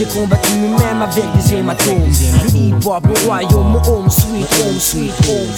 J'ai 0.00 0.06
combattu 0.06 0.54
même 0.54 1.02
avec 1.02 1.26
des 1.36 1.54
hématomes. 1.54 2.08
Hip-hop, 2.54 3.06
royaume, 3.26 3.80
home, 3.86 4.08
sweet 4.08 4.48
home, 4.58 4.78
sweet 4.78 5.12
home. 5.28 5.50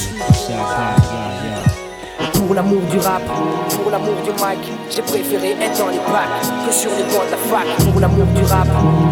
Pour 2.34 2.54
l'amour 2.54 2.82
du 2.90 2.98
rap, 2.98 3.22
pour 3.70 3.90
l'amour 3.90 4.14
du 4.24 4.30
mic, 4.30 4.58
j'ai 4.90 5.02
préféré 5.02 5.50
être 5.52 5.78
dans 5.78 5.88
les 5.88 5.98
bacs 5.98 6.42
que 6.66 6.72
sur 6.72 6.90
les 6.90 7.04
bancs 7.04 7.26
de 7.26 7.30
la 7.30 7.38
fac. 7.38 7.66
Pour 7.92 8.00
l'amour 8.00 8.26
du 8.34 8.42
rap, 8.42 8.68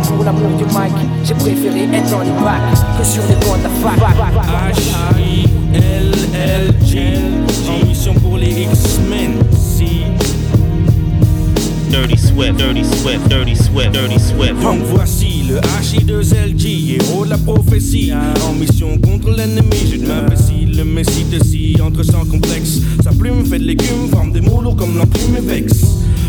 pour 0.09 0.25
l'amour 0.25 0.51
du 0.59 0.65
mic, 0.65 0.93
j'ai 1.25 1.35
préféré 1.35 1.85
être 1.85 2.11
dans 2.11 2.21
les 2.21 2.33
bacs 2.33 2.75
que 2.99 3.05
sur 3.05 3.23
les 3.29 3.37
bancs 3.37 3.59
de 3.59 3.65
la 3.65 3.71
fac. 3.71 3.99
H-I-L-L-G, 5.15 5.61
X-Men. 8.51 9.39
Dirty 11.91 12.17
Swift, 12.17 12.57
Dirty 12.57 12.85
Swift, 12.85 13.29
Dirty 13.29 13.55
Swift, 13.55 13.93
Dirty 13.93 14.19
Swift. 14.19 14.61
Donc 14.63 14.81
voici 14.85 15.45
le 15.49 15.61
HI2LG, 15.61 16.95
héros 16.95 17.25
de 17.25 17.31
la 17.31 17.39
prophétie. 17.39 18.13
En 18.49 18.53
mission 18.55 18.99
contre 18.99 19.31
l'ennemi, 19.31 19.77
j'ai 19.89 19.99
de 19.99 20.09
l'imbécile, 20.09 20.77
le 20.77 20.85
messie 20.85 21.25
de 21.25 21.43
si, 21.45 21.77
entre 21.81 22.03
sans 22.03 22.25
complexe. 22.25 22.81
Sa 23.03 23.13
plume 23.13 23.45
fait 23.45 23.59
de 23.59 23.65
l'écume, 23.65 24.09
forme 24.11 24.33
des 24.33 24.41
mots 24.41 24.61
lourds 24.61 24.77
comme 24.77 24.97
l'enclume 24.97 25.37
et 25.39 25.41
vexe. 25.41 25.85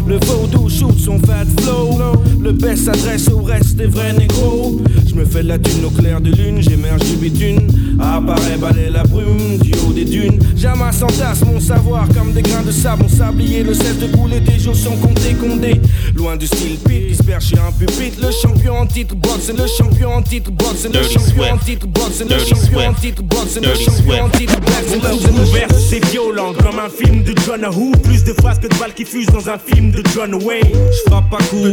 Le 0.08 0.18
vaudou 0.26 0.68
shoot 0.68 0.98
son 1.00 1.20
fat 1.20 1.46
flow. 1.62 2.00
Le 2.42 2.52
best 2.52 2.86
s'adresse 2.86 3.30
au 3.30 3.42
reste 3.42 3.76
des 3.76 3.86
vrais 3.86 4.14
négros. 4.14 4.82
Je 5.12 5.20
me 5.20 5.26
fais 5.26 5.44
la 5.44 5.59
thune 5.59 5.84
au 5.84 5.90
clair 5.90 6.22
de 6.22 6.31
lune, 6.31 6.62
j'émerge 6.62 7.02
du 7.02 7.17
bitume. 7.17 7.67
Apparaît 8.00 8.58
balai 8.58 8.90
la 8.90 9.04
brume 9.04 9.58
du 9.58 9.73
haut 9.86 9.92
des 9.92 10.06
dunes. 10.06 10.40
J'amasse 10.56 11.03
en 11.03 11.08
tasse 11.08 11.44
mon 11.45 11.59
savoir 11.59 12.08
comme 12.16 12.31
des 12.31 12.42
grains 12.42 12.62
de 12.62 12.72
sable. 12.72 13.03
Mon 13.03 13.09
sablier 13.09 13.62
le 13.64 13.73
cesse 13.73 14.00
de 14.00 14.08
couler, 14.08 14.40
des 14.40 14.58
jours 14.58 14.76
sont 14.76 14.95
comptés, 14.95 15.34
condés. 15.34 15.81
Loin 16.16 16.38
du 16.38 16.48
style 16.48 16.78
pit, 16.78 17.08
dispersé 17.08 17.56
un 17.58 17.73
pupitre. 17.73 18.26
Le 18.26 18.31
champion 18.31 18.78
en 18.78 18.86
titre 18.86 19.16
box, 19.16 19.50
le 19.50 19.68
champion 19.68 20.14
en 20.14 20.22
titre 20.22 20.50
box, 20.52 20.86
le 20.86 21.03
champion 21.03 21.44
en 21.53 21.58
titre 21.58 21.88
box, 21.88 22.23
le 22.30 22.38
champion 22.38 22.88
en 22.88 22.94
titre 22.94 23.22
box, 23.23 23.59
le 23.62 23.75
champion 23.75 24.23
en 24.23 24.30
titre 24.30 24.59
box. 24.62 25.28
Mon 25.30 25.44
ouvert, 25.44 25.68
c'est 25.90 26.06
violent 26.06 26.53
comme 26.53 26.80
un 26.80 26.90
film 26.90 27.23
de 27.23 27.34
John 27.46 27.66
Who. 27.66 27.92
Plus 28.03 28.23
de 28.23 28.31
phrases 28.34 28.59
que 28.59 28.68
de 28.68 28.80
balles 28.80 28.94
qui 28.94 29.03
fusent 29.03 29.28
dans 29.28 29.50
un 29.50 29.58
film 29.58 29.92
de 29.92 30.02
John 30.16 30.36
Wayne. 30.36 30.72
J'frappe 31.06 31.34
à 31.34 31.44
coup, 31.44 31.66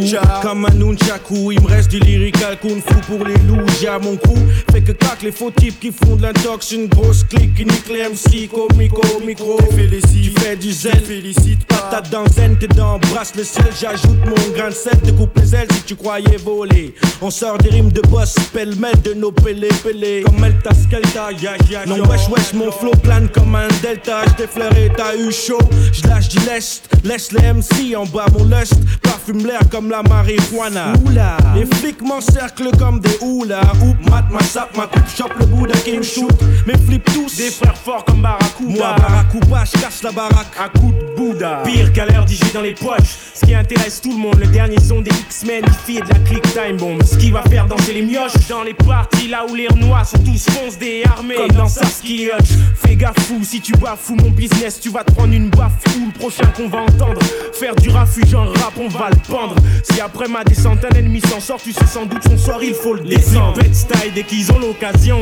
comme 0.42 0.64
un 0.64 0.74
nunchaku. 0.74 1.52
Il 1.52 1.60
me 1.62 1.68
reste 1.68 1.90
du 1.90 2.00
lyrical 2.00 2.58
kung 2.60 2.82
fu 2.84 2.94
pour 3.06 3.27
les 3.28 3.38
loups. 3.46 3.66
J'ai 3.80 3.88
à 3.88 3.98
mon 3.98 4.16
cou. 4.16 4.34
Fait 4.72 4.82
que 4.82 4.92
cac 4.92 5.22
les 5.22 5.32
faux 5.32 5.50
types 5.50 5.78
qui 5.78 5.92
font 5.92 6.16
de 6.16 6.22
l'intox. 6.22 6.72
Une 6.72 6.86
grosse 6.88 7.24
clique 7.24 7.54
qui 7.54 7.64
nique 7.64 7.88
les 7.88 8.08
MC. 8.08 8.48
Comico, 8.48 9.02
micro. 9.24 9.58
Félicite, 9.74 10.34
tu 10.34 10.40
fais 10.40 10.56
du 10.56 10.72
zèle. 10.72 11.02
Félicite 11.04 11.64
Patate 11.66 12.10
dans 12.10 12.26
zen, 12.26 12.56
t'es 12.58 12.68
dans 12.68 12.98
brasse 12.98 13.34
le 13.36 13.44
sel. 13.44 13.66
J'ajoute 13.80 14.18
mon 14.26 14.56
grain 14.56 14.68
de 14.68 14.74
sel. 14.74 14.98
Te 15.00 15.10
coupe 15.10 15.38
les 15.38 15.54
ailes 15.54 15.68
si 15.72 15.82
tu 15.82 15.96
croyais 15.96 16.36
voler. 16.44 16.94
On 17.20 17.30
sort 17.30 17.58
des 17.58 17.70
rimes 17.70 17.92
de 17.92 18.00
boss. 18.02 18.34
Pêle-mêle 18.52 19.00
de 19.02 19.14
nos 19.14 19.32
pélés, 19.32 19.68
pélés. 19.82 20.22
Comme 20.24 20.44
Elta 20.44 20.70
Skelta, 20.74 21.30
ya 21.32 21.56
ya. 21.70 21.86
Non, 21.86 22.04
wesh, 22.08 22.28
wesh, 22.28 22.52
mon 22.54 22.72
flow 22.72 22.92
plane 23.02 23.28
comme 23.28 23.54
un 23.54 23.68
delta. 23.82 24.22
J'défleuré, 24.30 24.90
t'as 24.96 25.14
eu 25.16 25.30
chaud. 25.30 25.58
J'lâche 25.92 26.28
du 26.28 26.38
lest. 26.46 26.88
Laisse 27.04 27.32
les 27.32 27.52
MC 27.52 27.96
en 27.96 28.04
bas 28.06 28.26
mon 28.36 28.44
lust, 28.44 28.74
parfume 29.02 29.46
l'air 29.46 29.60
comme 29.70 29.90
la 29.90 30.02
marijuana. 30.02 30.92
Oula, 31.04 31.36
les 31.54 31.64
flics 31.76 32.02
m'encerclent 32.02 32.76
comme 32.78 33.00
des 33.00 33.17
houlas. 33.20 33.62
Oup, 33.82 34.10
mat 34.10 34.24
ma 34.30 34.40
sape, 34.40 34.76
ma 34.76 34.86
coupe, 34.86 35.08
chope 35.08 35.34
le 35.38 35.46
bout 35.46 35.66
d'un 35.66 35.78
game 35.84 36.02
shoot. 36.02 36.32
Mes 36.66 36.76
flips 36.76 37.04
tous, 37.12 37.36
des 37.36 37.50
frères 37.50 37.76
forts 37.76 38.04
comme 38.04 38.22
Barracuda. 38.22 38.68
Moi, 38.68 38.96
Barracuda, 38.98 39.64
je 39.64 39.80
casse 39.80 40.02
la 40.02 40.12
baraque 40.12 40.56
à 40.58 40.68
coup 40.68 40.92
de 40.92 41.07
Bouddha. 41.18 41.62
Pire 41.64 41.92
qu'à 41.92 42.06
l'heure 42.06 42.24
d'IG 42.24 42.52
dans 42.54 42.60
les 42.60 42.74
poches. 42.74 43.16
Ce 43.34 43.44
qui 43.44 43.54
intéresse 43.54 44.00
tout 44.00 44.12
le 44.12 44.18
monde, 44.18 44.38
le 44.38 44.46
dernier 44.46 44.78
son 44.80 45.00
des 45.00 45.10
X-Men, 45.10 45.64
il 45.88 45.94
de 45.96 46.08
la 46.08 46.18
click 46.20 46.42
time 46.52 46.76
bomb. 46.76 47.02
Ce 47.04 47.16
qui 47.16 47.32
va 47.32 47.42
faire 47.42 47.66
danser 47.66 47.92
les 47.92 48.02
mioches 48.02 48.46
dans 48.48 48.62
les 48.62 48.74
parties 48.74 49.28
là 49.28 49.44
où 49.50 49.54
les 49.54 49.66
renois 49.66 50.04
sont 50.04 50.18
tous 50.18 50.46
fonce 50.50 50.78
des 50.78 51.02
armées. 51.04 51.34
Comme 51.34 51.56
dans 51.56 51.66
Sarsky 51.66 52.26
Hutch. 52.26 52.50
Fais 52.76 52.94
gaffe 52.94 53.18
fou, 53.26 53.40
si 53.42 53.60
tu 53.60 53.72
bafoues 53.72 54.14
mon 54.14 54.30
business, 54.30 54.78
tu 54.80 54.90
vas 54.90 55.02
te 55.02 55.12
prendre 55.12 55.34
une 55.34 55.50
baffe 55.50 55.72
ou 55.96 56.06
le 56.06 56.12
prochain 56.18 56.46
qu'on 56.56 56.68
va 56.68 56.82
entendre. 56.82 57.20
Faire 57.52 57.74
du 57.74 57.88
refuge 57.88 58.34
en 58.34 58.44
rap, 58.44 58.74
on 58.78 58.88
va 58.88 59.10
le 59.10 59.16
pendre. 59.28 59.56
Si 59.82 60.00
après 60.00 60.28
ma 60.28 60.44
descente, 60.44 60.84
un 60.84 60.96
ennemi 60.96 61.20
s'en 61.20 61.40
sort, 61.40 61.60
tu 61.60 61.72
sais 61.72 61.86
sans 61.86 62.06
doute 62.06 62.22
son 62.22 62.38
sort, 62.38 62.62
il 62.62 62.74
faut 62.74 62.94
le 62.94 63.00
descendre. 63.00 63.60
Les 63.60 63.74
style 63.74 64.12
dès 64.14 64.22
qu'ils 64.22 64.52
ont 64.52 64.58
l'occasion. 64.60 65.18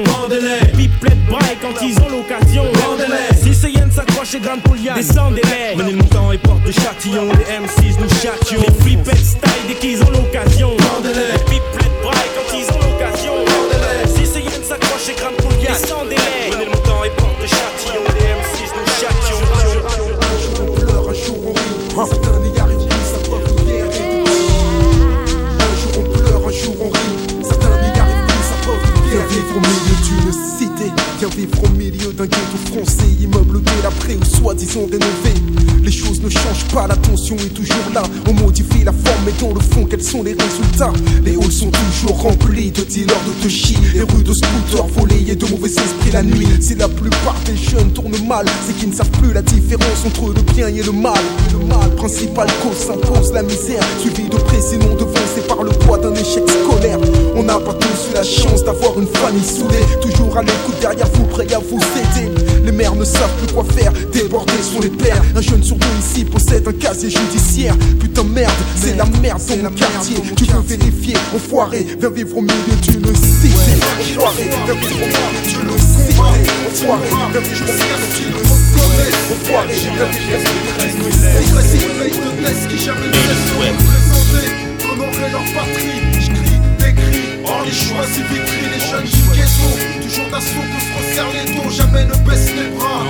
Pipelette 0.77 1.27
braille 1.27 1.57
quand 1.63 1.83
ils 1.83 1.99
ont 2.01 2.11
l'occasion. 2.11 2.65
Si 3.43 3.55
c'est 3.55 3.73
Yann 3.73 3.91
s'accroche 3.91 4.35
et 4.35 4.41
Grande 4.41 4.61
Poliane, 4.61 4.97
descendez-les. 4.97 5.86
Menez 5.87 5.99
le 5.99 6.09
temps 6.09 6.33
et 6.33 6.39
porte 6.39 6.65
de 6.65 6.73
châtillon. 6.73 7.29
Les 7.31 7.45
M6 7.45 8.01
nous 8.01 8.09
châtions. 8.09 8.61
Les 8.61 8.75
flipettes 8.83 9.17
style 9.19 9.67
dès 9.69 9.75
qu'ils 9.75 10.03
ont 10.03 10.11
l'occasion. 10.11 10.77
Vendez-les. 10.77 11.39
Pipelette 11.45 12.03
braille 12.03 12.31
quand 12.35 12.57
ils 12.59 12.67
ont 12.75 12.81
l'occasion. 12.91 13.35
Si 14.09 14.27
c'est 14.27 14.43
Yann 14.43 14.65
s'accroche 14.65 15.09
et 15.11 15.15
Grande 15.15 15.37
Poliane, 15.37 15.77
descendez-les. 15.81 16.51
Menez 16.51 16.65
le 16.65 16.79
temps 16.83 17.05
et 17.05 17.11
porte 17.11 17.41
de 17.41 17.47
châtillon. 17.47 18.03
Les 18.19 18.27
M6 18.35 18.75
nous 18.75 18.87
châtions. 18.99 19.41
On 20.61 20.75
pleure, 20.75 21.09
un 21.09 21.15
jour 21.15 21.39
on 21.47 21.53
rit. 21.53 22.09
Certains 22.09 22.41
n'y 22.41 22.59
arrivent 22.59 22.89
plus, 22.89 23.07
ça 23.07 23.19
peut 23.23 23.39
nous 23.47 23.65
guérir. 23.65 24.25
Un 25.61 25.75
jour 25.79 25.93
on 25.99 26.19
pleure, 26.19 26.43
un 26.49 26.51
jour 26.51 26.77
on 26.81 26.89
rit. 26.89 27.45
Certains 27.45 27.69
n'y 27.69 28.01
arrivent 28.01 28.27
plus, 28.27 28.43
ça 28.43 28.57
nous 28.67 29.09
guérir. 29.09 29.23
Viens 29.23 29.27
vivre 29.31 29.55
au 29.55 29.61
milieu 29.61 29.97
d'une 30.03 30.33
cité. 30.33 30.91
Viens 31.21 31.29
vivre 31.29 31.63
au 31.63 31.69
milieu 31.69 32.13
d'un 32.13 32.27
ghetto 32.27 32.59
français. 32.73 33.07
Immeuble 33.21 33.63
délabré 33.63 34.17
ou 34.21 34.25
soi-disant 34.25 34.87
rénové. 34.91 35.76
Les 35.87 35.93
choses 35.93 36.21
ne 36.21 36.29
changent 36.29 36.67
pas, 36.75 36.89
la 36.89 36.97
tension 36.97 37.37
est 37.37 37.55
toujours 37.55 37.93
là. 37.95 38.03
On 38.29 38.33
modifie 38.33 38.83
la 38.83 38.91
forme, 38.91 39.23
mais 39.25 39.33
dans 39.41 39.55
le 39.55 39.61
fond, 39.61 39.87
quels 39.89 40.03
sont 40.03 40.25
les 40.25 40.33
résultats? 40.33 40.93
Les 41.25 41.37
halls 41.37 41.53
sont 41.53 41.71
toujours 41.71 42.23
remplis 42.23 42.73
de 42.73 42.83
dealers 42.83 43.15
de 43.25 43.43
touchy. 43.45 43.77
Les 43.95 44.03
rues 44.03 44.25
de 44.25 44.33
scooters 44.33 44.89
volés 44.89 45.25
et 45.29 45.37
de 45.37 45.47
mauvais 45.47 45.69
esprits 45.69 46.11
la 46.13 46.25
nuit. 46.25 46.49
Si 46.61 46.75
la 46.75 46.89
plupart 46.89 47.37
des 47.45 47.57
jeunes 47.57 47.93
tournent 47.93 48.27
mal, 48.27 48.47
c'est 48.67 48.77
qu'ils 48.77 48.89
ne 48.89 48.95
savent 48.97 49.13
plus 49.13 49.33
la 49.33 49.43
différence 49.43 50.05
entre 50.05 50.35
le 50.35 50.43
bien 50.55 50.67
et 50.67 50.83
le 50.83 50.91
mal. 50.91 51.23
Le 51.53 51.65
mal 51.65 51.95
principal 51.95 52.49
cause 52.65 52.85
s'impose 52.85 53.33
la 53.33 53.45
misère, 53.45 53.85
suivi 54.01 54.29
de 54.29 54.39
près 54.39 54.61
sinon 54.61 54.93
devancé 54.97 55.41
par 55.47 55.63
le 55.63 55.71
poids 55.71 55.99
d'un 55.99 56.15
échec 56.15 56.43
scolaire. 56.49 56.99
On 57.37 57.45
n'a 57.45 57.61
pas 57.61 57.75
tous 57.75 58.11
eu 58.11 58.15
la 58.15 58.25
chance 58.25 58.65
d'avoir 58.65 58.99
une 58.99 59.07
famille 59.07 59.45
soudée, 59.45 59.87
toujours 60.03 60.37
à 60.37 60.43
l'écoute 60.43 60.81
derrière 60.81 61.09
vous, 61.15 61.27
prêt 61.27 61.47
à 61.55 61.61
vous 61.61 61.79
aider. 61.79 62.56
Les 62.67 62.73
mères 62.73 62.97
ne 62.97 63.05
savent 63.05 63.31
plus 63.39 63.55
quoi 63.55 63.63
faire, 63.63 63.93
débordés 64.13 64.53
sont 64.61 64.81
les 64.81 64.89
pères. 64.89 65.23
Un 65.37 65.41
jeune 65.41 65.63
sur 65.63 65.77
deux 65.77 65.87
ici 66.01 66.25
possède 66.25 66.67
un 66.67 66.73
casier 66.73 67.09
judiciaire. 67.09 67.77
Putain 68.01 68.25
merde, 68.25 68.53
c'est 68.75 68.97
la 68.97 69.05
merde 69.23 69.41
dans 69.49 69.71
mon 69.71 69.71
quartier. 69.71 70.17
Tu 70.37 70.47
peux 70.47 70.59
vérifier, 70.67 71.15
enfoiré, 71.33 71.87
viens 72.01 72.11
vivre 72.11 72.37
au 72.37 72.41
milieu 72.41 72.77
d'une 72.83 73.15
cité. 73.15 73.55
Enfoiré, 74.19 74.51
viens 74.67 74.75
vivre 74.75 74.97
au 74.97 75.07
milieu 75.07 75.39
d'une 75.47 75.79
cité. 75.79 76.19
Enfoiré, 76.67 77.07
viens 77.33 77.41
vivre 77.41 77.63
au 77.63 77.79
milieu 77.79 78.03
d'une 78.03 78.43
cité. 78.43 78.75
Enfoiré, 79.31 79.69
viens 79.71 80.09
vivre 80.09 80.27
au 80.27 80.35
milieu 80.37 80.83
d'une 80.83 81.13
cité. 81.13 81.87
de 81.87 82.45
test 82.45 82.67
qui 82.69 82.79
jamais 82.79 83.07
ne 83.07 83.13
laissent 83.13 83.47
se 83.47 83.55
représenter. 83.63 84.49
Honorer 84.91 85.31
leur 85.31 85.47
patrie, 85.55 86.16
Or 87.97 88.03
les 88.03 88.09
choisis 88.09 88.25
vitrines, 88.29 88.71
les 88.73 88.81
jeunes 88.81 89.05
du 89.05 89.23
ghetto. 89.35 89.69
Toujours 90.03 90.31
d'assaut 90.31 90.61
qu'on 90.61 90.81
se 90.81 91.09
resserre 91.09 91.31
les 91.33 91.55
dos, 91.55 91.71
jamais 91.71 92.05
ne 92.05 92.15
baisse 92.29 92.51
les 92.55 92.69
bras. 92.77 93.05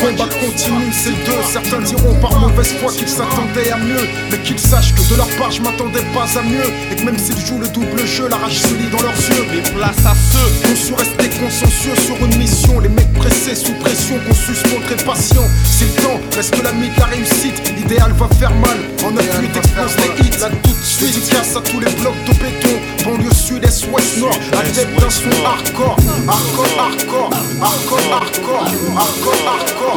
Combat 0.00 0.28
continue, 0.40 0.92
c'est 0.92 1.10
deux. 1.26 1.42
Certains 1.52 1.80
diront 1.80 2.14
par 2.20 2.38
mauvaise 2.40 2.72
foi 2.80 2.90
qu'ils 2.92 3.08
s'attendaient 3.08 3.70
à 3.70 3.76
mieux. 3.76 4.08
Mais 4.30 4.38
qu'ils 4.38 4.58
sachent 4.58 4.94
que 4.94 5.02
de 5.10 5.16
leur 5.16 5.28
part, 5.36 5.50
je 5.50 5.60
m'attendais 5.60 6.04
pas 6.14 6.26
à 6.38 6.42
mieux. 6.42 6.70
Et 6.90 6.96
que 6.96 7.04
même 7.04 7.18
s'ils 7.18 7.44
jouent 7.44 7.60
le 7.60 7.68
double 7.68 8.06
jeu, 8.06 8.28
la 8.28 8.36
rage 8.36 8.60
se 8.60 8.74
lit 8.74 8.90
dans 8.90 9.02
leurs 9.02 9.12
yeux. 9.12 9.44
Mais 9.52 9.62
place 9.70 10.06
à 10.06 10.14
ceux 10.14 10.70
On 10.70 10.74
su 10.74 10.94
rester 10.94 11.28
consensueux 11.38 11.96
sur 12.06 12.16
une 12.24 12.36
mission. 12.38 12.80
Les 12.80 12.88
mecs 12.88 13.10
stressé, 13.20 13.54
sous 13.54 13.72
pression, 13.74 14.16
qu'on 14.26 14.34
suce, 14.34 14.62
montrer 14.72 14.96
patient. 14.96 15.46
Si 15.64 15.84
le 15.84 16.02
temps 16.02 16.20
reste 16.34 16.62
l'ami 16.62 16.88
de 16.88 17.00
la 17.00 17.06
réussite, 17.06 17.72
l'idéal 17.76 18.12
va 18.12 18.28
faire 18.36 18.54
mal. 18.54 18.78
En 19.04 19.12
9-8 19.12 19.56
explose 19.56 19.96
les 19.96 20.26
hits, 20.26 20.40
là 20.40 20.48
tout 20.62 20.70
de 20.70 20.84
suite, 20.84 21.28
casse 21.30 21.56
à 21.56 21.60
tous 21.60 21.80
les 21.80 21.90
blocs 22.00 22.24
de 22.26 22.32
béton. 22.32 22.76
Banlieue 23.04 23.32
sud, 23.32 23.64
est, 23.64 23.86
ouest, 23.90 24.18
nord, 24.18 24.36
adepte 24.52 25.00
d'un 25.00 25.10
son 25.10 25.44
hardcore. 25.44 25.96
Hardcore, 26.28 26.66
hardcore, 26.78 27.30
hardcore, 27.60 28.12
hardcore, 28.12 28.66
hardcore, 28.96 29.34
hardcore, 29.46 29.89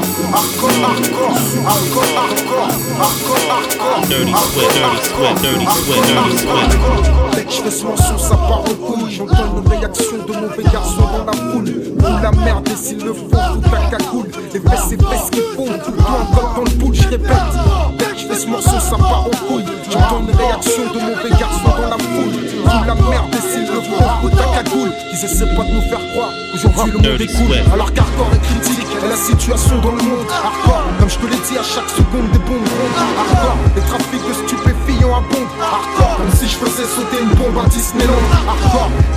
Dirty 4.08 4.34
Swift, 4.34 4.74
Dirty 4.74 4.96
Swift, 5.04 5.42
Dirty 5.42 5.66
Swift, 5.66 6.10
Dirty 6.10 7.44
que 7.46 7.52
je 7.52 7.62
fais 7.62 7.72
ce 7.72 8.18
ça 8.18 8.36
part 8.36 8.64
couille. 8.64 9.12
J'entends 9.12 9.58
une 9.58 9.68
réaction 9.68 10.18
de 10.28 10.34
mauvais 10.34 10.64
garçons 10.64 11.02
dans 11.02 11.26
la 11.26 11.34
foule. 11.34 11.70
Ou 12.00 12.22
la 12.24 12.32
merde, 12.32 12.68
et 12.70 12.76
s'il 12.76 13.04
le 13.04 13.14
faut, 13.14 13.28
tout 13.30 13.70
ta 13.70 13.98
cagoule. 13.98 14.30
Les 14.54 14.60
fesses, 14.60 14.90
fesses 14.98 15.30
qui 15.32 15.42
font. 15.56 15.66
Tout 15.66 15.92
le 15.92 15.98
temps, 15.98 16.56
dans 16.56 16.64
le 16.64 16.72
boule, 16.72 16.96
je 16.96 17.08
répète. 17.10 17.83
Fais 18.28 18.40
ce 18.40 18.48
morceau, 18.48 18.80
ça 18.80 18.98
part 18.98 19.26
en 19.26 19.48
couille. 19.48 19.66
J'entends 19.90 20.22
une 20.22 20.36
réaction 20.36 20.84
de 20.94 21.00
mauvais 21.00 21.30
garçons 21.40 21.74
dans 21.78 21.90
la 21.90 21.98
foule. 21.98 22.34
Ou 22.64 22.84
la 22.88 22.96
merde, 22.96 23.36
s'il 23.52 23.68
le 23.68 23.82
tout 23.82 24.30
ta 24.36 24.64
cagoule. 24.64 24.92
Ils 25.12 25.26
essaient 25.26 25.56
pas 25.56 25.64
de 25.64 25.72
nous 25.72 25.82
faire 25.82 26.00
croire. 26.12 26.32
Aujourd'hui, 26.54 26.92
le 26.92 26.98
monde 27.10 27.22
est 27.22 27.28
cool. 27.28 27.74
Alors 27.74 27.94
qu'hardcore 27.94 28.30
est 28.34 28.40
critique, 28.40 28.88
et 29.04 29.08
la 29.08 29.16
situation 29.16 29.80
dans 29.82 29.92
le 29.92 30.04
monde. 30.04 30.28
Hardcore, 30.30 30.84
comme 31.00 31.10
je 31.10 31.18
te 31.18 31.26
l'ai 31.26 31.42
dit, 31.48 31.58
à 31.58 31.64
chaque 31.64 31.90
seconde, 31.90 32.32
des 32.32 32.40
bombes 32.40 32.64
rondent. 32.64 33.00
Hardcore, 33.20 33.58
les 33.76 33.82
trafics 33.82 34.28
de 34.28 34.34
stupéfiants 34.34 34.73
Hardcore, 35.12 36.18
comme 36.18 36.32
si 36.36 36.48
je 36.48 36.56
faisais 36.56 36.88
sauter 36.88 37.22
une 37.22 37.34
bombe 37.36 37.64
à 37.64 37.68
Disneyland. 37.70 38.14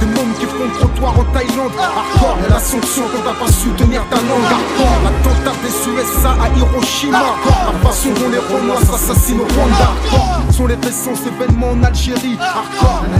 Des 0.00 0.06
mômes 0.06 0.34
qui 0.38 0.46
font 0.46 0.68
trottoir 0.78 1.18
en 1.18 1.24
Thaïlande. 1.32 1.72
La 2.48 2.58
sanction 2.58 3.04
quand 3.12 3.22
t'as 3.24 3.44
pas 3.44 3.52
su 3.52 3.68
tenir 3.70 4.02
ta 4.10 4.16
langue. 4.16 4.50
Hardcore, 4.50 4.98
l'attentat 5.04 5.56
des 5.62 5.90
USA 5.90 6.30
à 6.42 6.48
Hiroshima. 6.56 7.18
La 7.18 7.88
façon 7.88 8.08
dont 8.10 8.30
les 8.30 8.38
Renois 8.38 8.80
s'assassinent 8.80 9.40
au 9.40 9.46
Rwanda. 9.54 9.90
Sont 10.50 10.66
les 10.66 10.76
récents 10.76 11.14
événements 11.26 11.70
en 11.70 11.82
Algérie. 11.82 12.38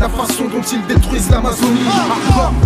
La 0.01 0.09
façon 0.09 0.45
dont 0.45 0.63
ils 0.73 0.87
détruisent 0.87 1.31
l'Amazonie. 1.31 1.91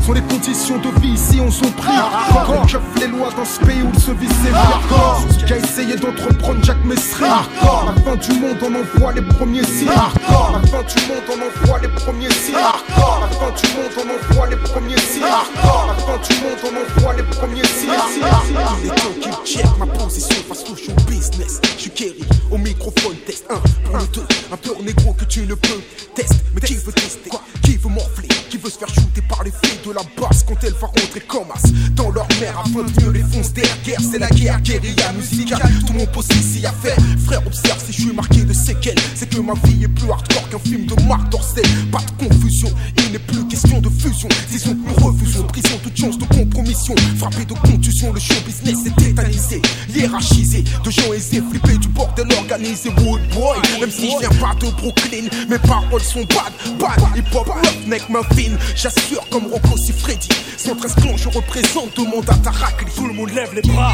Sont 0.07 0.13
les 0.13 0.23
conditions 0.23 0.79
de 0.79 1.01
vie 1.01 1.13
ici 1.13 1.41
on 1.45 1.51
son 1.51 1.71
prix. 1.73 1.93
Hardcore, 1.93 2.67
les 2.99 3.07
lois 3.09 3.31
dans 3.37 3.45
ce 3.45 3.61
pays 3.61 3.83
où 3.83 3.99
se 3.99 4.13
vit 4.13 4.29
ses 4.29 4.55
Hardcore, 4.55 5.23
a 5.51 5.57
essayé 5.57 5.97
d'entreprendre 5.97 6.65
Jacques 6.65 6.85
Messry. 6.85 7.25
La 7.25 8.03
fin 8.03 8.17
du 8.17 8.33
monde 8.41 8.59
on 8.63 8.75
envoie 8.75 9.13
les 9.13 9.23
premiers 9.23 9.65
signes. 9.65 9.90
Hardcore, 9.91 10.51
la 10.53 10.69
fin 10.69 10.83
du 10.83 11.07
monde 11.07 11.25
on 11.29 11.65
envoie 11.65 11.79
les 11.81 11.89
premiers 11.89 12.31
signes. 12.31 12.55
Hardcore, 12.57 13.21
la 13.21 13.29
fin 13.29 13.51
du 13.51 13.67
monde 13.75 13.93
on 13.99 14.35
envoie 14.35 14.47
les 14.49 14.57
premiers 14.57 14.99
signes. 14.99 15.25
Hardcore, 15.25 15.87
la 15.89 15.95
fin 15.95 16.19
du 16.19 16.35
monde 16.41 16.59
on 16.65 17.01
envoie 17.01 17.15
les 17.15 17.23
premiers 17.23 17.67
signes. 17.67 17.91
Il 18.81 18.87
est 18.87 18.95
temps 18.95 19.15
qu'il 19.21 19.57
check 19.57 19.67
ma 19.79 19.87
position 19.87 20.43
face 20.49 20.65
au 20.71 20.77
show 20.77 20.93
business. 21.09 21.61
Je 21.77 21.81
suis 21.83 21.91
Kerry 21.91 22.25
au 22.51 22.59
microphone 22.59 23.17
test 23.27 23.45
1 23.51 23.55
pour 23.85 23.97
le 23.97 24.07
2. 24.07 24.23
Un 24.53 24.57
pur 24.57 24.83
négro 24.83 25.13
que 25.15 25.25
tu 25.25 25.41
ne 25.41 25.55
peux 25.55 25.81
tester. 26.15 26.37
Mais 26.55 26.61
qui 26.61 26.75
veut 26.75 26.93
tester? 26.93 27.31
Qui 27.63 27.77
veut 27.77 27.89
morfler? 27.89 28.29
Qui 28.50 28.50
veut 28.63 28.71
se 28.71 28.79
faire 28.79 28.89
shooter 28.89 29.23
par 29.23 29.43
les 29.43 29.51
filles 29.51 29.79
de 29.87 29.93
la 29.93 30.03
basse 30.21 30.45
quand 30.47 30.57
elle 30.63 30.75
va 30.75 30.87
rentrer 30.87 31.21
comme 31.21 31.51
as 31.55 31.63
dans 31.95 32.11
leur 32.11 32.29
mère 32.41 32.59
afin 32.59 32.83
de 32.83 33.03
mieux 33.03 33.13
les 33.13 33.23
foncer 33.23 33.53
derrière 33.53 34.01
C'est 34.01 34.19
la 34.19 34.29
guerre, 34.29 34.61
guérilla 34.61 35.13
musicale. 35.13 35.61
Tout 35.87 35.93
mon 35.95 36.07
poste 36.07 36.35
ici 36.35 36.65
à 36.67 36.73
faire. 36.73 36.97
Frère, 37.25 37.47
observe 37.47 37.83
si 37.85 37.93
je 37.93 38.03
suis 38.03 38.13
marqué 38.13 38.43
de 38.43 38.53
séquelles. 38.53 38.99
C'est 39.15 39.29
que 39.29 39.41
ma 39.41 39.55
vie 39.65 39.85
est 39.85 39.89
plus 39.89 40.11
hardcore 40.11 40.49
qu'un 40.51 40.59
film 40.59 40.87
de 40.87 40.95
Marc 41.05 41.29
Dorcel. 41.31 41.65
Pas 41.91 42.01
de 42.01 42.29
confusion, 42.29 42.69
il 42.99 43.13
n'est 43.13 43.19
plus 43.19 43.47
question 43.49 43.81
de 43.81 43.89
fusion. 43.89 44.29
Disons 44.51 44.75
que 44.75 44.89
nous 44.89 45.07
refusons 45.07 45.45
prison, 45.45 45.79
toute 45.83 45.97
chance 45.97 46.19
de 46.19 46.25
Frappé 47.19 47.45
de 47.45 47.53
contusion, 47.53 48.13
le 48.13 48.19
show 48.19 48.35
business 48.47 48.87
est 48.87 48.97
tétanisé, 48.97 49.61
hiérarchisé. 49.95 50.65
De 50.83 50.91
gens 50.91 51.13
aisés, 51.13 51.43
flippés 51.51 51.77
du 51.77 51.89
bordel 51.89 52.27
organisé. 52.39 52.89
Wood 52.89 53.21
boy, 53.35 53.59
même 53.81 53.91
si 53.91 54.11
je 54.11 54.19
viens 54.19 54.41
pas 54.41 54.55
de 54.55 54.71
Brooklyn, 54.73 55.29
mes 55.49 55.59
paroles 55.59 56.01
sont 56.01 56.25
bad, 56.25 56.53
bad. 56.79 56.99
Hip 57.17 57.35
hop, 57.35 57.49
main 57.87 58.23
fine. 58.35 58.57
J'assure 58.75 59.29
comme 59.31 59.47
Rocco 59.47 59.77
si 59.77 59.93
Freddy. 59.93 60.29
113 60.57 60.95
clans, 60.95 61.17
je 61.17 61.29
représente 61.29 61.93
tout 61.95 62.05
le 62.05 62.11
monde 62.11 62.29
à 62.29 62.35
Tarakli. 62.35 62.91
Tout 62.97 63.07
le 63.07 63.13
monde 63.13 63.31
lève 63.31 63.55
les 63.55 63.63
bras. 63.63 63.93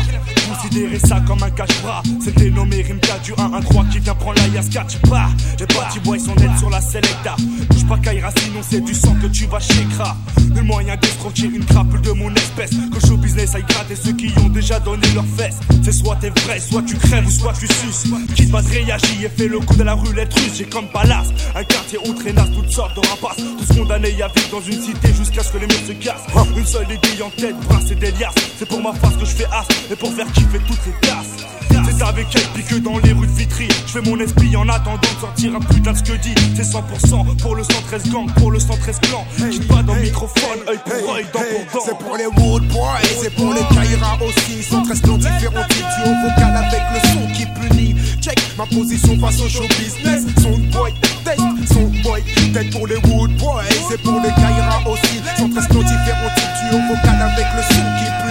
Considérez 0.48 1.00
ça 1.00 1.20
comme 1.26 1.42
un 1.42 1.50
cache-bras. 1.50 2.02
C'est 2.22 2.34
le 2.36 2.44
dénommé 2.44 2.82
Rimka 2.82 3.18
du 3.18 3.32
1-1-3 3.32 3.88
qui 3.90 3.98
vient 3.98 4.14
prendre 4.14 4.40
la 4.40 4.48
Yaska. 4.48 4.84
Tu 4.88 4.98
pars. 5.08 5.30
Les 5.58 5.66
petits 5.66 6.00
boys 6.04 6.18
sont 6.18 6.34
nets 6.36 6.58
sur 6.58 6.70
la 6.70 6.80
Selecta. 6.80 7.36
Bouge 7.70 7.86
pas 7.88 7.98
Kaira, 7.98 8.30
sinon 8.42 8.60
c'est 8.62 8.80
du 8.80 8.94
sang 8.94 9.14
que 9.20 9.26
tu 9.26 9.46
vas 9.46 9.58
Kra. 9.58 10.16
Nul 10.54 10.64
moyen 10.64 10.96
d'escroquer 10.96 11.46
une 11.46 11.64
crapule 11.64 12.00
de 12.00 12.12
mon 12.12 12.32
espèce. 12.34 12.75
Que 12.92 13.06
show 13.06 13.16
business 13.16 13.54
aille 13.54 13.64
gratter 13.68 13.96
ceux 13.96 14.12
qui 14.12 14.32
ont 14.38 14.48
déjà 14.48 14.78
donné 14.80 15.06
leurs 15.14 15.26
fesses. 15.36 15.58
C'est 15.82 15.92
soit 15.92 16.16
t'es 16.16 16.30
vrai, 16.30 16.60
soit 16.60 16.82
tu 16.82 16.96
crèves 16.96 17.26
ou 17.26 17.30
soit 17.30 17.52
tu 17.52 17.66
suces. 17.66 18.04
Qui 18.34 18.46
va 18.46 18.62
te 18.62 18.68
réagir 18.68 19.24
et 19.24 19.28
fait 19.28 19.48
le 19.48 19.60
coup 19.60 19.74
de 19.76 19.82
la 19.82 19.94
roulette 19.94 20.32
russe. 20.34 20.56
J'ai 20.58 20.64
comme 20.64 20.88
palace. 20.88 21.28
Un 21.54 21.64
quartier 21.64 21.98
où 22.06 22.12
traînasse 22.12 22.50
toutes 22.54 22.70
sortes 22.70 22.96
de 22.96 23.06
rapaces. 23.06 23.42
Tous 23.58 23.78
condamnés 23.78 24.22
à 24.22 24.28
vivre 24.28 24.50
dans 24.50 24.60
une 24.60 24.80
cité 24.80 25.12
jusqu'à 25.14 25.42
ce 25.42 25.52
que 25.52 25.58
les 25.58 25.66
murs 25.66 25.86
se 25.86 25.92
cassent. 25.92 26.26
Une 26.56 26.66
seule 26.66 26.90
aiguille 26.90 27.22
en 27.22 27.30
tête, 27.30 27.56
brasse 27.68 27.90
et 27.90 27.94
des 27.94 28.12
liasses. 28.12 28.34
C'est 28.58 28.68
pour 28.68 28.82
ma 28.82 28.92
face 28.94 29.16
que 29.16 29.24
je 29.24 29.34
fais 29.34 29.46
as 29.46 29.66
et 29.92 29.96
pour 29.96 30.12
faire 30.12 30.30
kiffer 30.32 30.58
toutes 30.66 30.86
les 30.86 31.08
tasses. 31.08 31.55
C'est 31.68 32.02
avec 32.02 32.26
elle 32.34 32.48
puis 32.54 32.62
que 32.64 32.74
dans 32.76 32.98
les 32.98 33.12
rues 33.12 33.26
de 33.26 33.32
Vitry. 33.32 33.68
Je 33.86 33.92
fais 33.92 34.02
mon 34.02 34.18
esprit 34.20 34.54
en 34.56 34.68
attendant 34.68 35.00
de 35.00 35.20
sortir 35.20 35.54
un 35.54 35.60
putain 35.60 35.92
de 35.92 35.98
ce 35.98 36.02
que 36.02 36.16
dit. 36.18 36.34
C'est 36.54 36.62
100% 36.62 37.36
pour 37.36 37.54
le 37.54 37.62
113 37.62 38.10
gang, 38.10 38.30
pour 38.34 38.50
le 38.50 38.58
113 38.58 39.00
clan. 39.00 39.24
Quitte 39.50 39.66
pas 39.66 39.82
dans 39.82 39.94
le 39.94 40.02
microphone, 40.02 40.58
œil 40.68 40.78
pour 40.84 41.14
œil, 41.14 41.26
dent 41.32 41.40
pour 41.40 41.80
dent. 41.80 41.86
C'est 41.86 41.98
pour 41.98 42.16
les 42.16 42.26
Wood 42.26 42.68
Boys, 42.68 43.00
c'est 43.22 43.34
pour 43.34 43.52
les 43.54 43.62
Kaira 43.74 44.18
aussi. 44.22 44.62
113 44.62 45.00
clans 45.00 45.18
différents, 45.18 45.66
du 45.68 46.10
au 46.10 46.28
vocal 46.28 46.56
avec 46.56 46.82
le 46.92 47.00
son 47.10 47.32
qui 47.32 47.46
punit. 47.46 47.96
Check 48.20 48.38
ma 48.58 48.66
position 48.66 49.18
face 49.18 49.40
au 49.40 49.48
show 49.48 49.66
business. 49.78 50.24
Son 50.42 50.58
boy, 50.76 50.92
test, 51.24 51.40
son 51.72 51.90
boy, 52.02 52.22
tête 52.52 52.70
pour 52.70 52.86
les 52.86 52.96
Wood 52.96 53.36
Boys, 53.38 53.62
c'est 53.88 54.02
pour 54.02 54.20
les 54.20 54.30
Kaira 54.30 54.80
aussi. 54.86 55.22
113 55.38 55.68
clans 55.68 55.82
différents, 55.82 56.34
du 56.36 56.76
au 56.76 56.80
vocal 56.94 57.22
avec 57.22 57.46
le 57.56 57.62
son 57.62 57.82
qui 57.98 58.04
punit. 58.20 58.25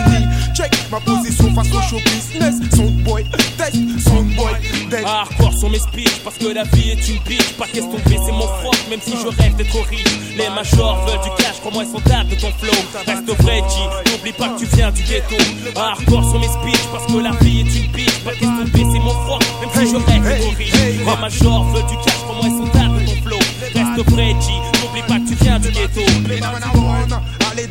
Check 0.65 0.91
ma 0.91 0.99
position 0.99 1.53
face 1.53 1.67
au 1.67 1.81
show 1.81 1.97
business. 1.97 2.55
Son 2.75 2.89
boy, 3.03 3.23
test, 3.57 3.75
son 4.03 4.23
boy, 4.35 4.53
test. 4.89 5.05
Hardcore 5.05 5.53
sont 5.53 5.69
mes 5.69 5.79
speeches 5.79 6.19
parce 6.23 6.37
que 6.37 6.47
la 6.47 6.63
vie 6.63 6.91
est 6.91 7.07
une 7.07 7.19
bitch. 7.23 7.53
Pas 7.57 7.67
question 7.67 7.93
de 7.93 8.09
baisser 8.09 8.31
mon 8.31 8.47
froc, 8.47 8.75
même 8.89 8.99
si 9.01 9.11
je 9.11 9.27
rêve 9.27 9.55
d'être 9.55 9.77
riche. 9.89 10.03
Les 10.37 10.49
majors 10.49 11.05
veulent 11.05 11.21
du 11.21 11.43
cash, 11.43 11.59
crois-moi, 11.59 11.83
ils 11.83 11.91
sont 11.91 12.01
dates 12.09 12.29
de 12.29 12.35
ton 12.35 12.51
flow. 12.59 12.73
Reste 13.05 13.41
vrai, 13.41 13.57
G, 13.57 14.11
n'oublie 14.11 14.33
pas 14.33 14.49
que 14.49 14.59
tu 14.59 14.65
viens 14.75 14.91
du 14.91 15.03
ghetto. 15.03 15.35
Hardcore 15.75 16.23
sont 16.23 16.39
mes 16.39 16.47
speeches 16.47 16.87
parce 16.91 17.05
que 17.05 17.17
la 17.17 17.31
vie 17.41 17.59
est 17.59 17.83
une 17.83 17.91
bitch. 17.91 18.19
Pas 18.23 18.31
question 18.31 18.63
de 18.63 18.69
baisser 18.69 18.99
mon 19.03 19.13
froc, 19.25 19.43
même 19.61 19.69
si 19.73 19.91
je 19.91 19.97
rêve 19.97 20.23
d'être 20.23 20.57
riche. 20.57 20.73
Les 20.73 21.21
majors 21.21 21.63
veulent 21.65 21.85
du 21.85 21.97
cash, 21.97 22.17
crois-moi, 22.23 22.45
ils 22.45 22.57
sont 22.57 22.71
dates 22.73 23.01
de 23.01 23.05
ton 23.05 23.21
flow. 23.21 23.39
Reste 23.75 24.09
vrai, 24.09 24.29
G, 24.41 24.51
n'oublie 24.81 25.03
pas 25.07 25.19
que 25.19 25.29
tu 25.29 25.35
viens 25.43 25.59
du 25.59 25.69
ghetto. 25.69 26.01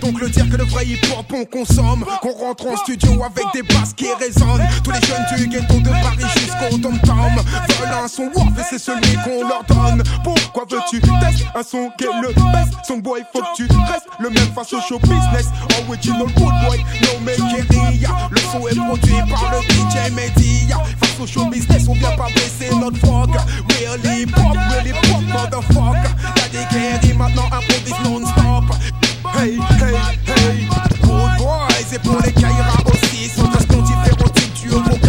Donc 0.05 0.21
le 0.21 0.29
dire 0.29 0.47
que 0.51 0.57
le 0.57 0.65
vrai 0.65 0.85
hip-hop 0.85 1.25
on 1.33 1.45
consomme. 1.47 2.05
Qu'on 2.21 2.33
rentre 2.33 2.67
en 2.67 2.77
studio 2.77 3.23
avec 3.25 3.45
des 3.55 3.63
basses 3.63 3.95
qui 3.95 4.07
résonnent. 4.13 4.67
Tous 4.85 4.91
les 4.91 5.01
jeunes 5.01 5.25
du 5.39 5.49
ghetto 5.49 5.81
de 5.81 5.89
Paris 5.89 6.31
jusqu'au 6.37 6.79
tom-tom 6.79 7.43
Veulent 7.79 8.05
un 8.05 8.09
son 8.09 8.31
warp 8.35 8.59
et 8.59 8.63
c'est 8.69 8.79
celui 8.79 9.17
qu'on 9.25 9.49
leur 9.49 9.65
donne. 9.65 10.03
Pourquoi 10.23 10.65
veux-tu 10.71 11.01
tester 11.01 11.47
un 11.55 11.63
son 11.63 11.91
qui 11.97 12.05
le 12.05 12.29
best? 12.29 12.75
Son 12.87 12.99
boy 12.99 13.23
faut 13.33 13.41
que 13.41 13.57
tu 13.57 13.63
restes 13.65 14.07
le 14.19 14.29
même 14.29 14.53
face 14.55 14.75
au 14.75 14.81
show 14.83 14.99
business. 14.99 15.49
Original 15.89 16.27
good 16.37 16.53
boy, 16.67 16.85
no 17.01 17.21
make 17.25 17.39
Le 17.39 18.41
son 18.53 18.69
est 18.69 18.77
produit 18.77 19.31
par 19.31 19.53
le 19.53 19.63
DJ 19.63 20.13
Media. 20.13 20.83
Face 21.01 21.21
au 21.23 21.27
show 21.27 21.47
business 21.47 21.85
on 21.89 21.95
vient 21.95 22.15
pas 22.17 22.29
baisser 22.29 22.75
notre 22.77 22.99
frog 22.99 23.31
Real 23.31 24.19
hip-hop, 24.19 24.57
real 24.71 24.87
hip-hop 24.87 25.23
motherfucker. 25.33 26.11
Y'a 26.37 26.49
des 26.53 26.75
guerriers 26.75 27.15
maintenant 27.15 27.47
improvisent 27.47 28.05
non-stop 28.05 28.77
Hey, 29.37 29.59
hey, 29.59 29.97
hey. 30.27 30.69
Good 31.03 31.39
boys 31.39 31.93
et 31.93 31.99
pour 31.99 32.21
les 32.23 32.33
Kaira 32.33 32.77
aussi. 32.87 33.29
Sont 33.29 33.49
très 33.49 33.83
différents 33.83 34.29
types 34.33 34.55
du 34.63 34.69
vocal 34.69 35.04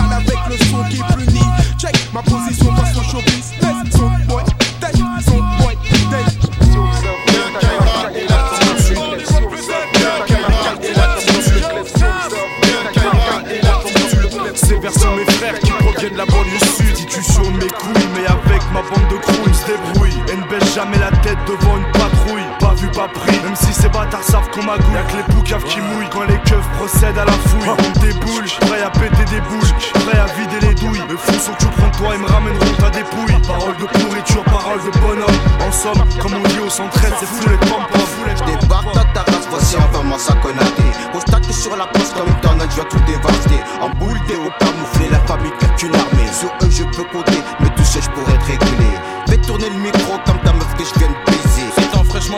bâtards 24.16 24.24
savent 24.24 24.50
qu'on 24.52 24.64
magouille 24.64 24.94
Y'a 24.94 25.04
que 25.04 25.18
les 25.18 25.36
poucaves 25.36 25.64
qui 25.66 25.80
mouillent 25.80 26.10
Quand 26.10 26.24
les 26.24 26.38
keufs 26.40 26.70
procèdent 26.78 27.18
à 27.18 27.26
la 27.26 27.32
fouille. 27.32 27.70
On 27.70 28.00
déboule, 28.00 28.46
prêt 28.62 28.82
à 28.82 28.90
péter 28.90 29.26
des 29.26 29.42
boules. 29.42 29.72
Prêt 30.06 30.20
à 30.20 30.26
vider 30.38 30.68
les 30.68 30.76
douilles. 30.76 31.02
Mes 31.10 31.18
fous 31.18 31.40
sont 31.40 31.54
tout 31.60 31.70
prends 31.78 31.92
toi 31.92 32.16
et 32.16 32.18
me 32.18 32.26
ramèneront 32.26 32.76
ta 32.80 32.90
dépouille. 32.90 33.42
Parole 33.48 33.78
de 33.78 33.86
pourriture, 33.86 34.44
parole 34.44 34.80
de 34.80 34.92
bonhomme. 35.00 35.40
En 35.66 35.72
somme, 35.72 36.04
comme 36.22 36.34
on 36.34 36.48
dit 36.48 36.60
au 36.60 36.70
113 36.70 37.14
c'est 37.20 37.26
foulette 37.26 37.60
pom 37.62 37.84
pom 37.92 38.02
Débarque 38.46 38.94
dans 38.94 39.14
ta 39.14 39.22
race, 39.22 39.48
voici 39.50 39.76
enfin 39.78 40.04
ma 40.04 40.18
saconade 40.18 40.66
Constate 41.14 41.52
sur 41.52 41.76
la 41.76 41.86
place 41.88 42.14
comme 42.14 42.34
tornade, 42.42 42.70
je 42.72 42.82
vais 42.82 42.88
tout 42.90 43.00
dévaster. 43.08 43.60
En 43.82 43.90
boule 43.90 44.18
au 44.18 44.64
camouflé, 44.64 45.10
la 45.10 45.20
famille 45.22 45.52
tête 45.60 45.82
une 45.84 45.96
armée. 45.96 46.30
Sur 46.32 46.50
eux, 46.50 46.70
je 46.70 46.84
peux 46.84 47.04
compter, 47.12 47.40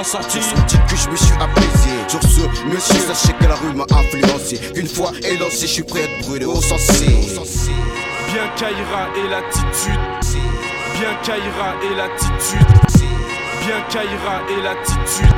Sur 0.04 0.22
je 0.22 1.10
me 1.10 1.16
suis 1.16 1.34
apaisé. 1.40 1.90
Sur 2.08 2.22
ce, 2.22 2.42
monsieur, 2.68 3.00
sachez 3.00 3.34
que 3.34 3.46
la 3.46 3.56
rue 3.56 3.74
m'a 3.74 3.86
influencé. 3.90 4.60
Qu'une 4.74 4.88
fois 4.88 5.12
élancé, 5.24 5.62
je 5.62 5.74
suis 5.74 5.84
prêt 5.84 6.02
à 6.02 6.04
être 6.04 6.28
brûlé 6.28 6.46
au 6.46 6.62
sensé. 6.62 7.08
Bien 8.28 8.48
Kaira 8.56 9.10
et 9.16 9.28
l'attitude. 9.28 10.00
Bien 10.94 11.16
Kaira 11.24 11.74
et 11.82 11.96
l'attitude. 11.96 12.68
Bien 13.66 13.82
Kaira 13.90 14.42
et 14.52 14.62
l'attitude. 14.62 15.36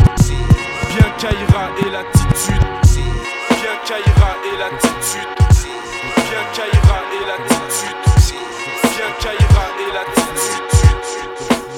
Bien 0.89 1.09
Kaira 1.17 1.69
et 1.79 1.89
l'attitude. 1.89 2.67
Bien 3.39 3.75
Kaira 3.87 4.35
et 4.43 4.57
l'attitude. 4.59 5.39
Bien 6.17 6.45
Kaira 6.53 6.99
et 7.15 7.23
l'attitude. 7.27 8.01
Bien 8.81 9.11
Kaira 9.21 9.65
et 9.79 9.91
l'attitude. 9.95 10.67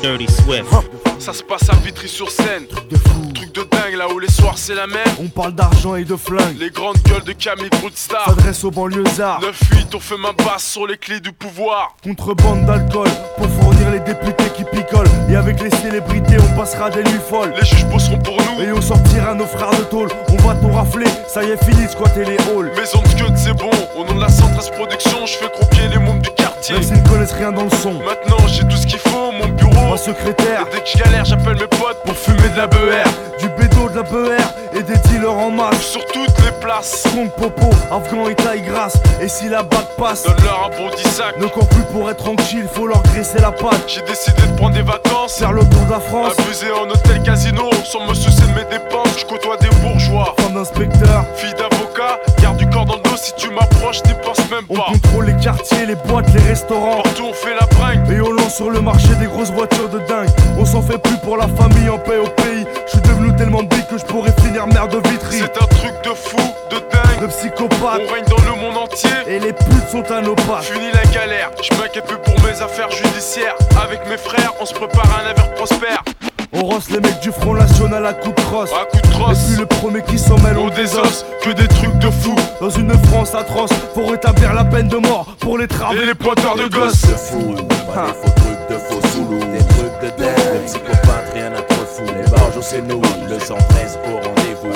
Dirty 0.01 0.27
Swift. 0.27 1.10
Ça 1.21 1.33
se 1.33 1.43
passe 1.43 1.69
à 1.69 1.75
Vitry-sur-Seine. 1.75 2.65
De 2.89 2.97
fou. 2.97 3.31
Truc 3.35 3.53
de 3.53 3.61
dingue 3.61 3.95
là 3.95 4.11
où 4.11 4.17
les 4.17 4.27
soirs 4.27 4.57
c'est 4.57 4.73
la 4.73 4.87
même. 4.87 5.05
On 5.19 5.27
parle 5.27 5.53
d'argent 5.53 5.95
et 5.95 6.03
de 6.03 6.15
flingue. 6.15 6.57
Les 6.59 6.71
grandes 6.71 6.97
gueules 7.03 7.23
de 7.23 7.33
Camille 7.33 7.69
Broodstar. 7.79 8.25
S'adresse 8.25 8.63
aux 8.63 8.71
banlieusards. 8.71 9.39
9-8, 9.39 9.95
on 9.95 9.99
fait 9.99 10.17
ma 10.17 10.31
basse 10.31 10.65
sur 10.65 10.87
les 10.87 10.97
clés 10.97 11.19
du 11.19 11.31
pouvoir. 11.31 11.95
Contrebande 12.03 12.65
d'alcool 12.65 13.07
pour 13.37 13.47
fournir 13.47 13.91
les 13.91 13.99
députés 13.99 14.49
qui 14.55 14.63
picolent. 14.63 15.05
Et 15.29 15.35
avec 15.35 15.61
les 15.61 15.69
célébrités, 15.69 16.37
on 16.39 16.57
passera 16.57 16.89
des 16.89 17.03
nuits 17.03 17.21
folles. 17.29 17.53
Les 17.55 17.67
juges 17.67 17.85
bosseront 17.85 18.17
pour 18.17 18.37
nous. 18.37 18.63
Et 18.63 18.71
on 18.71 18.81
sortira 18.81 19.35
nos 19.35 19.45
frères 19.45 19.77
de 19.77 19.83
tôle. 19.83 20.09
On 20.27 20.37
va 20.37 20.55
tout 20.55 20.71
rafler. 20.71 21.05
Ça 21.27 21.43
y 21.43 21.51
est, 21.51 21.63
fini 21.63 21.85
de 21.85 21.91
squatter 21.91 22.25
les 22.25 22.37
halls. 22.49 22.71
Maison 22.75 22.99
de 23.03 23.37
c'est 23.37 23.53
bon. 23.53 23.69
Au 23.95 24.03
nom 24.05 24.15
de 24.15 24.21
la 24.21 24.29
Centrale 24.29 24.71
Production, 24.75 25.23
je 25.27 25.33
fais 25.33 25.51
croquer 25.51 25.87
les 25.87 25.99
mômes 25.99 26.21
du 26.21 26.31
quartier. 26.61 26.75
Même 26.75 26.83
s'ils 26.83 27.03
ne 27.03 27.09
connaissent 27.09 27.33
rien 27.33 27.51
dans 27.51 27.63
le 27.63 27.69
son. 27.69 27.93
Maintenant, 27.93 28.47
j'ai 28.47 28.63
tout 28.63 28.77
ce 28.77 28.85
qu'il 28.87 28.99
faut, 28.99 29.31
mon 29.31 29.47
bureau. 29.49 29.91
Ma 29.91 29.97
secrétaire, 29.97 30.65
Et 30.67 30.75
dès 30.75 30.81
que 30.81 30.89
je 30.89 31.03
galère, 31.03 31.25
j'appelle 31.25 31.55
mes 31.55 31.67
potes 31.67 32.01
pour 32.05 32.15
fumer 32.15 32.49
de 32.49 32.57
la 32.57 32.67
BR. 32.67 33.09
du 33.39 33.49
bédo, 33.49 33.89
de 33.89 33.95
la 33.95 34.03
BR 34.03 34.77
et 34.77 34.83
des 34.83 34.97
dealers 35.09 35.37
en 35.37 35.51
masse. 35.51 35.81
Sur 35.81 36.05
toutes 36.05 36.37
les 36.45 36.51
places, 36.61 37.03
Strong 37.05 37.29
popo, 37.31 37.69
afghan 37.91 38.29
et 38.29 38.35
taille 38.35 38.61
grasse. 38.61 38.93
Et 39.21 39.27
si 39.27 39.49
la 39.49 39.63
bague 39.63 39.87
passe, 39.97 40.23
donne-leur 40.23 40.67
un 40.67 40.77
bon 40.77 40.89
10 40.95 41.03
sac. 41.03 41.37
ne 41.37 41.47
cours 41.47 41.67
plus 41.67 41.83
pour 41.91 42.09
être 42.09 42.23
tranquille, 42.23 42.67
faut 42.71 42.87
leur 42.87 43.01
graisser 43.03 43.39
la 43.39 43.51
patte. 43.51 43.83
J'ai 43.87 44.01
décidé 44.01 44.41
de 44.43 44.55
prendre 44.57 44.75
des 44.75 44.81
vacances. 44.81 45.39
Faire 45.39 45.53
le 45.53 45.61
tour 45.61 45.85
de 45.85 45.91
la 45.91 45.99
France, 45.99 46.33
Abuser 46.39 46.71
en 46.71 46.89
hôtel 46.89 47.21
casino, 47.23 47.69
sans 47.83 48.07
me 48.07 48.13
soucier 48.13 48.45
de 48.47 48.53
mes 48.53 48.65
dépenses. 48.65 49.19
Je 49.19 49.25
côtoie 49.25 49.57
des 49.57 49.69
bourgeois. 49.81 50.35
femme 50.39 50.53
d'inspecteur. 50.53 51.25
Fille 51.35 51.53
d'avocat, 51.53 52.19
garde 52.41 52.57
du 52.57 52.69
corps 52.69 52.85
dans 52.85 52.95
le 52.95 53.01
si 53.21 53.33
tu 53.35 53.49
m'approches, 53.51 54.03
n'y 54.05 54.13
pense 54.23 54.39
même 54.49 54.65
On 54.69 54.75
pas. 54.75 54.85
contrôle 54.91 55.25
les 55.25 55.35
quartiers, 55.43 55.85
les 55.85 55.95
boîtes, 55.95 56.33
les 56.33 56.41
restaurants. 56.41 57.01
Partout 57.03 57.25
on 57.29 57.33
fait 57.33 57.53
la 57.53 57.65
bringue. 57.77 58.09
Et 58.11 58.19
on 58.21 58.31
lance 58.31 58.55
sur 58.55 58.69
le 58.71 58.81
marché 58.81 59.09
des 59.19 59.27
grosses 59.27 59.51
voitures 59.51 59.89
de 59.89 59.99
dingue. 59.99 60.29
On 60.57 60.65
s'en 60.65 60.81
fait 60.81 60.97
plus 60.97 61.17
pour 61.23 61.37
la 61.37 61.47
famille 61.47 61.89
en 61.89 61.99
paix 61.99 62.17
au 62.17 62.27
pays. 62.29 62.65
Je 62.87 62.91
suis 62.91 63.01
devenu 63.01 63.35
tellement 63.35 63.63
big 63.63 63.85
que 63.87 63.97
je 63.97 64.05
pourrais 64.05 64.33
finir 64.41 64.65
maire 64.67 64.87
de 64.87 64.97
Vitry. 65.09 65.39
C'est 65.39 65.61
un 65.61 65.67
truc 65.67 65.93
de 66.03 66.09
fou, 66.15 66.37
de 66.71 66.77
dingue. 66.77 67.21
De 67.21 67.27
psychopathe. 67.27 68.01
On 68.09 68.13
règne 68.13 68.25
dans 68.25 68.43
le 68.43 68.59
monde 68.59 68.77
entier. 68.77 69.09
Et 69.27 69.39
les 69.39 69.53
putes 69.53 69.89
sont 69.91 70.09
à 70.11 70.21
nos 70.21 70.35
pattes. 70.35 70.63
Fini 70.63 70.87
la 70.91 71.05
galère, 71.11 71.51
je 71.61 71.77
m'inquiète 71.77 72.05
plus 72.05 72.17
pour 72.17 72.33
mes 72.43 72.61
affaires 72.61 72.89
judiciaires. 72.91 73.55
Avec 73.83 74.07
mes 74.09 74.17
frères, 74.17 74.53
on 74.59 74.65
se 74.65 74.73
prépare 74.73 75.05
à 75.17 75.21
un 75.23 75.29
avenir 75.29 75.53
prospère. 75.53 76.03
On 76.53 76.65
rosse 76.65 76.89
les 76.89 76.99
mecs 76.99 77.21
du 77.21 77.31
Front 77.31 77.53
National 77.53 78.05
à 78.05 78.13
coups 78.13 78.35
de 78.35 78.41
crosse. 78.41 78.71
À 78.73 78.85
coup 78.85 79.01
de 79.01 79.07
Et 79.07 79.11
crosse, 79.11 79.45
puis 79.47 79.55
le 79.57 79.65
premier 79.65 80.01
qui 80.03 80.19
s'en 80.19 80.37
mêle, 80.39 80.57
on 80.57 80.69
désosse, 80.69 81.25
que 81.41 81.51
des 81.51 81.67
trucs 81.67 81.97
de 81.99 82.09
fou. 82.09 82.35
Dans 82.59 82.69
une 82.69 82.91
France 83.07 83.33
atroce, 83.33 83.71
faut 83.95 84.05
rétablir 84.05 84.53
la 84.53 84.65
peine 84.65 84.89
de 84.89 84.97
mort 84.97 85.25
pour 85.39 85.57
les 85.57 85.63
Et 85.63 85.67
travaux. 85.67 85.93
les 85.95 86.13
pointeurs 86.13 86.55
de 86.55 86.67
gosses. 86.67 87.03
de 87.03 87.15
fou, 87.15 87.53
pas 87.93 88.07
des 88.07 88.13
faux 88.13 88.33
trucs 88.35 88.69
de 88.69 88.77
faux 88.77 89.07
zoulous, 89.13 89.39
des 89.39 89.59
trucs 89.59 90.01
de 90.01 90.21
dingue, 90.21 90.35
de 90.61 90.65
psychopathes, 90.65 91.31
rien 91.33 91.53
à 91.53 91.61
trop 91.61 91.85
fou. 91.85 92.03
Les 92.05 92.29
barges 92.29 92.59
c'est 92.61 92.81
nous, 92.81 93.01
le 93.29 93.39
113 93.39 93.99
au 94.07 94.15
rendez-vous. 94.15 94.73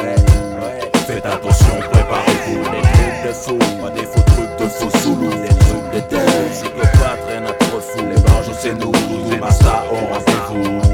Faites 1.07 1.25
attention, 1.25 1.75
préparez-vous. 1.91 2.63
Des 2.63 2.81
trucs 2.81 3.27
de 3.27 3.33
fou, 3.33 3.57
pas 3.81 3.89
des 3.89 4.05
faux 4.05 4.21
trucs 4.25 4.57
de 4.59 4.65
faux 4.65 4.97
zoulous, 4.99 5.29
des 5.29 5.49
trucs 5.49 5.91
de 5.93 6.15
dingue, 6.15 6.51
psychopathes, 6.51 7.19
rien 7.29 7.45
à 7.45 7.51
trop 7.51 7.79
fou. 7.81 7.99
Les 8.09 8.21
barges 8.21 8.51
c'est 8.57 8.73
nous, 8.73 8.93
les 9.29 9.37
basta 9.37 9.83
au 9.91 9.95
rendez-vous. 9.95 10.84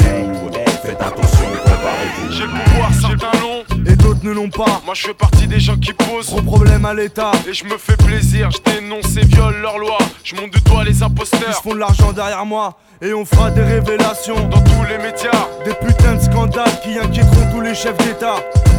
J'ai 2.32 2.44
le 2.44 2.50
pouvoir, 2.50 2.90
certains 3.00 3.40
l'ont. 3.40 3.64
Et 3.86 3.96
d'autres 3.96 4.24
ne 4.24 4.32
l'ont 4.32 4.50
pas. 4.50 4.82
Moi 4.86 4.94
je 4.94 5.04
fais 5.08 5.14
partie 5.14 5.48
des 5.48 5.60
gens 5.60 5.76
qui 5.78 5.94
posent. 5.94 6.28
Gros 6.30 6.42
problème 6.42 6.86
à 6.86 6.94
l'État. 6.94 7.32
Et 7.48 7.54
je 7.54 7.66
me 7.66 7.78
fais 7.78 7.98
plaisir, 7.98 8.50
je 8.52 8.60
dénonce 8.72 9.18
et 9.18 9.26
viole 9.26 9.58
leurs 9.62 9.78
lois. 9.78 9.98
Je 10.24 10.36
monte 10.36 10.52
du 10.52 10.62
doigt 10.62 10.84
les 10.84 11.00
Ils 11.00 11.04
imposteurs. 11.04 11.62
font 11.64 11.74
de 11.74 11.80
l'argent 11.80 12.12
derrière 12.14 12.46
moi. 12.46 12.78
Et 13.02 13.14
on 13.14 13.26
fera 13.26 13.50
des 13.52 13.64
révélations. 13.64 14.36
Dans 14.50 14.62
tous 14.62 14.84
les 14.88 14.98
médias, 14.98 15.48
Des 15.66 15.74
putains 15.74 16.16
de 16.16 16.22
scandales 16.22 16.80
qui 16.84 16.98
inquiéteront 17.00 17.52
tous 17.52 17.62
les 17.62 17.74
chefs 17.76 17.98
d'État. 17.98 18.36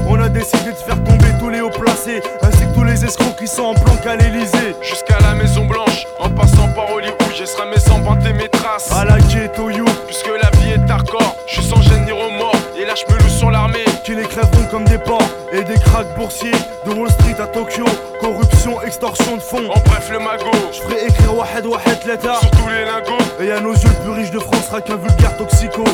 On 0.08 0.20
a 0.20 0.28
décidé 0.28 0.70
de 0.70 0.76
faire 0.76 1.02
tomber 1.04 1.28
tous 1.40 1.48
les 1.50 1.60
hauts 1.60 1.70
placés, 1.70 2.20
ainsi 2.42 2.58
que 2.66 2.74
tous 2.74 2.84
les 2.84 3.04
escrocs 3.04 3.36
qui 3.38 3.46
sont 3.46 3.62
en 3.62 3.74
planque 3.74 4.04
à 4.06 4.16
l'Elysée. 4.16 4.74
jusqu'à 4.82 5.18
la 5.20 5.34
Maison 5.34 5.64
Blanche, 5.66 6.04
en 6.20 6.28
passant 6.30 6.68
par 6.74 6.90
Hollywood, 6.90 7.16
je 7.38 7.44
serai 7.44 7.64
mes 7.70 7.92
empreintes 7.92 8.24
et 8.26 8.32
mes 8.32 8.48
traces. 8.48 8.90
À 8.92 9.04
la 9.04 9.18
ghetto 9.20 9.70
you, 9.70 9.84
Puisque 10.06 10.28
la 10.42 10.50
vie 10.58 10.72
est 10.72 10.90
hardcore, 10.90 11.36
je 11.48 11.60
suis 11.60 11.70
sans 11.70 11.80
gêne 11.82 12.04
ni 12.04 12.12
remords. 12.12 12.51
Je 12.94 13.12
me 13.12 13.18
loue 13.18 13.28
sur 13.28 13.50
l'armée. 13.50 13.84
qui 14.04 14.14
les 14.14 14.24
crèveront 14.24 14.66
comme 14.70 14.84
des 14.84 14.98
porcs. 14.98 15.22
Et 15.52 15.62
des 15.64 15.78
cracks 15.78 16.14
boursiers, 16.16 16.52
de 16.86 16.90
Wall 16.92 17.10
Street 17.10 17.36
à 17.38 17.46
Tokyo. 17.46 17.84
Corruption, 18.20 18.82
extorsion 18.82 19.36
de 19.36 19.42
fonds. 19.42 19.70
En 19.70 19.80
bref, 19.80 20.10
le 20.10 20.18
magot, 20.18 20.50
Je 20.72 20.80
ferai 20.80 21.06
écrire 21.06 21.36
Wahed 21.36 21.66
Wahed 21.66 22.06
Leta. 22.06 22.34
sur 22.40 22.50
tous 22.50 22.68
les 22.68 22.84
lingots. 22.84 23.24
Et 23.40 23.50
à 23.50 23.60
nos 23.60 23.72
yeux, 23.72 23.88
le 23.88 24.04
plus 24.04 24.12
riche 24.12 24.30
de 24.30 24.38
France 24.38 24.66
sera 24.66 24.80
qu'un 24.80 24.96
vulgaire 24.96 25.36
toxico. 25.36 25.84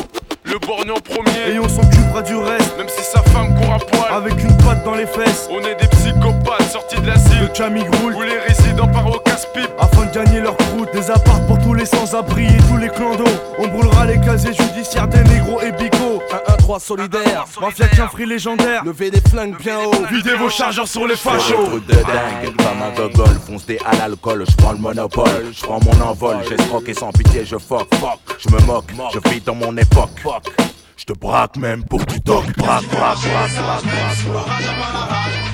Le 0.51 0.57
borgne 0.65 0.91
en 0.91 0.99
premier, 0.99 1.53
Et 1.55 1.59
on 1.59 1.69
s'occupera 1.69 2.21
du 2.23 2.35
reste, 2.35 2.75
même 2.77 2.87
si 2.89 3.03
sa 3.03 3.21
femme 3.23 3.53
court 3.59 3.73
à 3.73 3.77
poil. 3.79 4.11
avec 4.11 4.33
une 4.43 4.57
patte 4.57 4.83
dans 4.83 4.95
les 4.95 5.05
fesses. 5.05 5.47
On 5.51 5.59
est 5.59 5.75
des 5.75 5.87
psychopathes 5.87 6.71
sortis 6.71 6.95
de 6.95 7.01
Le 7.01 7.07
l'asile. 7.07 7.51
Camille 7.53 7.83
Groul, 7.83 8.15
Où 8.15 8.21
les 8.21 8.39
résidents 8.39 8.87
partent 8.87 9.15
au 9.15 9.19
casse-pipe. 9.19 9.69
afin 9.79 10.05
de 10.05 10.11
gagner 10.11 10.39
leur 10.41 10.57
croûte. 10.57 10.89
Des 10.93 11.11
apparts 11.11 11.45
pour 11.45 11.59
tous 11.59 11.73
les 11.75 11.85
sans-abri 11.85 12.45
et 12.47 12.57
tous 12.69 12.77
les 12.77 12.89
clandos. 12.89 13.23
On 13.59 13.67
brûlera 13.67 14.05
les 14.05 14.19
casiers 14.19 14.53
judiciaires 14.53 15.07
des 15.07 15.23
négros 15.23 15.61
et 15.61 15.71
bigots. 15.71 16.21
1-1-3 16.47 16.79
solidaire, 16.79 17.45
Mafia 17.61 17.87
qu'un 17.87 18.07
free 18.07 18.25
légendaire. 18.25 18.83
levez 18.85 19.09
des 19.11 19.21
flingues 19.21 19.57
bien 19.57 19.77
haut. 19.79 20.05
Videz 20.11 20.35
vos 20.35 20.49
chargeurs 20.49 20.87
sur 20.87 21.07
les 21.07 21.15
fachos. 21.15 21.79
de 21.87 21.93
dingue, 21.93 22.55
comme 22.55 22.81
un 22.81 22.91
gogol, 22.95 23.39
fonce 23.45 23.65
des 23.65 23.79
à 23.85 23.95
l'alcool, 23.95 24.45
je 24.49 24.55
prends 24.55 24.71
le 24.73 24.77
monopole, 24.77 25.51
je 25.51 25.61
prends 25.63 25.79
mon 25.83 26.01
envol, 26.01 26.37
j'escroque 26.47 26.87
et 26.87 26.93
sans 26.93 27.11
pitié 27.11 27.43
je 27.45 27.57
fuck, 27.57 27.87
fuck, 27.95 28.19
je 28.37 28.49
me 28.53 28.59
moque, 28.65 28.91
je 29.13 29.29
vis 29.29 29.41
dans 29.41 29.55
mon 29.55 29.75
époque, 29.77 30.09
fuck, 30.39 30.53
je 30.97 31.05
te 31.05 31.13
braque 31.13 31.55
même 31.57 31.83
pour 31.85 32.05
que 32.05 32.13
tu 32.13 32.21
toques, 32.21 32.55
braque, 32.57 32.87
braque, 32.89 33.19
braque, 33.19 33.53
braque. 33.53 33.83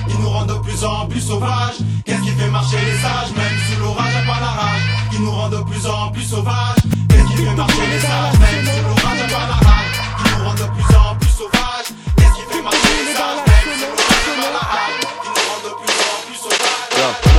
qui 0.08 0.16
nous 0.18 0.28
rend 0.28 0.44
de 0.46 0.54
plus 0.54 0.84
en 0.84 1.06
plus 1.06 1.20
sauvages. 1.20 1.76
Qu'est-ce 2.04 2.22
qui 2.22 2.30
fait 2.30 2.50
marcher 2.50 2.76
les 2.76 2.98
sages, 2.98 3.30
même 3.36 3.58
sous 3.68 3.78
l'orage 3.80 4.16
à 4.16 4.22
pas 4.26 4.40
la 4.40 4.46
rage, 4.46 4.82
qui 5.10 5.20
nous 5.20 5.30
rend 5.30 5.48
de 5.48 5.58
plus 5.58 5.86
en 5.86 6.10
plus 6.12 6.22
sauvages. 6.22 6.82
Qu'est-ce 7.08 7.26
qui 7.28 7.36
fait 7.44 7.54
marcher 7.54 7.86
les 7.92 8.00
sages, 8.00 8.38
même 8.38 8.66
sous 8.66 8.82
l'orage 8.82 9.20
à 9.20 9.26
pas 9.26 9.46
la 9.48 9.54
rage, 9.68 9.92
qui 10.18 10.24
nous 10.30 10.44
rend 10.44 10.54
de 10.54 10.64
plus 10.74 10.96
en 10.96 11.14
plus 11.16 11.30
sauvages. 11.30 11.90
Qu'est-ce 12.16 12.34
qui 12.34 12.42
fait 12.52 12.62
marcher 12.62 12.96
les 13.06 13.14
sages, 13.14 13.42
même 13.46 13.70
sous 13.78 13.86
l'orage 13.86 14.28
à 14.30 14.32
pas 14.42 14.52
la 14.52 14.64
rage, 14.72 15.00
qui 15.22 15.28
nous 15.28 15.44
rend 15.48 15.60
de 15.66 15.72
plus 15.80 15.96
en 16.02 16.16
plus 16.26 16.38
sauvages. 16.38 17.35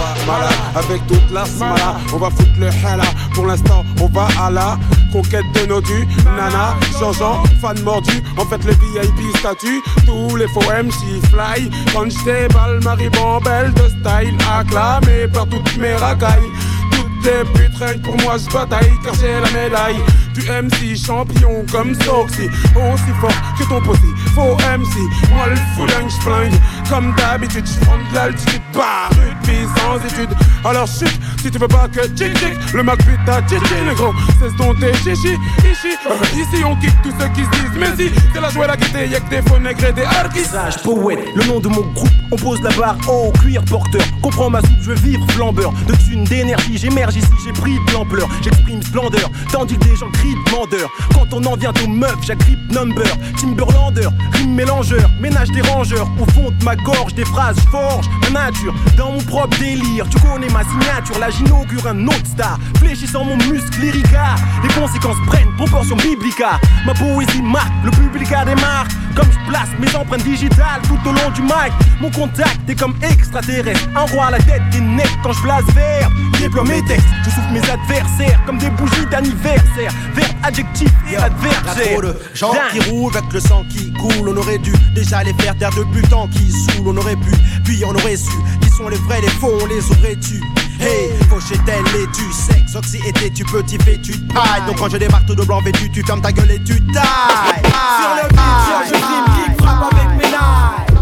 Avec 0.75 1.07
toute 1.07 1.31
la 1.31 1.46
smala, 1.46 1.96
on 2.13 2.17
va 2.17 2.29
foutre 2.29 2.60
le 2.60 2.67
hala. 2.67 3.05
Pour 3.34 3.46
l'instant, 3.46 3.86
on 4.01 4.07
va 4.07 4.27
à 4.41 4.51
la 4.51 4.77
conquête 5.12 5.46
de 5.55 5.67
nos 5.67 5.79
dus. 5.79 6.05
Nana, 6.25 6.75
Jean-Jean, 7.00 7.43
fan 7.62 7.81
mordu. 7.84 8.22
En 8.38 8.46
fait, 8.46 8.63
le 8.65 8.74
VIP 8.74 9.38
statut, 9.38 9.81
tous 10.05 10.36
les 10.36 10.48
faux 10.50 10.60
MC 10.62 11.22
fly. 11.29 11.72
Quand 11.93 12.10
j'étais 12.10 12.50
balle, 12.50 12.79
Marie 12.84 13.10
Bambelle 13.10 13.74
de 13.74 13.88
style 13.88 14.38
acclamé 14.51 15.27
par 15.34 15.48
toutes 15.48 15.77
mes 15.77 15.96
racailles. 15.96 16.50
Toutes 16.91 17.25
les 17.25 17.43
putes, 17.53 18.03
pour 18.03 18.17
moi, 18.22 18.36
je 18.38 18.51
bataille 18.51 18.91
car 19.03 19.13
j'ai 19.15 19.39
la 19.39 19.51
médaille. 19.51 20.01
Du 20.34 20.41
MC 20.41 20.96
champion 20.96 21.65
comme 21.72 21.96
Soxy, 21.96 22.43
aussi 22.75 23.12
fort 23.19 23.31
que 23.57 23.63
ton 23.67 23.81
posi. 23.81 24.13
Faux 24.36 24.55
MC, 24.55 24.96
moi 25.34 25.48
le 25.50 25.55
fouling, 25.75 26.10
j'flingue. 26.10 26.53
Comme 26.89 27.13
d'habitude, 27.15 27.65
j'prends 27.65 27.98
de 27.98 28.15
l'altitude, 28.15 28.62
bah, 28.74 29.10
puis 29.44 29.58
sans. 29.75 30.67
Alors 30.70 30.88
chut, 30.88 31.10
si 31.41 31.51
tu 31.51 31.58
veux 31.60 31.67
pas 31.67 31.88
que 31.88 32.01
tchic 32.08 32.34
tchic, 32.38 32.74
le 32.74 32.84
Mac 32.84 32.98
pute 33.00 33.20
ta 33.25 33.41
chichi, 33.48 33.74
le 33.86 33.94
gros, 33.94 34.13
c'est 34.39 34.56
ton 34.58 34.74
tes 34.74 34.94
chichi, 34.94 35.36
ici. 35.60 35.96
Euh, 36.10 36.13
Ici 36.38 36.63
on 36.65 36.75
kick 36.77 36.94
tous 37.03 37.12
ceux 37.20 37.27
qui 37.29 37.44
se 37.44 37.50
disent, 37.50 37.77
mais 37.79 37.96
si, 37.98 38.12
c'est 38.34 38.41
la 38.41 38.50
joie 38.50 38.67
la 38.67 38.77
gaieté, 38.77 39.08
y'a 39.10 39.20
que 39.20 39.29
des 39.29 39.41
faux 39.41 39.60
nègres 39.60 39.86
et 39.86 39.94
des 39.94 40.03
harkis. 40.03 40.46
Sage, 40.46 40.82
poète, 40.84 41.20
le 41.36 41.44
nom 41.46 41.60
de 41.60 41.67
mon 41.67 41.82
groupe, 41.82 42.10
on 42.32 42.36
pose 42.36 42.62
la 42.62 42.72
barre 42.72 42.98
haut, 43.10 43.32
cuir 43.41 43.63
porteur, 43.65 44.01
prends 44.38 44.50
ma 44.50 44.62
soupe, 44.62 44.77
je 44.82 44.89
veux 44.91 44.96
vivre 44.96 45.25
flambeur. 45.32 45.74
De 45.88 45.96
thunes, 45.96 46.24
d'énergie, 46.25 46.77
j'émerge 46.77 47.15
ici, 47.15 47.27
j'ai 47.44 47.53
pris 47.53 47.74
de 47.88 47.94
l'ampleur. 47.94 48.27
J'exprime 48.44 48.82
splendeur, 48.84 49.29
tandis 49.51 49.75
que 49.77 49.86
des 49.86 49.96
gens 49.96 50.10
crient 50.13 50.36
demandeur. 50.46 50.89
Quand 51.13 51.34
on 51.34 51.44
en 51.46 51.56
vient 51.56 51.74
aux 51.84 51.88
meufs, 51.88 52.15
j'agrippe 52.22 52.72
number. 52.72 53.06
Timberlander, 53.39 54.08
rime 54.34 54.53
mélangeur, 54.53 55.10
ménage 55.20 55.50
des 55.50 55.62
rangeurs. 55.62 56.08
Au 56.20 56.32
fond 56.32 56.51
de 56.51 56.63
ma 56.63 56.75
gorge, 56.84 57.13
des 57.13 57.25
phrases 57.25 57.57
forge 57.72 58.07
ma 58.24 58.46
nature. 58.46 58.74
Dans 58.98 59.12
mon 59.12 59.22
propre 59.24 59.57
délire, 59.57 60.07
tu 60.10 60.19
connais 60.19 60.50
ma 60.50 60.63
signature. 60.63 61.19
Là, 61.19 61.29
j'inaugure 61.29 61.88
un 61.88 62.07
autre 62.07 62.25
star. 62.25 62.60
Fléchissant 62.77 63.24
mon 63.24 63.38
muscle 63.38 63.79
lyrica. 63.81 64.36
Les 64.63 64.74
conséquences 64.74 65.17
prennent 65.27 65.53
proportion 65.57 65.96
biblica. 65.98 66.60
Ma 66.86 66.93
poésie 66.93 67.41
marque, 67.41 67.72
le 67.84 67.91
public 67.91 68.31
a 68.31 68.46
des 68.46 68.55
marques. 68.55 68.91
Comme 69.17 69.31
je 69.31 69.50
place 69.50 69.69
mes 69.79 69.95
empreintes 69.95 70.24
digitales 70.24 70.81
tout 70.83 71.09
au 71.09 71.12
long 71.12 71.31
du 71.33 71.41
mic. 71.41 71.74
Mon 72.00 72.12
contact 72.12 72.59
est 72.69 72.75
comme 72.75 72.95
extraterrestre. 73.01 73.89
Un 73.95 74.05
roi 74.13 74.27
à 74.27 74.31
la 74.31 74.38
tête 74.38 74.62
des 74.71 74.79
necks 74.79 75.17
quand 75.24 75.33
je 75.33 75.41
blase 75.41 75.65
vert. 75.74 76.09
Déploie 76.39 76.63
mes 76.63 76.86
textes, 76.86 77.07
je 77.25 77.31
souffle 77.31 77.51
mes 77.51 77.69
adversaires 77.69 78.39
comme 78.45 78.59
des 78.59 78.69
bougies 78.69 79.07
d'anniversaire. 79.09 79.91
Vert 80.13 80.33
adjectif 80.43 80.91
et 81.12 81.17
adversaire. 81.17 81.91
trop 81.91 82.01
de 82.03 82.15
gens 82.36 82.53
qui 82.71 82.79
roulent 82.91 83.17
avec 83.17 83.33
le 83.33 83.39
sang 83.39 83.65
qui 83.71 83.91
coule. 83.93 84.29
On 84.29 84.38
aurait 84.38 84.59
dû 84.59 84.71
déjà 84.93 85.24
les 85.24 85.33
faire 85.33 85.57
taire 85.57 85.71
le 85.75 86.01
temps 86.09 86.27
qui 86.27 86.51
saoule. 86.51 86.89
On 86.89 86.97
aurait 86.97 87.15
pu, 87.15 87.31
puis 87.65 87.83
on 87.86 87.95
aurait 87.95 88.17
su 88.17 88.31
qui 88.62 88.69
sont 88.69 88.88
les 88.88 88.97
vrais, 88.97 89.21
les 89.21 89.29
faux, 89.29 89.51
on 89.62 89.65
les 89.65 89.91
aurait 89.91 90.15
tu 90.15 90.39
Hey, 90.79 91.10
fauché 91.29 91.55
tel 91.65 91.84
et 92.00 92.07
tu 92.13 92.31
sexe, 92.31 92.75
oxy 92.75 93.00
était 93.07 93.29
tu 93.31 93.43
petit 93.46 93.77
fait 93.79 94.00
tu 94.01 94.12
tailles. 94.27 94.65
Donc 94.67 94.77
quand 94.77 94.89
je 94.89 94.98
débarque 94.98 95.25
tout 95.25 95.36
de 95.36 95.43
blanc 95.43 95.62
vêtu, 95.62 95.89
tu 95.91 96.03
fermes 96.03 96.22
ta 96.22 96.31
gueule 96.31 96.51
et 96.51 96.63
tu 96.63 96.79
tailles. 96.88 97.63
Sur 97.63 98.15
le 98.15 98.27
beat, 98.29 98.39
je 98.88 98.93
rime, 98.93 99.25
kick, 99.36 99.62
frappe 99.62 99.93
avec 99.93 100.10
mes 100.17 100.29
lives. 100.29 100.98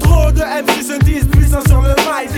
Trop 0.00 0.30
de 0.30 0.42
MC 0.42 0.82
se 0.82 0.98
disent 1.04 1.26
puissants 1.26 1.64
sur 1.66 1.82
le 1.82 1.88
mic. 1.88 2.30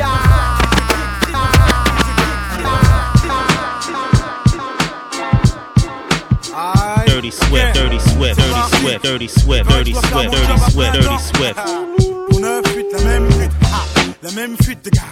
Dirty 7.07 7.31
Swift, 7.31 7.75
Dirty 7.75 7.99
Swift, 8.01 8.37
Dirty 8.37 8.63
Swift, 8.79 9.03
Dirty 9.03 9.29
Swift, 9.29 9.69
Dirty 9.69 9.93
Swift, 9.95 10.31
Dirty 10.31 10.59
Swift, 10.71 10.93
Dirty 10.93 11.19
Swift. 11.19 12.16
La 14.27 14.33
même 14.33 14.57
fuite 14.63 14.85
de 14.85 14.91
gaz. 14.91 15.03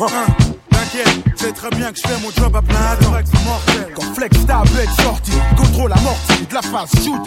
Hein, 0.00 0.26
T'inquiète, 0.70 1.33
c'est 1.44 1.52
très 1.52 1.70
bien 1.70 1.92
que 1.92 1.98
je 1.98 2.08
fais 2.08 2.20
mon 2.22 2.30
job 2.30 2.56
à 2.56 2.62
plein 2.62 2.96
temps. 3.00 3.12
Quand 3.94 4.14
flex 4.14 4.46
ta 4.46 4.62
bête 4.74 4.88
sortie, 5.02 5.32
contrôle 5.56 5.92
amorti, 5.92 6.46
de 6.48 6.54
la 6.54 6.62
phase 6.62 6.90
shoot 7.04 7.20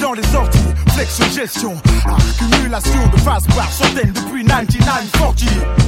dans 0.00 0.12
les 0.12 0.22
sorties. 0.22 0.58
Flex 0.92 1.34
gestion, 1.34 1.74
accumulation 2.06 3.06
de 3.12 3.20
phase 3.20 3.44
par 3.54 3.70
centaines 3.72 4.12
depuis 4.12 4.44
9940. 4.44 5.34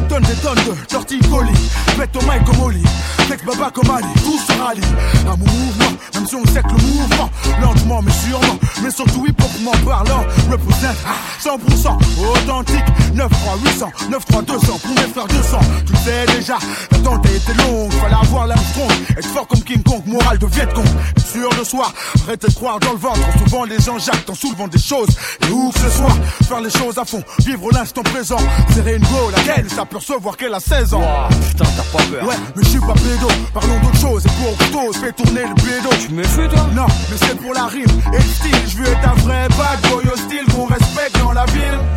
Donne 0.08 0.22
des 0.22 0.34
tonnes 0.34 0.64
de 0.66 0.86
torticolis, 0.88 1.52
mets 1.98 2.06
ton 2.08 2.20
mic 2.22 2.44
comme 2.44 2.60
Oli. 2.60 2.82
Flex 3.26 3.44
baba 3.44 3.70
comme 3.70 3.90
Ali, 3.90 4.06
tout 4.24 4.38
se 4.38 4.52
rallie. 4.60 4.80
Mon 5.24 5.36
mouvement, 5.36 5.96
même 6.14 6.26
si 6.26 6.34
on 6.34 6.44
sait 6.46 6.62
que 6.62 6.68
le 6.68 6.82
mouvement, 6.82 7.30
lentement 7.60 8.02
mais 8.02 8.12
sûrement, 8.12 8.58
mais 8.82 8.90
surtout 8.90 9.26
hip-hopement 9.26 9.72
parlant, 9.84 10.24
représente 10.50 10.96
100% 11.40 11.98
authentique. 12.32 12.84
9 13.14 13.30
3 13.30 13.56
800, 13.64 13.92
9 14.10 14.24
3 14.26 14.42
200, 14.42 14.78
pour 14.78 14.90
mes 14.90 15.12
frères 15.12 15.26
200. 15.26 15.58
Tu 15.86 15.96
sais 15.96 16.26
déjà, 16.36 16.58
l'attente 16.92 17.26
a 17.26 17.30
été 17.30 17.52
longue, 17.76 17.92
fallait 17.92 18.14
avoir 18.14 18.46
l'Armstrong. 18.46 18.90
Être 19.16 19.28
fort 19.28 19.46
comme 19.46 19.62
King 19.62 19.82
Kong, 19.82 20.02
moral 20.06 20.38
de 20.38 20.46
Viet 20.46 20.68
Cong. 20.74 20.86
Sûr 21.32 21.50
de 21.58 21.64
soi, 21.64 21.92
arrêtez 22.24 22.48
de 22.48 22.54
croire 22.54 22.80
dans 22.80 22.92
le 22.92 22.98
ventre. 22.98 23.20
Souvent 23.38 23.64
les 23.64 23.78
gens 23.78 23.98
jactent 23.98 24.30
en 24.30 24.34
soulevant 24.34 24.68
des 24.68 24.78
choses. 24.78 25.08
Et 25.46 25.50
où 25.50 25.70
que 25.70 25.78
ce 25.78 25.90
soit, 25.90 26.16
faire 26.48 26.60
les 26.60 26.70
choses 26.70 26.98
à 26.98 27.04
fond, 27.04 27.22
vivre 27.44 27.68
l'instant 27.72 28.02
présent. 28.02 28.38
Serrer 28.74 28.96
une 28.96 29.02
go, 29.02 29.30
laquelle 29.36 29.68
s'apercevoir 29.70 30.36
qu'elle 30.36 30.54
a 30.54 30.60
16 30.60 30.94
ans. 30.94 31.02
Putain, 31.48 31.64
t'as 31.76 31.98
pas 31.98 32.04
peur. 32.04 32.28
Ouais, 32.28 32.36
mais 32.54 32.62
je 32.62 32.68
suis 32.68 32.80
pas 32.80 32.94
pédo, 32.94 33.28
parlons 33.52 33.80
d'autre 33.80 34.00
chose. 34.00 34.24
Et 34.26 34.70
pour 34.70 34.84
autre 34.84 34.98
fais 34.98 35.12
tourner 35.12 35.42
le 35.42 35.54
pédo. 35.54 35.90
Tu 36.00 36.12
me 36.12 36.22
fais 36.22 36.48
toi? 36.48 36.66
Non, 36.74 36.86
mais 37.10 37.16
c'est 37.20 37.36
pour 37.36 37.52
la 37.54 37.66
rime 37.66 37.84
et 38.12 38.16
le 38.16 38.22
style. 38.22 38.62
Je 38.68 38.76
veux 38.78 38.88
être 38.88 39.08
un 39.08 39.14
vrai 39.20 39.48
bad 39.48 39.80
boy 39.90 40.04
hostile 40.12 40.44
qu'on 40.54 40.66
respecte 40.66 41.18
dans 41.18 41.32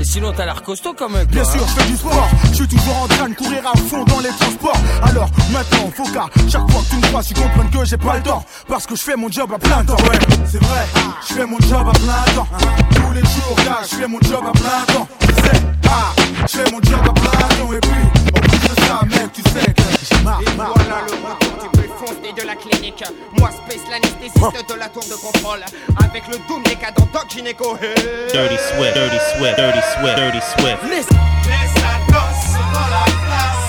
sinon, 0.10 0.34
t'as 0.36 0.46
l'air 0.46 0.62
costaud 0.64 0.94
quand 0.98 1.10
même. 1.10 1.28
Bien 1.28 1.44
sûr, 1.44 1.62
hein. 1.62 1.66
je 1.68 1.82
fais 1.82 1.90
du 1.90 1.98
sport. 1.98 2.30
Je 2.50 2.56
suis 2.56 2.68
toujours 2.68 3.04
en 3.04 3.08
train 3.08 3.30
de 3.30 3.36
courir 3.36 3.62
à 3.66 3.78
fond 3.78 4.04
dans 4.06 4.20
les 4.20 4.30
transports. 4.30 4.78
Alors 5.04 5.30
maintenant, 5.52 5.92
faut 5.96 6.12
qu'à 6.12 6.26
chaque 6.50 6.70
fois 6.72 6.82
que 6.82 6.90
tu 6.90 6.96
me 6.96 7.02
crois, 7.08 7.24
tu 7.24 7.34
comprennes 7.36 7.70
que 7.70 7.86
j'ai 7.86 7.98
pas 7.98 8.18
le 8.18 8.24
temps. 8.24 8.44
Parce 8.68 8.88
que 8.88 8.96
je 8.96 9.02
fais 9.02 9.16
mon 9.16 9.30
job 9.30 9.52
à 9.54 9.60
plein 9.60 9.84
temps. 9.86 9.98
Ouais, 9.98 10.20
c'est 10.46 10.62
vrai, 10.64 10.86
je 11.28 11.34
fais 11.34 11.46
mon 11.46 11.60
job 11.60 11.88
à 11.88 11.92
plein 11.92 12.34
temps. 12.36 12.48
Tous 12.92 13.14
les 13.14 13.22
jours, 13.22 13.56
je 13.84 13.96
fais 13.96 14.08
mon 14.08 14.20
job 14.22 14.44
à 14.48 14.52
plein 14.52 14.94
temps. 14.94 15.08
Sais, 15.22 15.62
ah, 15.88 16.14
je 16.42 16.58
fais 16.58 16.72
mon 16.72 16.82
job 16.82 17.00
à 17.08 17.14
plein 17.14 17.32
temps. 17.32 17.74
Et 17.74 17.80
puis, 17.80 18.39
tu 19.34 19.42
sais 19.44 19.74
que 19.74 19.84
j'ai 20.02 20.24
marre. 20.24 20.42
Et 20.42 20.46
voilà 20.56 21.02
le 21.08 21.14
retour 21.14 21.64
du 21.64 21.70
plus 21.78 21.90
foncé 21.98 22.34
de 22.36 22.46
la 22.46 22.56
clinique. 22.56 23.04
Moi, 23.38 23.50
Space, 23.52 23.86
l'anesthésiste 23.90 24.70
de 24.70 24.80
la 24.80 24.90
tour 24.90 25.04
de 25.04 25.16
contrôle. 25.16 25.64
Avec 26.04 26.28
le 26.28 26.38
doom 26.48 26.64
décadent 26.64 26.96
Doc 27.14 27.30
Gynéco. 27.30 27.78
Hey. 27.82 28.32
Dirty 28.32 28.58
Swift, 28.58 28.94
Dirty 28.94 29.20
Swift, 29.36 29.56
Dirty 29.58 29.82
Swift, 29.94 30.16
Dirty 30.16 30.42
Swift. 30.42 30.80
Les 30.90 31.04
algos 31.84 32.34
sont 32.52 32.72
dans 32.74 32.90
la 32.90 33.06
place. 33.06 33.69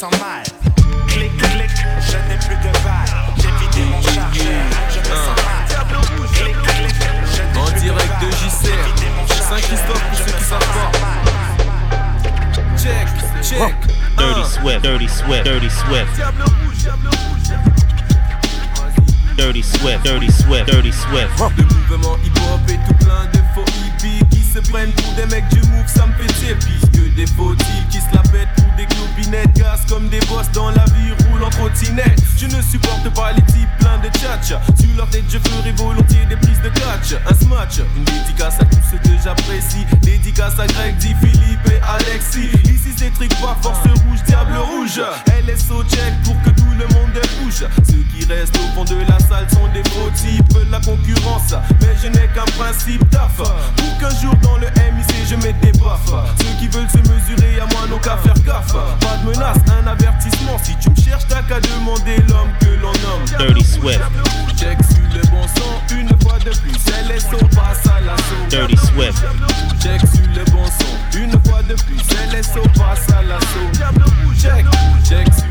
Sens 0.00 0.18
mal. 0.18 0.42
Clic, 1.08 1.30
clic, 1.36 1.70
je 2.00 2.16
n'ai 2.26 2.38
plus 2.38 2.56
de 2.56 2.72
balles. 2.82 3.04
J'ai 3.36 3.52
vidé 3.60 3.90
mon 3.90 4.00
chargeur, 4.00 4.64
je 4.88 4.98
me 4.98 5.04
sens 5.04 5.36
mal. 5.44 5.64
Clic, 6.32 6.56
clic, 6.62 6.94
je 7.34 7.42
n'ai 7.42 7.58
En 7.58 7.64
plus 7.66 7.80
direct 7.80 8.08
de 8.18 8.26
de 8.26 8.30
balles. 8.30 8.40
JCR, 8.40 9.44
Saint-Christophe 9.50 10.04
pour 10.08 10.18
ceux 10.18 10.32
qui 10.38 10.44
savent 10.44 10.72
pas. 10.72 10.90
Check, 12.78 13.08
check. 13.42 13.74
Dirty 14.16 14.44
Swift, 14.50 14.82
Dirty 14.82 15.08
Swift, 15.08 15.44
Dirty 15.44 15.70
Swift. 15.70 16.08
Dirty 19.36 19.62
Swift, 19.62 20.02
Dirty 20.02 20.32
Swift, 20.32 20.66
Dirty 20.66 20.92
Swift. 20.92 21.28
Le 21.58 21.64
mouvement 21.64 22.16
hip-hop 22.24 22.70
est 22.70 22.80
tout 22.88 23.04
plein 23.04 23.26
de 23.34 23.40
faux 23.54 23.70
hippies 23.84 24.24
qui 24.30 24.42
se 24.42 24.60
prennent 24.70 24.92
pour 24.92 25.12
des 25.12 25.26
mecs 25.26 25.48
du 25.48 25.60
move, 25.68 25.86
ça 25.86 26.06
me 26.06 26.12
fait 26.14 26.32
tirer. 26.40 26.54
Puisque 26.54 27.14
des 27.14 27.26
faux 27.26 27.54
types 27.54 27.88
qui 27.90 27.98
se 27.98 28.14
la 28.14 28.22
pètent 28.22 28.59
des 28.80 28.86
clopinettes, 28.86 29.52
cassent 29.54 29.84
comme 29.88 30.08
des 30.08 30.20
boss 30.20 30.50
dans 30.52 30.70
la 30.70 30.84
vie, 30.84 31.12
roulent 31.28 31.44
en 31.44 31.50
trottinette. 31.50 32.18
Je 32.36 32.46
ne 32.46 32.62
supporte 32.62 33.08
pas 33.14 33.32
les 33.32 33.42
types 33.42 33.68
pleins 33.78 33.98
de 33.98 34.08
tchatch. 34.08 34.48
Sur 34.78 34.96
leur 34.96 35.08
tête, 35.10 35.24
je 35.28 35.38
ferai 35.38 35.72
volontiers 35.72 36.24
des 36.28 36.36
prises 36.36 36.62
de 36.62 36.70
catch. 36.70 37.20
Un 37.28 37.34
smatch, 37.34 37.80
une 37.96 38.04
dédicace 38.04 38.56
à 38.60 38.64
tous 38.64 38.80
ceux 38.90 38.98
que 38.98 39.14
j'apprécie. 39.22 39.84
Dédicace 40.02 40.58
à 40.58 40.66
Greg, 40.66 40.96
dit 40.96 41.14
Philippe 41.20 41.66
et 41.66 41.80
Alexis. 41.86 42.50
Ici 42.64 42.94
c'est 42.96 43.12
trick 43.12 43.34
pas 43.40 43.56
force 43.60 43.80
rouge, 44.06 44.22
diable 44.26 44.56
rouge. 44.56 45.00
LSO 45.46 45.84
check 45.84 46.14
pour 46.24 46.40
que 46.42 46.50
tout 46.50 46.72
le 46.78 46.86
monde 46.94 47.12
bouge. 47.40 47.64
Ceux 47.86 48.04
qui 48.12 48.24
restent 48.32 48.56
au 48.56 48.74
fond 48.74 48.84
de 48.84 49.00
la 49.08 49.18
salle 49.18 49.48
sont 49.50 49.68
des 49.74 49.82
faux 49.90 50.10
types, 50.14 50.58
la 50.70 50.80
concurrence. 50.80 51.54
Mais 51.80 51.94
je 52.02 52.08
n'ai 52.08 52.28
qu'un 52.34 52.50
principe 52.58 53.08
taf. 53.10 53.36
Pour 53.36 53.98
qu'un 53.98 54.14
jour 54.20 54.34
dans 54.42 54.56
le 54.56 54.66
MIC 54.66 55.09
je 55.30 55.36
mette 55.36 55.60
des 55.60 55.72
baffes. 55.78 56.12
Ceux 56.38 56.58
qui 56.58 56.66
veulent 56.68 56.88
se 56.90 56.98
mesurer 56.98 57.60
à 57.60 57.66
moi 57.66 57.86
n'ont 57.88 57.98
qu'à 57.98 58.16
faire 58.16 58.34
gaffe. 58.44 58.72
Pas 58.72 59.16
de 59.22 59.28
menace, 59.28 59.58
un 59.80 59.86
avertissement. 59.86 60.58
Si 60.62 60.74
tu 60.76 60.90
me 60.90 60.96
cherches, 60.96 61.26
t'as 61.28 61.42
qu'à 61.42 61.60
demander 61.60 62.16
l'homme 62.28 62.50
que 62.60 62.70
l'on 62.80 62.92
nomme. 63.04 63.24
Dirty 63.38 63.64
Swift. 63.64 64.00
Check 64.58 64.78
sur 64.82 65.02
le 65.14 65.22
bon 65.30 65.46
son, 65.56 65.94
une 65.96 66.08
fois 66.20 66.38
de 66.38 66.50
plus. 66.50 66.74
LSO 67.08 67.38
passe 67.54 67.86
à 67.86 68.00
l'assaut. 68.00 68.46
Dirty 68.48 68.76
Swift. 68.76 69.24
Check 69.80 70.00
sur 70.00 70.26
le 70.34 70.44
bon 70.50 70.64
son, 70.66 71.18
une 71.18 71.32
fois 71.44 71.62
de 71.62 71.74
plus. 71.74 72.00
LSO 72.32 72.62
passe 72.74 73.08
à 73.10 73.22
l'assaut. 73.22 73.70
Check, 74.36 74.64
check 75.08 75.32
sur 75.34 75.49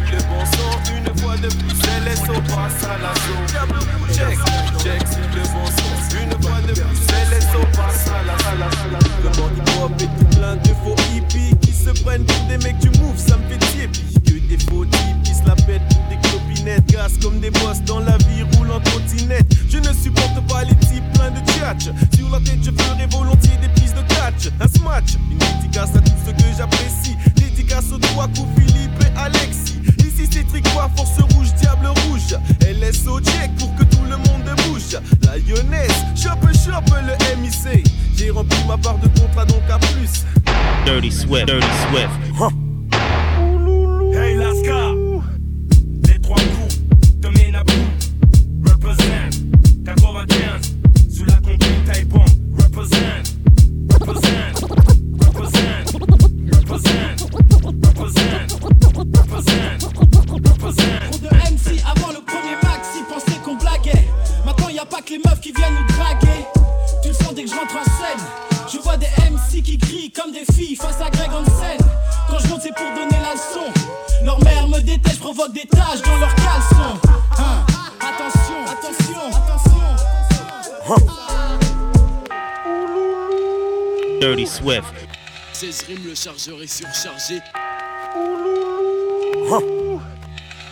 chargeur 86.21 86.61
est 86.61 86.67
surchargé. 86.67 87.39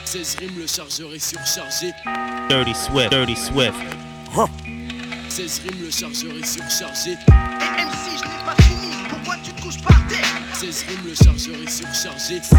16 0.04 0.36
rimes, 0.40 0.60
le 0.60 0.68
chargeur 0.68 1.14
est 1.14 1.20
surchargé. 1.20 1.94
Dirty 2.50 2.76
Swift. 2.76 3.12
Dirty 3.12 3.36
Swift. 3.36 3.74
16 5.30 5.62
rimes, 5.64 5.84
le 5.86 5.92
chargeur 5.92 6.34
est 6.38 6.46
surchargé. 6.46 7.16
16 10.72 10.86
rimes, 10.90 11.00
le 11.08 11.16
chargeur 11.16 11.56
est 11.64 11.70
surchargé. 11.70 12.40
7-5 12.40 12.52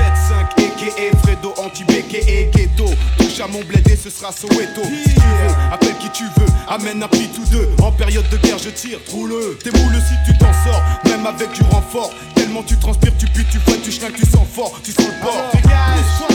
aka 0.56 1.18
Fredo 1.18 1.52
anti-béqué 1.58 2.24
et 2.26 2.50
ghetto. 2.54 2.86
Touche 3.18 3.40
à 3.40 3.46
mon 3.48 3.62
bled 3.64 3.86
et 3.86 3.96
ce 3.96 4.08
sera 4.08 4.32
Soweto. 4.32 4.82
Si 4.82 5.14
tu 5.14 5.20
veux, 5.20 5.72
appelle 5.72 5.94
qui 5.98 6.08
tu 6.10 6.24
veux 6.24 6.46
Amène 6.68 7.02
un 7.02 7.08
prix 7.08 7.28
tous 7.34 7.44
deux. 7.50 7.68
En 7.82 7.92
période 7.92 8.24
de 8.30 8.36
guerre 8.38 8.58
je 8.58 8.70
tire, 8.70 8.98
trou-le 9.04 9.58
T'es 9.62 9.70
moule 9.70 9.94
si 9.96 10.14
tu 10.30 10.38
t'en 10.38 10.52
sors 10.64 10.82
Même 11.04 11.26
avec 11.26 11.52
du 11.52 11.62
renfort. 11.70 12.10
Tellement 12.34 12.62
tu 12.62 12.78
transpires, 12.78 13.12
tu 13.18 13.26
pues, 13.26 13.44
tu 13.50 13.58
fouettes, 13.58 13.82
tu 13.82 13.92
schlingues, 13.92 14.14
tu 14.14 14.24
sens 14.24 14.46
fort. 14.50 14.80
Tu 14.82 14.92
sens 14.92 15.06
le 15.06 15.22
port 15.22 16.27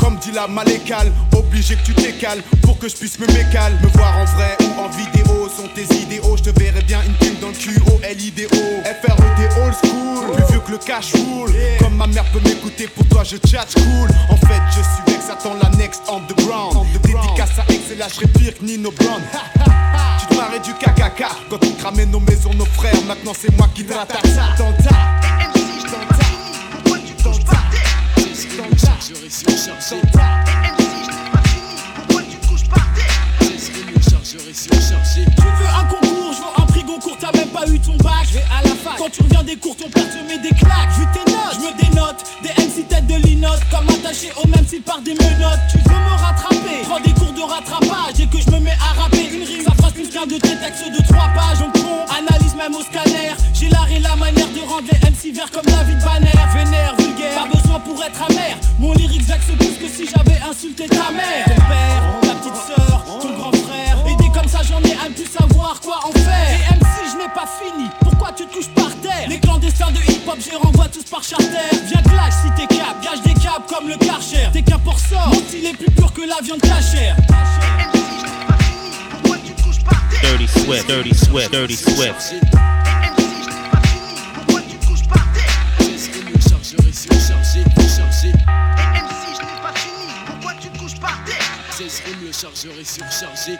Comme 0.00 0.16
dit 0.16 0.32
la 0.32 0.46
malécale 0.46 1.12
Obligé 1.36 1.76
que 1.76 1.84
tu 1.84 1.94
t'écales 1.94 2.42
Pour 2.62 2.78
que 2.78 2.88
je 2.88 2.96
puisse 2.96 3.18
me 3.18 3.26
mécale 3.26 3.72
Me 3.82 3.88
voir 3.88 4.16
en 4.18 4.24
vrai 4.36 4.56
ou 4.60 4.80
en 4.80 4.88
vidéo 4.88 5.48
Sont 5.48 5.68
tes 5.74 5.92
idéaux. 5.94 6.36
Je 6.36 6.50
te 6.50 6.60
verrai 6.60 6.82
bien 6.82 7.00
une 7.06 7.14
pime 7.14 7.36
dans 7.40 7.48
le 7.48 7.54
cul 7.54 7.80
O-L-I-D-O 7.86 8.82
F-R-E-D 8.84 9.60
old 9.62 9.74
school 9.74 10.34
Plus 10.34 10.44
vieux 10.50 10.60
que 10.60 10.72
le 10.72 10.78
cash 10.78 11.12
rule 11.12 11.54
Comme 11.78 11.96
ma 11.96 12.06
mère 12.06 12.24
peut 12.32 12.40
m'écouter 12.44 12.88
Pour 12.88 13.06
toi 13.08 13.22
je 13.24 13.36
chat 13.48 13.66
cool 13.74 14.08
En 14.28 14.36
fait 14.36 14.62
je 14.70 14.82
suis 14.82 15.02
vex 15.06 15.30
Attends 15.30 15.56
la 15.62 15.68
next 15.76 16.02
underground 16.08 16.86
Dédicace 17.02 17.58
à 17.58 17.72
X 17.72 17.90
et 17.92 17.96
là 17.96 18.06
je 18.08 18.26
pire 18.26 18.58
que 18.58 18.64
Nino 18.64 18.90
Brown. 18.90 19.22
Tu 20.20 20.26
te 20.26 20.34
marrais 20.34 20.60
du 20.60 20.72
KKK 20.74 21.24
Quand 21.50 21.64
on 21.64 21.72
cramait 21.80 22.06
nos 22.06 22.20
maisons, 22.20 22.52
nos 22.54 22.64
frères 22.66 22.94
Maintenant 23.06 23.32
c'est 23.38 23.56
moi 23.56 23.68
qui 23.74 23.84
te 23.84 23.94
16 28.54 28.62
rimes, 28.62 28.70
le 28.70 28.78
chargeur 28.78 29.18
est 29.24 29.30
surchargé. 29.30 29.96
MC, 29.96 30.12
je 31.02 31.10
n'ai 31.10 31.30
pas 31.32 31.42
fini, 31.48 31.74
pourquoi 31.96 32.22
tu 32.22 32.36
couches 32.46 32.68
par 32.68 32.86
terre? 32.94 33.18
16 33.40 33.70
rimes, 33.74 33.94
le 33.96 34.00
chargeur 34.00 34.48
est 34.48 34.54
surchargé. 34.54 35.24
Tu 35.36 35.42
veux 35.42 35.66
un 35.66 35.84
concours, 35.86 36.32
je 36.32 36.38
veux 36.38 36.62
un 36.62 36.63
prix 36.74 36.82
Goncourt, 36.82 37.16
t'as 37.20 37.32
même 37.32 37.48
pas 37.48 37.66
eu 37.68 37.78
ton 37.78 37.96
bac. 37.98 38.26
Je 38.28 38.34
vais 38.34 38.44
à 38.50 38.62
la 38.62 38.74
fac. 38.74 38.98
Quand 38.98 39.10
tu 39.10 39.22
reviens 39.22 39.44
des 39.44 39.56
cours, 39.56 39.76
ton 39.76 39.88
père 39.88 40.08
te 40.10 40.18
met 40.26 40.38
des 40.38 40.54
claques. 40.54 40.90
Vu 40.98 41.06
tes 41.14 41.30
notes, 41.30 41.54
je 41.54 41.60
me 41.60 41.72
dénote. 41.78 42.20
Des 42.42 42.50
MC 42.62 42.88
tête 42.88 43.06
de 43.06 43.14
linotte, 43.26 43.62
comme 43.70 43.88
attaché 43.88 44.30
au 44.42 44.46
même 44.48 44.66
style 44.66 44.82
par 44.82 45.00
des 45.00 45.14
menottes. 45.14 45.62
Tu 45.70 45.78
veux 45.78 45.94
me 45.94 46.14
rattraper, 46.18 46.82
prends 46.84 47.00
des 47.00 47.14
cours 47.14 47.32
de 47.32 47.42
rattrapage 47.42 48.18
et 48.18 48.26
que 48.26 48.38
je 48.40 48.50
me 48.50 48.58
mets 48.58 48.78
à 48.82 49.00
rapper 49.00 49.30
une 49.32 49.44
rime. 49.44 49.62
Ça 49.64 49.72
fera 49.76 49.90
plus 49.90 50.08
qu'un 50.08 50.26
de 50.26 50.34
tes 50.34 50.56
textes 50.58 50.90
de 50.90 51.02
trois 51.06 51.30
pages. 51.34 51.60
Donc 51.60 51.72
con, 51.74 52.02
analyse 52.10 52.54
même 52.56 52.74
au 52.74 52.82
scanner. 52.82 53.32
J'ai 53.54 53.68
l'art 53.68 53.90
et 53.90 54.00
la 54.00 54.16
manière 54.16 54.50
de 54.50 54.60
rendre 54.66 54.88
les 54.90 54.98
MC 55.10 55.34
verts 55.34 55.50
comme 55.50 55.66
David 55.66 55.98
Banner. 56.02 56.38
Vénère, 56.54 56.94
vulgaire, 56.98 57.34
pas 57.34 57.48
besoin 57.54 57.78
pour 57.80 58.02
être 58.02 58.22
amer. 58.30 58.58
Mon 58.80 58.92
lyrique 58.94 59.22
vexe 59.22 59.50
plus 59.58 59.76
que 59.78 59.88
si 59.88 60.10
j'avais 60.10 60.40
insulté 60.42 60.86
ta 60.88 61.10
mère. 61.14 61.46
Ton 61.46 61.62
père, 61.70 62.02
ta 62.22 62.34
petite 62.34 62.60
sœur, 62.66 63.04
ton 63.22 63.32
grand 63.38 63.43
plus 65.14 65.26
savoir 65.26 65.80
quoi 65.80 65.98
en 66.04 66.12
faire. 66.12 66.50
Et 66.50 66.74
MC, 66.74 67.12
je 67.12 67.16
n'ai 67.18 67.28
pas 67.34 67.46
fini. 67.46 67.88
Pourquoi 68.00 68.32
tu 68.32 68.46
te 68.46 68.54
couches 68.54 68.68
par 68.74 68.94
terre? 69.00 69.28
Les 69.28 69.38
clandestins 69.40 69.90
de 69.90 69.98
hip-hop, 70.10 70.38
je 70.44 70.50
les 70.50 70.56
renvoie 70.56 70.88
tous 70.88 71.04
par 71.04 71.22
charter. 71.22 71.46
Viens 71.86 72.02
clash 72.02 72.34
si 72.42 72.50
t'es 72.56 72.66
cap, 72.74 73.00
gage 73.02 73.22
des 73.22 73.34
câbles 73.34 73.66
comme 73.68 73.88
le 73.88 73.96
karcher. 73.96 74.48
T'es 74.52 74.62
qu'un 74.62 74.78
porceur, 74.78 75.28
mon 75.28 75.34
style 75.34 75.66
est 75.66 75.76
plus 75.76 75.90
pur 75.90 76.12
que 76.12 76.22
la 76.22 76.40
viande 76.42 76.60
cachère. 76.60 77.16
MC, 77.16 77.30
je 78.20 78.26
n'ai 78.26 78.46
pas 78.46 78.58
fini, 78.64 78.90
pourquoi 79.10 79.36
tu 79.44 79.52
te 79.52 79.62
couches 79.62 79.84
par 79.84 80.00
terre 80.10 80.20
Dirty 80.22 80.48
Swift. 80.48 80.86
Dirty 80.88 81.14
Swift. 81.14 81.50
Dirty 81.52 81.76
Swift. 81.76 81.96
MC, 81.98 82.30
je 82.30 82.34
n'ai 82.34 83.70
pas 83.70 83.82
fini, 83.82 84.12
pourquoi 84.40 84.60
tu 84.68 84.76
te 84.76 84.86
couches 84.86 85.08
par 85.08 85.24
terre? 85.34 85.54
16 85.88 86.12
rimes, 86.20 86.34
le 86.34 86.38
chargeur 86.40 86.84
est 86.86 86.94
surchargé. 86.94 87.74
Surchargé. 92.94 93.52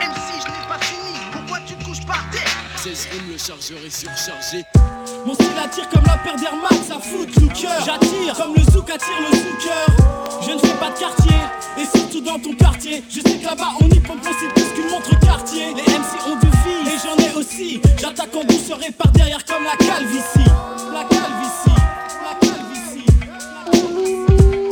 MC, 0.00 0.35
16 2.86 3.08
rimes, 3.10 3.32
le 3.32 3.38
chargeur 3.38 3.78
est 3.84 3.90
surchargé. 3.90 4.64
Mon 5.26 5.34
style 5.34 5.58
attire 5.58 5.88
comme 5.88 6.04
la 6.06 6.18
paire 6.18 6.36
d'Air 6.36 6.54
Max, 6.54 6.86
fout 7.02 7.26
le 7.40 7.48
cœur. 7.48 7.82
J'attire 7.84 8.34
comme 8.36 8.54
le 8.54 8.62
zouk 8.62 8.88
attire 8.88 9.20
le 9.28 9.36
zouker. 9.36 9.86
Je 10.46 10.52
ne 10.52 10.58
fais 10.58 10.78
pas 10.78 10.90
de 10.90 10.98
quartier, 11.00 11.36
et 11.78 11.84
surtout 11.84 12.20
dans 12.20 12.38
ton 12.38 12.54
quartier. 12.54 13.02
Je 13.10 13.16
sais 13.16 13.38
que 13.38 13.44
là-bas 13.44 13.72
on 13.80 13.88
y 13.88 13.98
pompe 13.98 14.20
c'est 14.22 14.54
plus 14.54 14.70
qu'une 14.74 14.88
montre 14.88 15.18
quartier. 15.18 15.74
Les 15.74 15.82
MC 15.82 16.14
ont 16.28 16.36
du 16.36 16.46
vie, 16.46 16.86
et 16.86 16.98
j'en 17.02 17.16
ai 17.24 17.34
aussi. 17.34 17.80
J'attaque 18.00 18.36
en 18.36 18.44
douceur 18.44 18.78
et 18.86 18.92
par 18.92 19.10
derrière 19.10 19.44
comme 19.44 19.64
la 19.64 19.76
calvitie. 19.84 20.48
La 20.94 21.02
calvitie, 21.10 21.74
la 22.22 22.34
calvitie. 22.38 23.06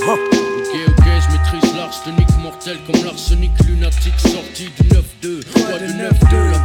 Ok, 0.07 0.71
ok, 0.87 1.05
je 1.05 1.33
maîtrise 1.33 1.75
l'arsenic 1.75 2.29
mortel 2.41 2.79
comme 2.87 3.05
l'arsenic 3.05 3.51
lunatique 3.67 4.21
sorti 4.21 4.71
du 4.79 4.85
9-2. 4.89 5.43
Quoi 5.67 5.79
du 5.81 5.93
9-2, 5.95 6.53
la 6.53 6.61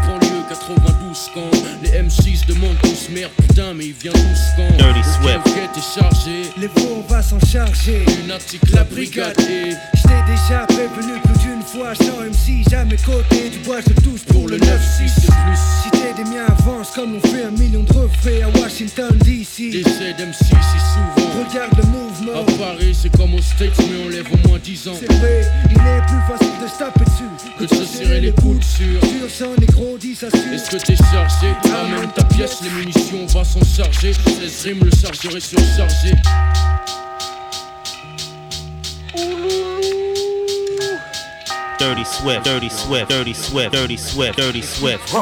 banlieue 1.20 1.30
92 1.30 1.32
quand 1.34 1.52
les 1.84 1.90
M6 1.90 2.46
demandent 2.48 2.78
tous 2.82 3.10
merde, 3.10 3.32
putain, 3.38 3.74
mais 3.74 3.88
il 3.88 3.94
vient 3.94 4.12
tous 4.12 4.42
quand 4.56 4.78
Dirty 4.78 5.00
Le 5.00 5.04
Swift. 5.04 5.48
Est 5.76 6.00
chargé. 6.00 6.42
Les 6.58 6.68
faux, 6.68 7.04
on 7.04 7.12
va 7.12 7.22
s'en 7.22 7.40
charger. 7.40 8.04
Lunatique, 8.22 8.62
la 8.74 8.84
brigade 8.84 9.40
est. 9.40 9.99
J't'ai 10.10 10.32
déjà 10.32 10.66
prévenu 10.66 11.20
plus 11.24 11.38
d'une 11.40 11.62
fois, 11.62 11.94
sans 11.94 12.24
MC, 12.24 12.68
jamais 12.70 12.98
côté. 12.98 13.50
Du 13.52 13.60
bois, 13.60 13.80
je 13.82 13.94
touche 14.02 14.24
pour 14.26 14.48
le 14.48 14.58
9-6 14.58 15.22
de 15.22 15.28
plus. 15.28 15.60
Si 15.84 15.92
t'es 15.92 16.14
des 16.16 16.28
miens, 16.28 16.48
avance 16.48 16.90
comme 16.96 17.16
on 17.16 17.28
fait 17.28 17.44
un 17.44 17.52
million 17.52 17.84
de 17.84 17.94
refraits 17.94 18.42
à 18.42 18.50
Washington 18.60 19.16
DC. 19.20 19.70
Décès 19.72 20.14
d'MC 20.18 20.34
si 20.34 20.54
souvent. 20.56 21.30
Regarde 21.46 21.78
le 21.78 21.84
mouvement. 21.90 22.42
À 22.42 22.44
Paris, 22.58 22.98
c'est 23.00 23.16
comme 23.16 23.36
aux 23.36 23.42
States, 23.42 23.78
mais 23.78 24.04
on 24.04 24.10
lève 24.10 24.26
au 24.34 24.48
moins 24.48 24.58
10 24.58 24.88
ans. 24.88 24.94
C'est 25.00 25.14
vrai, 25.14 25.42
il 25.70 25.78
est 25.78 26.06
plus 26.08 26.22
facile 26.28 26.58
de 26.64 26.68
se 26.68 26.80
taper 26.80 27.06
dessus 27.06 27.52
Que 27.60 27.64
de 27.66 27.76
se 27.76 27.86
serrer 27.86 28.22
les 28.22 28.32
coudes 28.32 28.64
sur. 28.64 29.00
Sur 29.02 29.30
son 29.30 29.56
négro, 29.60 29.96
dit 30.00 30.16
ça 30.16 30.32
sûr. 30.32 30.40
Est-ce 30.52 30.72
que 30.72 30.78
t'es 30.78 30.96
chargé? 30.96 31.54
Amène 31.66 32.10
ta 32.16 32.24
pièce, 32.24 32.58
les 32.64 32.72
munitions, 32.72 33.28
on 33.30 33.38
va 33.38 33.44
s'en 33.44 33.64
charger. 33.64 34.14
16 34.14 34.64
rimes, 34.64 34.86
le 34.86 34.92
chargeur 34.92 35.38
est 35.38 35.40
surchargé. 35.40 36.16
Dirty 41.80 42.04
Swift, 42.04 42.44
Dirty 42.44 42.70
Swift, 42.70 43.10
Dirty 43.10 43.34
Swift, 43.34 43.72
Dirty 43.72 43.98
Swift, 43.98 44.38
Dirty 44.38 44.62
Swift. 44.62 45.16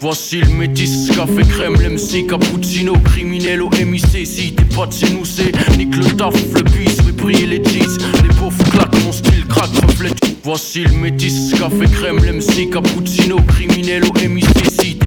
Voici 0.00 0.40
le 0.40 0.48
métis, 0.48 1.10
café 1.14 1.42
crème, 1.42 1.74
l'MC, 1.74 2.26
cappuccino, 2.26 2.94
criminel 3.04 3.60
au 3.60 3.68
MIC. 3.68 4.26
Si 4.26 4.54
t'es 4.54 4.64
pas 4.74 4.86
de 4.86 4.92
chez 4.92 5.10
nous, 5.10 5.26
c'est 5.26 5.52
nique 5.76 5.94
le 5.94 6.16
taf, 6.16 6.34
le 6.54 6.62
bis, 6.62 6.96
fait 7.02 7.12
briller 7.12 7.46
les 7.46 7.64
cheese. 7.64 7.98
Les 8.22 8.34
pauvres 8.34 8.64
claquent, 8.70 9.04
mon 9.04 9.12
style 9.12 9.46
craque, 9.46 9.70
reflète. 9.86 10.18
Voici 10.42 10.84
le 10.84 10.92
métis, 10.92 11.52
café 11.52 11.84
crème, 11.92 12.18
l'MC, 12.24 12.70
cappuccino, 12.72 13.36
criminel 13.48 14.04
au 14.04 14.28
MIC. 14.28 14.46
Si 14.80 14.98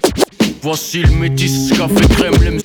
Voici 0.62 1.02
le 1.02 1.12
métis, 1.12 1.72
café 1.76 2.08
crème, 2.16 2.36
l'MC. 2.44 2.62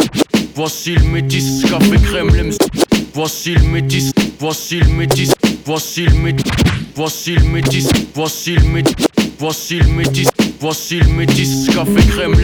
Voici 0.55 0.97
le 0.97 1.05
métis, 1.05 1.65
café 1.69 1.97
crème, 1.97 2.29
l'MC. 2.29 2.90
Voici 3.13 3.55
le 3.55 3.63
métis, 3.63 4.13
voici 4.39 4.79
le 4.79 4.87
métis, 4.87 5.33
voici 5.67 6.07
le 6.07 6.15
métis, 6.15 6.53
voici 6.95 7.35
le 7.35 7.45
métis, 7.45 7.89
voici 8.15 8.55
le 8.55 8.63
métis, 8.63 8.97
voici 9.39 9.79
le 9.79 9.89
métis, 9.89 10.29
voici 10.61 11.01
le 11.01 11.09
métis, 11.09 11.67
café 11.75 12.09
crème. 12.09 12.37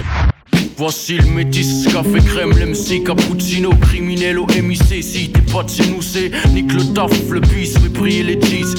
Voici 0.77 1.17
le 1.17 1.27
métis, 1.27 1.87
café 1.91 2.19
crème, 2.19 2.51
l'MC, 2.51 3.05
cappuccino, 3.05 3.71
criminel 3.81 4.39
au 4.39 4.47
MIC. 4.47 5.03
Si 5.03 5.31
t'es 5.31 5.41
pas 5.53 5.63
de 5.63 5.71
chez 5.71 5.87
nous, 5.87 6.03
c'est 6.03 6.31
nique 6.53 6.73
le 6.73 6.93
taf, 6.93 7.13
le 7.31 7.41
bis, 7.41 7.79
fait 7.79 7.89
briller 7.89 8.25
les 8.25 8.41
cheese. 8.41 8.75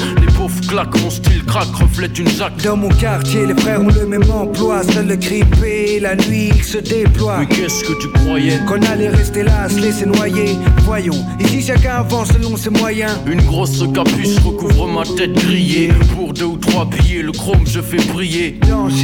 Pauvres 0.48 0.68
claquent, 0.68 1.02
mon 1.02 1.10
style 1.10 1.44
craque, 1.46 1.76
reflète 1.76 2.18
une 2.20 2.28
jaque. 2.28 2.62
Dans 2.64 2.78
mon 2.78 2.90
quartier, 2.90 3.46
les 3.46 3.56
frères 3.56 3.82
ont 3.82 3.88
le 3.88 4.06
même 4.06 4.30
emploi. 4.32 4.82
Seul 4.84 5.08
le 5.08 5.16
grippé, 5.16 6.00
la 6.00 6.16
nuit, 6.16 6.52
il 6.56 6.64
se 6.64 6.78
déploie. 6.78 7.40
Mais 7.40 7.48
qu'est-ce 7.48 7.84
que 7.84 7.94
tu 8.02 8.08
croyais? 8.10 8.60
Qu'on 8.68 8.82
allait 8.82 9.10
rester 9.10 9.44
là, 9.44 9.70
se 9.70 9.80
laisser 9.80 10.06
noyer. 10.06 10.58
Voyons, 10.84 11.26
ici 11.40 11.62
chacun 11.62 11.96
avance 11.98 12.30
selon 12.30 12.56
ses 12.58 12.70
moyens. 12.70 13.12
Une 13.26 13.42
grosse 13.42 13.84
capuche 13.94 14.38
recouvre 14.44 14.88
ma 14.88 15.04
tête 15.04 15.34
grillée. 15.34 15.92
Pour 16.16 16.34
deux 16.34 16.46
ou 16.46 16.58
trois 16.58 16.86
billets, 16.86 17.24
le 17.24 17.32
chrome 17.32 17.66
je 17.66 17.82
fais 17.82 17.98
briller. 18.14 18.60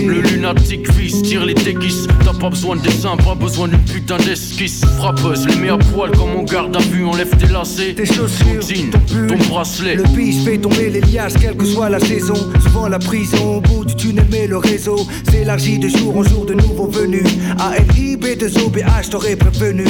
Le 0.05 0.21
lunatique 0.21 0.91
fils 0.93 1.21
tire 1.23 1.45
les 1.45 1.53
déguises. 1.53 2.07
T'as 2.23 2.33
pas 2.33 2.49
besoin 2.49 2.75
de 2.75 2.81
dessin, 2.81 3.15
pas 3.17 3.35
besoin 3.35 3.67
d'une 3.67 3.79
putain 3.79 4.17
d'esquisse. 4.17 4.81
Frappeuse, 4.97 5.47
les 5.47 5.55
mets 5.55 5.69
à 5.69 5.77
poil 5.77 6.11
comme 6.11 6.35
on 6.37 6.43
garde 6.43 6.75
à 6.75 6.79
vue, 6.79 7.05
enlève 7.05 7.35
tes 7.37 7.47
lacets. 7.47 7.93
Tes 7.95 8.05
chaussures, 8.05 8.59
ton 8.59 8.67
jean, 8.67 8.89
ton 8.91 8.99
pull. 8.99 9.27
ton 9.27 9.49
bracelet. 9.49 9.95
Le 9.95 10.03
bis 10.03 10.43
fait 10.43 10.57
tomber 10.57 10.89
les 10.89 11.01
liasses, 11.01 11.32
quelle 11.39 11.55
que 11.55 11.65
soit 11.65 11.89
la 11.89 11.99
saison. 11.99 12.35
Souvent 12.61 12.87
la 12.87 12.99
prison, 12.99 13.57
au 13.57 13.61
bout 13.61 13.85
du 13.85 13.95
tunnel, 13.95 14.25
mais 14.31 14.47
le 14.47 14.57
réseau 14.57 14.97
s'élargit 15.29 15.79
de 15.79 15.87
jour 15.87 16.17
en 16.17 16.23
jour 16.23 16.45
de 16.45 16.53
nouveaux 16.53 16.87
venus. 16.87 17.23
ALIB 17.59 18.37
de 18.37 18.47
OBH, 18.65 19.09
t'aurais 19.09 19.35
prévenu. 19.35 19.85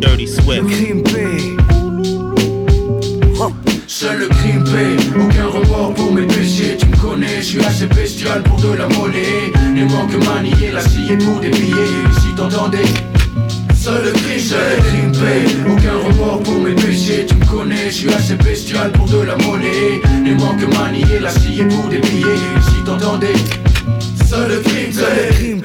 Dirty 0.00 0.26
Swift. 0.26 0.62
Le 0.62 0.68
crime 0.68 1.02
paye. 1.02 1.56
Seul 3.86 4.18
le 4.18 4.28
crime 4.28 4.64
paye, 4.64 4.96
aucun 5.14 5.46
remords 5.46 5.94
pour 5.94 6.12
mes 6.12 6.26
péchés 6.26 6.76
Tu 6.78 6.86
me 6.86 6.96
connais, 6.96 7.36
je 7.38 7.44
suis 7.44 7.64
assez 7.64 7.86
bestial 7.86 8.42
pour 8.42 8.58
de 8.60 8.72
la 8.72 8.88
monnaie 8.88 9.52
Ne 9.74 9.84
manque 9.84 10.26
manier 10.26 10.70
la 10.72 10.80
scie 10.80 11.16
pour 11.18 11.40
des 11.40 11.50
billets 11.50 11.74
Si 12.20 12.34
t'entendais 12.34 12.78
Seul 13.80 14.04
le 14.04 14.10
crime, 14.10 14.38
seul 14.38 14.76
le 14.76 14.82
crime 14.82 15.72
Aucun 15.72 15.96
remords 16.06 16.42
pour 16.42 16.60
mes 16.60 16.74
péchés. 16.74 17.24
Tu 17.26 17.34
me 17.34 17.46
connais, 17.46 17.86
je 17.86 17.94
suis 17.94 18.12
assez 18.12 18.34
bestial 18.34 18.92
pour 18.92 19.06
de 19.06 19.22
la 19.22 19.36
monnaie. 19.38 20.02
Ne 20.22 20.34
manque 20.34 20.60
manier 20.74 21.18
la 21.18 21.30
scie 21.30 21.62
pour 21.64 21.88
des 21.88 21.98
billets. 22.00 22.26
Si 22.60 22.84
t'entendais 22.84 23.32
Seul 24.28 24.50
le 24.50 24.60
crime, 24.60 24.92
Seul 24.92 25.16
le 25.16 25.34
crime 25.34 25.59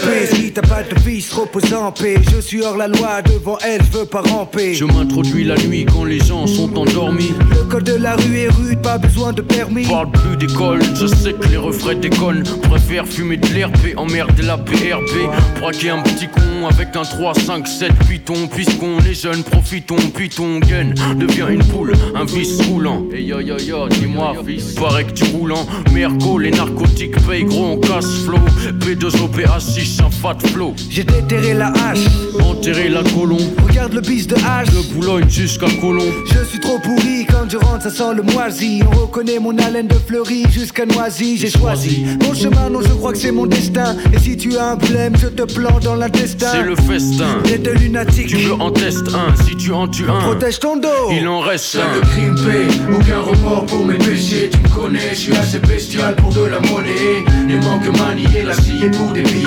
t'as 0.56 0.62
pas 0.62 0.84
de 0.84 1.00
vice, 1.02 1.34
repose 1.34 1.74
en 1.74 1.92
paix. 1.92 2.16
Je 2.34 2.40
suis 2.40 2.64
hors 2.64 2.78
la 2.78 2.88
loi, 2.88 3.22
devant 3.22 3.58
elle, 3.60 3.82
je 3.84 3.98
veux 3.98 4.06
pas 4.06 4.22
ramper. 4.22 4.74
Je 4.74 4.86
m'introduis 4.86 5.44
la 5.44 5.58
nuit 5.58 5.86
quand 5.86 6.06
les 6.06 6.20
gens 6.20 6.48
sont 6.48 6.74
endormis. 6.78 7.34
Le 7.52 7.64
code 7.66 7.84
de 7.84 7.96
la 7.96 8.16
rue 8.16 8.38
est 8.38 8.50
rude, 8.50 8.82
pas 8.82 8.98
besoin 8.98 9.34
de 9.34 9.42
permis. 9.42 9.86
Parle 9.86 10.12
plus 10.12 10.38
d'école, 10.38 10.80
je 10.96 11.08
sais 11.08 11.34
que 11.34 11.48
les 11.50 11.58
refrains 11.58 11.96
déconnent. 11.96 12.44
Préfère 12.70 13.06
fumer 13.06 13.36
de 13.36 13.48
l'herbe, 13.54 13.76
emmerder 13.98 14.44
la 14.44 14.58
PRP. 14.58 15.28
Braquer 15.60 15.90
un 15.90 16.02
petit 16.02 16.28
con 16.28 16.68
avec 16.70 16.96
un 16.96 17.04
3, 17.04 17.34
5, 17.34 17.68
7 17.68 17.92
python. 18.08 18.48
Puisqu'on 18.48 19.00
est 19.00 19.14
jeune, 19.14 19.44
profitons, 19.44 19.98
puis 20.14 20.30
ton 20.30 20.60
gain 20.60 20.94
devient 21.18 21.48
une 21.50 21.66
poule, 21.66 21.94
un 22.16 22.24
vice 22.24 22.62
roulant. 22.70 23.04
Et 23.14 23.24
yo 23.24 23.42
yo 23.42 23.58
yo, 23.60 23.90
dis-moi, 23.90 24.34
fils, 24.46 24.76
paraît 24.76 25.04
que 25.04 25.12
tu 25.12 25.26
roulant. 25.26 25.66
Merco, 25.94 26.40
les 26.40 26.52
narcotiques 26.52 27.20
payent 27.28 27.44
gros, 27.44 27.74
on 27.74 27.78
casse 27.78 28.24
flow. 28.24 28.40
P2OPA6, 28.80 30.02
un 30.02 30.10
fat 30.10 30.38
flow. 30.48 30.74
J'ai 30.90 31.04
déterré 31.04 31.54
la 31.54 31.68
hache, 31.68 32.06
Enterrer 32.44 32.90
la 32.90 33.04
colombe. 33.04 33.40
regarde 33.68 33.94
le 33.94 34.02
bis 34.02 34.28
de 34.28 34.36
hache. 34.36 34.68
De 34.70 34.94
Boulogne 34.94 35.30
jusqu'à 35.30 35.68
Colombe. 35.82 36.14
Je 36.34 36.44
suis 36.50 36.60
trop 36.60 36.80
pourri, 36.80 37.26
quand 37.30 37.50
je 37.50 37.58
rentre 37.58 37.84
ça 37.84 37.90
sent 37.90 38.14
le 38.16 38.24
moisi 38.24 38.82
On 38.88 39.02
reconnaît 39.02 39.38
mon 39.40 39.56
haleine 39.58 39.88
de 39.88 39.96
fleurie 39.96 40.46
jusqu'à 40.50 40.86
Noisy 40.86 41.38
J'ai 41.38 41.50
choisi 41.50 42.06
mon 42.26 42.34
chemin, 42.34 42.70
non 42.70 42.80
je 42.82 42.88
crois 42.94 43.12
que 43.12 43.18
c'est 43.18 43.32
mon 43.32 43.46
destin 43.46 43.96
Et 44.14 44.18
si 44.20 44.38
tu 44.38 44.58
as 44.58 44.72
un 44.72 44.76
problème, 44.78 45.14
je 45.22 45.28
te 45.28 45.44
plante 45.44 45.84
dans 45.84 45.96
l'intestin 45.96 46.48
C'est 46.52 46.64
le 46.64 46.76
festin. 46.76 47.40
T'es 47.44 47.58
de 47.58 47.72
lunatique 47.72 48.28
Tu 48.28 48.38
veux 48.38 48.54
en 48.54 48.72
test 48.72 49.04
un, 49.14 49.36
si 49.46 49.56
tu 49.56 49.72
en 49.72 49.88
tues 49.88 50.06
un. 50.10 50.20
Protège 50.22 50.60
ton 50.60 50.78
dos 50.78 50.88
Il 51.12 51.28
en 51.28 51.42
reste 51.42 51.76
un. 51.78 51.96
le 51.96 52.02
crime 52.02 52.36
paye, 52.36 52.82
aucun 52.96 53.20
remords 53.20 53.66
pour 53.66 53.86
mes 53.86 53.98
péchés 53.98 54.50
Tu 54.52 54.58
me 54.60 54.70
connais, 54.76 55.10
je 55.12 55.16
suis 55.20 55.36
assez 55.36 55.60
bestial 55.60 56.16
pour 56.16 56.34
de 56.34 56.46
la 56.46 56.60
monnaie 56.62 57.24
Ne 57.48 57.58
manque 57.58 57.86
manier 58.00 58.42
la 58.44 58.54
scie 58.54 58.90
pour 58.98 59.12
des 59.12 59.22
billets 59.24 59.46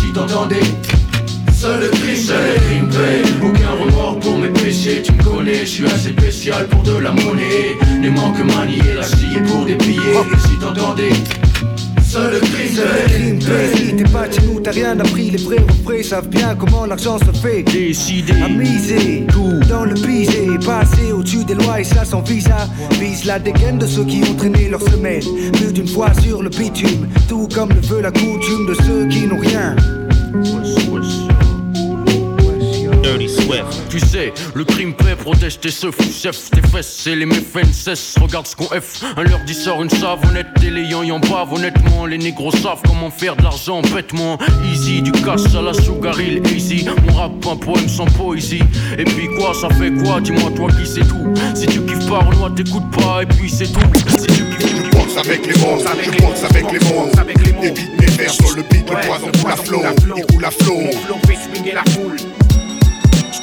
Si 0.00 0.12
Seul 1.52 1.80
le 1.80 1.88
crime, 1.88 2.16
seul 2.16 2.54
le 2.54 2.60
crime 2.60 2.88
paye 2.88 3.32
Aucun 3.42 3.72
remords 3.72 4.18
pour 4.20 4.38
mes 4.38 4.48
péchés 4.48 5.02
Tu 5.04 5.12
me 5.12 5.22
connais, 5.22 5.60
je 5.60 5.66
suis 5.66 5.84
assez 5.84 6.12
spécial 6.12 6.66
pour 6.68 6.82
de 6.82 6.96
la 6.96 7.10
monnaie. 7.10 7.76
Ne 8.00 8.08
manque 8.08 8.38
manier 8.38 8.94
la 8.96 9.02
scie 9.02 9.38
pour 9.46 9.66
des 9.66 9.74
billets. 9.74 10.00
Si 10.38 10.56
t'entendais 10.58 11.10
Seul 12.02 12.32
le 12.32 12.40
crime, 12.40 12.74
Seul 12.74 12.86
le 12.86 13.08
crime 13.10 13.38
paye. 13.38 13.76
Si 13.76 13.96
t'es 13.96 14.04
pas 14.04 14.30
chez 14.30 14.40
nous, 14.46 14.60
t'as 14.60 14.70
rien 14.70 14.98
appris. 14.98 15.30
Les 15.30 15.36
vrais 15.36 15.58
refrains 15.58 16.02
savent 16.02 16.28
bien 16.28 16.54
comment 16.54 16.86
l'argent 16.86 17.18
se 17.18 17.38
fait. 17.38 17.62
Décidé. 17.64 18.32
À 18.42 18.48
miser 18.48 19.26
tout. 19.30 19.60
dans 19.68 19.84
le 19.84 19.92
pisé 19.92 20.48
Passer 20.64 21.12
au-dessus 21.12 21.44
des 21.44 21.54
lois 21.54 21.80
et 21.80 21.84
ça 21.84 22.06
sans 22.06 22.22
visa. 22.22 22.66
Vise 22.98 23.26
la 23.26 23.38
dégaine 23.38 23.76
de 23.76 23.86
ceux 23.86 24.06
qui 24.06 24.22
ont 24.22 24.34
traîné 24.36 24.70
leur 24.70 24.80
semaine. 24.80 25.22
Plus 25.52 25.74
d'une 25.74 25.88
fois 25.88 26.14
sur 26.14 26.42
le 26.42 26.48
bitume 26.48 27.06
Tout 27.28 27.46
comme 27.54 27.68
le 27.68 27.80
veut 27.80 28.00
la 28.00 28.10
coutume 28.10 28.66
de 28.66 28.74
ceux 28.86 29.06
qui 29.06 29.26
n'ont 29.26 29.38
rien 29.38 29.76
Tu 33.88 33.98
sais, 33.98 34.32
le 34.54 34.64
crime 34.64 34.94
paie, 34.94 35.16
protège 35.16 35.58
tes 35.58 35.70
seufs, 35.70 35.96
chef, 36.12 36.50
tes 36.50 36.62
fesses 36.62 37.06
et 37.08 37.16
les 37.16 37.26
méfaits 37.26 37.66
cessent. 37.72 38.14
Regarde 38.20 38.46
ce 38.46 38.54
qu'on 38.54 38.66
F, 38.66 39.02
un 39.16 39.24
leur 39.24 39.40
dit 39.44 39.54
sort 39.54 39.82
une 39.82 39.90
savonnette 39.90 40.46
et 40.64 40.70
les 40.70 40.84
yan 40.84 41.18
bavent. 41.18 41.52
Honnêtement, 41.52 42.06
les 42.06 42.18
négros 42.18 42.52
savent 42.52 42.80
comment 42.86 43.10
faire 43.10 43.34
de 43.34 43.42
l'argent 43.42 43.82
bêtement. 43.82 44.38
Easy, 44.72 45.02
du 45.02 45.10
cash 45.10 45.54
à 45.58 45.62
la 45.62 45.74
sugar 45.74 46.20
hill, 46.20 46.40
easy. 46.54 46.86
On 47.08 47.12
rappe 47.14 47.46
un 47.50 47.56
poème 47.56 47.88
sans 47.88 48.06
poésie. 48.06 48.62
Et 48.96 49.04
puis 49.04 49.28
quoi, 49.36 49.54
ça 49.54 49.68
fait 49.70 49.92
quoi? 50.04 50.20
Dis-moi, 50.20 50.52
toi 50.54 50.68
qui 50.70 50.86
sais 50.86 51.00
tout. 51.00 51.34
Si 51.54 51.66
tu 51.66 51.79
pas, 52.10 52.18
Renoir, 52.18 52.52
t'écoutes 52.54 52.90
pas, 52.90 53.22
et 53.22 53.26
puis 53.26 53.48
c'est 53.48 53.72
tout. 53.72 53.80
Si 54.18 54.26
tu 54.26 54.42
boxe 54.90 55.16
avec 55.16 55.46
les 55.46 55.58
mots, 55.60 55.78
je 55.78 56.22
boxe 56.22 56.44
avec 56.44 56.72
les 56.72 56.80
mots. 56.80 57.08
Évite 57.62 58.00
mes 58.00 58.06
vers 58.06 58.32
sur 58.32 58.56
le 58.56 58.62
beat, 58.62 58.90
le 58.90 58.96
poison 59.06 59.30
coule 59.40 59.52
à 59.52 59.56
flot, 59.56 59.82
il 60.16 60.26
coule 60.26 60.44
à 60.44 60.50
flot. 60.50 60.90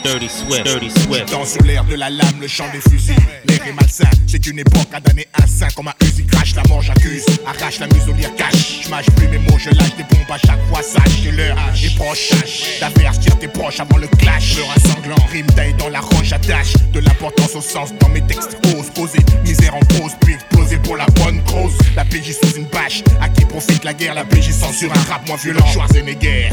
Dirty 0.04 0.30
Swift. 0.30 0.64
Dirty. 0.64 0.90
Dans 1.32 1.66
l'air 1.66 1.84
de 1.86 1.96
la 1.96 2.10
lame, 2.10 2.40
le 2.42 2.48
chant 2.48 2.70
des 2.72 2.82
fusils. 2.82 3.16
L'air 3.46 3.68
est 3.68 3.74
malsain, 3.74 4.10
c'est 4.28 4.46
une 4.48 4.60
époque 4.60 4.88
à 4.94 5.00
donner 5.00 5.28
un 5.42 5.48
sein 5.48 5.68
comme 5.76 5.88
un 5.88 5.94
Uzi 6.04 6.26
crash. 6.26 6.56
La 6.56 6.64
mort 6.68 6.82
j'accuse, 6.82 7.26
arrache 7.46 7.80
la 7.80 7.88
muselière 7.88 8.34
cache. 8.36 8.82
Je 8.84 8.90
mâche 8.90 9.06
plus 9.16 9.28
mes 9.28 9.38
mots, 9.40 9.58
je 9.58 9.70
lâche 9.70 9.96
des 9.96 10.04
bombes 10.04 10.32
à 10.32 10.38
chaque 10.38 10.64
fois. 10.70 10.82
Sache 10.82 11.24
que 11.24 11.36
l'heure 11.36 11.58
est 11.84 11.96
proche. 11.96 12.32
D'affaires, 12.80 13.18
tire 13.20 13.38
tes 13.40 13.48
proches 13.48 13.80
avant 13.80 13.98
le 13.98 14.08
clash. 14.08 14.58
Leur 14.58 14.70
un 14.70 14.80
sangle 14.80 15.08
cinglant, 15.08 15.26
rime 15.32 15.48
taille 15.48 15.74
dans 15.76 15.90
la 15.90 16.00
roche, 16.00 16.32
attache 16.32 16.74
de 16.94 17.00
l'importance 17.00 17.56
au 17.56 17.62
sens 17.62 17.90
dans 18.00 18.10
mes 18.10 18.22
textes. 18.22 18.58
Ose 18.78 18.90
poser, 18.94 19.20
misère 19.44 19.76
en 19.76 19.80
pause, 19.80 20.12
puis 20.22 20.34
exploser 20.34 20.78
pour 20.78 20.98
la 20.98 21.06
bonne 21.08 21.44
cause. 21.44 21.78
La 21.96 22.06
PJ 22.06 22.34
sous 22.42 22.58
une 22.58 22.66
bâche, 22.66 23.04
à 23.22 23.30
qui 23.30 23.46
profite 23.46 23.84
la 23.84 23.94
guerre, 23.94 24.14
la 24.14 24.26
PJ 24.26 24.52
censure 24.52 24.92
un 24.92 25.12
rap 25.12 25.28
moins 25.28 25.38
violent. 25.38 25.66
Schwarzenegger, 25.68 26.50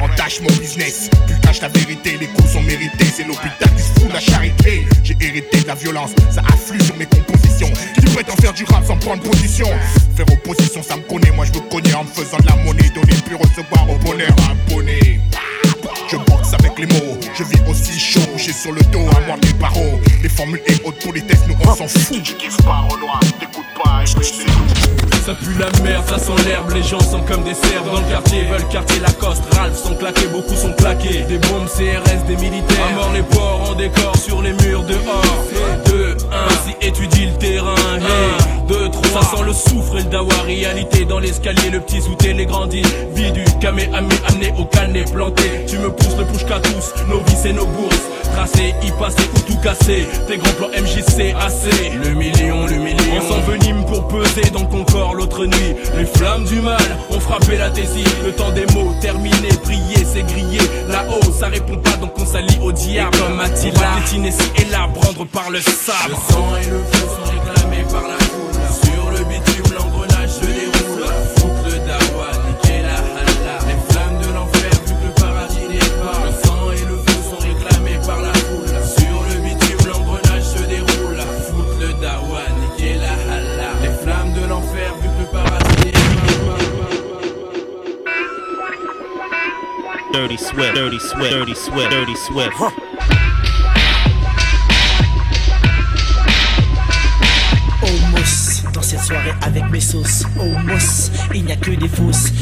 entache 0.00 0.40
mon 0.40 0.54
business, 0.56 1.10
puis 1.26 1.36
cache 1.42 1.60
la 1.60 1.68
vérité, 1.68 2.16
les 2.18 2.26
coups 2.26 2.52
sont 2.52 2.62
mérités, 2.62 2.87
c'est 3.14 3.24
l'hôpital 3.24 3.68
qui 3.76 3.82
se 3.82 4.00
fout 4.00 4.12
la 4.12 4.20
charité. 4.20 4.86
J'ai 5.02 5.16
hérité 5.20 5.60
de 5.60 5.66
la 5.66 5.74
violence, 5.74 6.10
ça 6.30 6.42
afflue 6.52 6.80
sur 6.80 6.96
mes 6.96 7.06
compositions. 7.06 7.70
Qui 7.94 8.06
prétend 8.06 8.36
faire 8.36 8.52
du 8.52 8.64
rap 8.64 8.84
sans 8.86 8.96
prendre 8.96 9.22
position 9.22 9.66
Faire 10.16 10.26
opposition, 10.32 10.82
ça 10.82 10.96
me 10.96 11.02
connaît, 11.02 11.30
moi 11.32 11.44
je 11.44 11.52
me 11.52 11.68
connais 11.70 11.94
en 11.94 12.04
me 12.04 12.08
faisant 12.08 12.38
de 12.38 12.46
la 12.46 12.56
monnaie, 12.56 12.90
donner 12.94 13.14
puis 13.24 13.36
recevoir 13.36 13.88
au 13.90 13.98
bonheur 13.98 14.34
abonné. 14.50 15.20
Je 16.10 16.16
boxe 16.16 16.54
avec 16.54 16.78
les 16.78 16.86
mots, 16.86 17.18
je 17.34 17.44
vis 17.44 17.60
aussi 17.68 17.98
chaud, 17.98 18.20
couché 18.32 18.52
sur 18.52 18.72
le 18.72 18.80
dos, 18.92 19.06
à 19.16 19.20
moi 19.26 19.36
des 19.40 19.52
barreaux. 19.54 20.00
Les 20.22 20.28
formules 20.28 20.62
et 20.66 20.74
hautes 20.84 21.04
politesse, 21.04 21.40
nous 21.46 21.54
on 21.60 21.74
s'en 21.74 21.88
fout. 21.88 22.22
Ça 25.24 25.34
pue 25.34 25.58
la 25.58 25.66
merde, 25.82 26.04
ça 26.08 26.18
sent 26.18 26.32
l'herbe, 26.46 26.72
les 26.74 26.82
gens 26.82 27.00
sont 27.00 27.20
comme 27.20 27.42
des 27.44 27.52
cerfs 27.52 27.84
dans 27.84 28.00
le 28.00 28.10
quartier, 28.10 28.44
veulent 28.44 28.66
quartier 28.70 28.98
Lacoste, 29.00 29.42
Ralph 29.54 29.76
sont 29.76 29.94
claqués, 29.94 30.26
beaucoup 30.32 30.54
sont 30.54 30.72
claqués. 30.72 31.24
Des 31.28 31.36
bombes 31.36 31.68
CRS, 31.68 32.24
des 32.26 32.36
militaires, 32.36 32.86
à 32.90 32.94
mort 32.94 33.10
les 33.12 33.22
porcs 33.22 33.70
en 33.70 33.74
décor 33.74 34.16
sur 34.16 34.40
les 34.40 34.52
murs 34.52 34.84
dehors. 34.84 35.44
2, 35.84 36.16
1, 36.32 36.48
si 36.64 36.86
étudie 36.86 37.26
le 37.26 37.38
terrain, 37.38 37.74
hey, 37.96 38.66
2, 38.68 38.88
3, 38.88 39.22
ça 39.22 39.36
sent 39.36 39.42
le 39.44 39.52
soufre 39.52 39.96
et 39.98 40.02
le 40.02 40.08
dawa, 40.08 40.34
réalité 40.46 41.04
dans 41.04 41.18
l'escalier, 41.18 41.68
le 41.70 41.80
petit 41.80 42.00
sous 42.00 42.16
les 42.24 42.46
grandit, 42.46 42.82
vie 43.14 43.30
du 43.32 43.44
camé 43.60 43.90
amené 43.92 44.54
au 44.58 44.64
canet 44.64 45.12
planté. 45.12 45.66
Tu 45.66 45.78
me 45.78 45.90
pousses 45.90 46.16
le 46.16 46.24
push 46.24 46.46
qu'à 46.46 46.60
tous, 46.60 46.94
nos 47.06 47.20
vies 47.20 47.48
et 47.48 47.52
nos 47.52 47.66
bourses. 47.66 48.08
Tracé, 48.34 48.74
y 48.82 48.90
passer 48.92 49.28
ou 49.34 49.40
tout 49.40 49.58
casser. 49.58 50.06
Tes 50.26 50.36
grands 50.36 50.52
plans 50.52 50.68
MJC 50.68 51.34
assez. 51.40 51.90
Le 51.90 52.14
million, 52.14 52.66
le 52.66 52.76
million. 52.76 53.22
On 53.30 53.40
pour 53.86 54.08
peser 54.08 54.50
dans 54.50 54.64
ton 54.64 54.84
corps 54.84 55.14
l'autre 55.14 55.44
nuit. 55.44 55.74
Les 55.96 56.06
flammes 56.06 56.44
du 56.44 56.60
mal 56.60 56.80
ont 57.10 57.20
frappé 57.20 57.56
la 57.56 57.70
thésie. 57.70 58.04
Le 58.24 58.32
temps 58.32 58.50
des 58.50 58.66
mots 58.74 58.94
terminé, 59.00 59.48
prier, 59.62 60.04
c'est 60.04 60.22
grillé. 60.22 60.60
Là-haut, 60.88 61.32
ça 61.32 61.48
répond 61.48 61.76
pas 61.76 61.96
donc 61.96 62.12
on 62.18 62.26
s'allie 62.26 62.58
au 62.62 62.72
diable. 62.72 63.16
Et 63.16 63.18
comme 63.20 63.40
Attila, 63.40 63.88
piétiner 63.96 64.30
ci 64.30 64.50
et 64.56 64.70
là, 64.70 64.88
prendre 64.94 65.26
par 65.26 65.50
le 65.50 65.60
sabre. 65.60 66.08
Le 66.08 66.32
sang 66.32 66.56
et 66.62 66.70
le 66.70 66.78
feu 66.78 67.06
sont 67.06 67.30
réclamés 67.30 67.84
par 67.90 68.02
la 68.02 68.18
foule. 68.24 68.84
Sur 68.84 69.10
le 69.10 69.24
bitume, 69.24 69.74
l'engrenage 69.76 70.30
se 70.30 70.46
déroule. 70.46 70.77
Dirty 90.18 90.36
Swift, 90.36 90.74
Dirty 90.74 90.98
Swift, 90.98 91.30
Dirty 91.30 91.54
Swift, 91.54 91.90
Dirty 91.90 92.16
Swift. 92.16 92.52
Homos, 97.80 98.62
dans 98.72 98.82
cette 98.82 98.98
soirée 98.98 99.32
avec 99.42 99.70
mes 99.70 99.78
sauces. 99.78 100.24
Homos, 100.36 101.12
il 101.32 101.44
n'y 101.44 101.52
a 101.52 101.56
que 101.56 101.70
des 101.70 101.86
fausses 101.86 102.32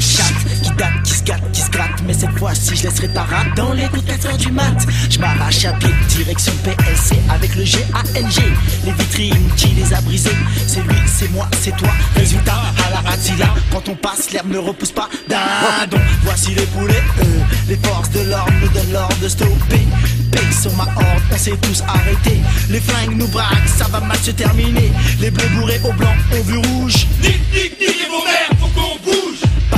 qui 1.04 1.12
se 1.14 1.22
gâtent, 1.24 1.52
qui 1.52 1.60
se 1.60 1.70
grattent. 1.70 2.02
Mais 2.06 2.14
cette 2.14 2.36
fois-ci, 2.38 2.76
je 2.76 2.84
laisserai 2.84 3.08
ta 3.08 3.22
rate 3.22 3.54
dans 3.56 3.72
les 3.72 3.84
coups 3.88 4.04
de 4.04 4.10
4 4.10 4.26
heures 4.26 4.36
du 4.36 4.52
mat. 4.52 4.76
Je 5.10 5.18
m'arrache 5.18 5.64
à 5.64 5.72
pied, 5.74 5.90
direction 6.08 6.52
PLC 6.64 7.18
avec 7.30 7.54
le 7.56 7.64
G-A-N-G. 7.64 8.42
Les 8.84 8.92
vitrines, 8.92 9.48
qui 9.56 9.68
les 9.68 9.92
a 9.94 10.00
brisées 10.00 10.30
C'est 10.66 10.80
lui, 10.82 10.96
c'est 11.06 11.30
moi, 11.32 11.48
c'est 11.60 11.76
toi. 11.76 11.88
Résultat, 12.16 12.62
à 12.86 12.90
la 12.90 13.10
Attila, 13.10 13.54
quand 13.72 13.88
on 13.88 13.94
passe, 13.96 14.30
l'herbe 14.32 14.50
ne 14.50 14.58
repousse 14.58 14.92
pas. 14.92 15.08
Dindon, 15.28 15.98
voici 16.22 16.54
les 16.54 16.66
poulets. 16.66 17.02
euh, 17.20 17.24
les 17.68 17.76
forces 17.76 18.10
de 18.10 18.20
l'ordre 18.20 18.52
nous 18.62 18.68
donnent 18.68 18.92
l'ordre 18.92 19.16
de 19.18 19.28
stopper. 19.28 19.86
Paye 20.30 20.52
sur 20.52 20.72
ma 20.74 20.84
horde, 20.84 21.22
on 21.32 21.36
s'est 21.38 21.56
tous 21.62 21.82
arrêtés. 21.86 22.40
Les 22.70 22.80
flingues 22.80 23.16
nous 23.16 23.28
braquent, 23.28 23.68
ça 23.76 23.86
va 23.90 24.00
mal 24.00 24.18
se 24.18 24.30
terminer. 24.32 24.92
Les 25.20 25.30
bleus 25.30 25.48
bourrés 25.58 25.80
au 25.84 25.92
blanc, 25.92 26.14
au 26.38 26.42
vu 26.42 26.56
rouge. 26.58 27.06
Nique, 27.22 27.40
nique, 27.52 27.80
nique 27.80 28.08
vos 28.10 28.24
mères, 28.24 28.45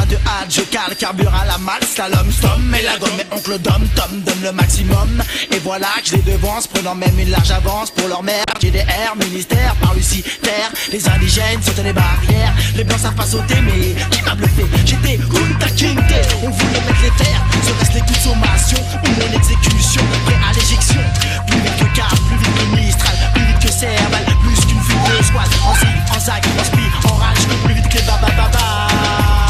de 0.09 0.17
hâte, 0.17 0.51
je 0.51 0.63
cale, 0.63 0.97
carbure 0.97 1.33
à 1.35 1.45
la 1.45 1.59
malle, 1.59 1.85
slalom, 1.85 2.31
stom, 2.33 2.63
mais 2.71 2.83
la 2.83 2.97
gomme, 2.99 3.11
mais 3.17 3.27
oncle 3.31 3.59
Dom, 3.59 3.87
Tom 3.95 4.21
donne 4.25 4.43
le 4.43 4.53
maximum. 4.53 5.23
Et 5.53 5.59
voilà 5.59 5.89
que 6.03 6.11
je 6.11 6.17
les 6.17 6.23
devance, 6.23 6.67
prenant 6.67 6.95
même 6.95 7.19
une 7.19 7.31
large 7.31 7.51
avance 7.51 7.91
pour 7.91 8.09
leur 8.09 8.23
mère. 8.23 8.45
GDR, 8.61 9.15
ministère, 9.21 9.75
par 9.77 9.95
Lucie, 9.95 10.23
terre, 10.43 10.71
les 10.93 11.09
indigènes 11.09 11.63
sautent 11.63 11.85
les 11.85 11.93
barrières. 11.93 12.55
Les 12.77 12.85
blancs 12.85 13.01
savent 13.01 13.15
pas 13.15 13.27
sauter, 13.27 13.61
mais 13.61 13.95
qui 14.11 14.23
m'a 14.23 14.35
bluffé 14.35 14.65
J'étais 14.85 15.19
Kunta 15.19 15.69
Kinte, 15.77 16.29
on 16.43 16.51
voulait 16.51 16.81
mettre 16.81 17.03
les 17.03 17.25
terres, 17.25 17.45
ce 17.63 17.73
reste 17.79 17.95
les 17.95 18.01
coups 18.01 18.19
de 18.19 18.25
sommation 18.29 18.79
ou 19.05 19.09
mon 19.09 19.39
exécution, 19.39 20.03
prêt 20.25 20.37
à 20.49 20.53
l'éjection. 20.55 21.03
Plus 21.47 21.61
vite 21.61 21.77
que 21.79 21.97
Car, 21.97 22.09
plus 22.09 22.37
vite 22.37 22.55
que 22.55 22.77
Mistral, 22.77 23.15
plus 23.35 23.45
vite 23.45 23.59
que 23.61 23.73
Serval, 23.73 24.25
plus 24.43 24.65
qu'une 24.67 24.81
fuite 24.81 25.19
de 25.19 25.25
squad. 25.25 25.49
En 25.67 25.75
zig, 25.75 26.17
en 26.17 26.21
zag, 26.21 26.45
en 26.59 26.65
spi, 26.65 26.83
en 27.05 27.15
rage, 27.17 27.47
plus 27.65 27.75
vite 27.75 27.89
que 27.89 27.99
les 27.99 28.05
babababa. 28.05 29.48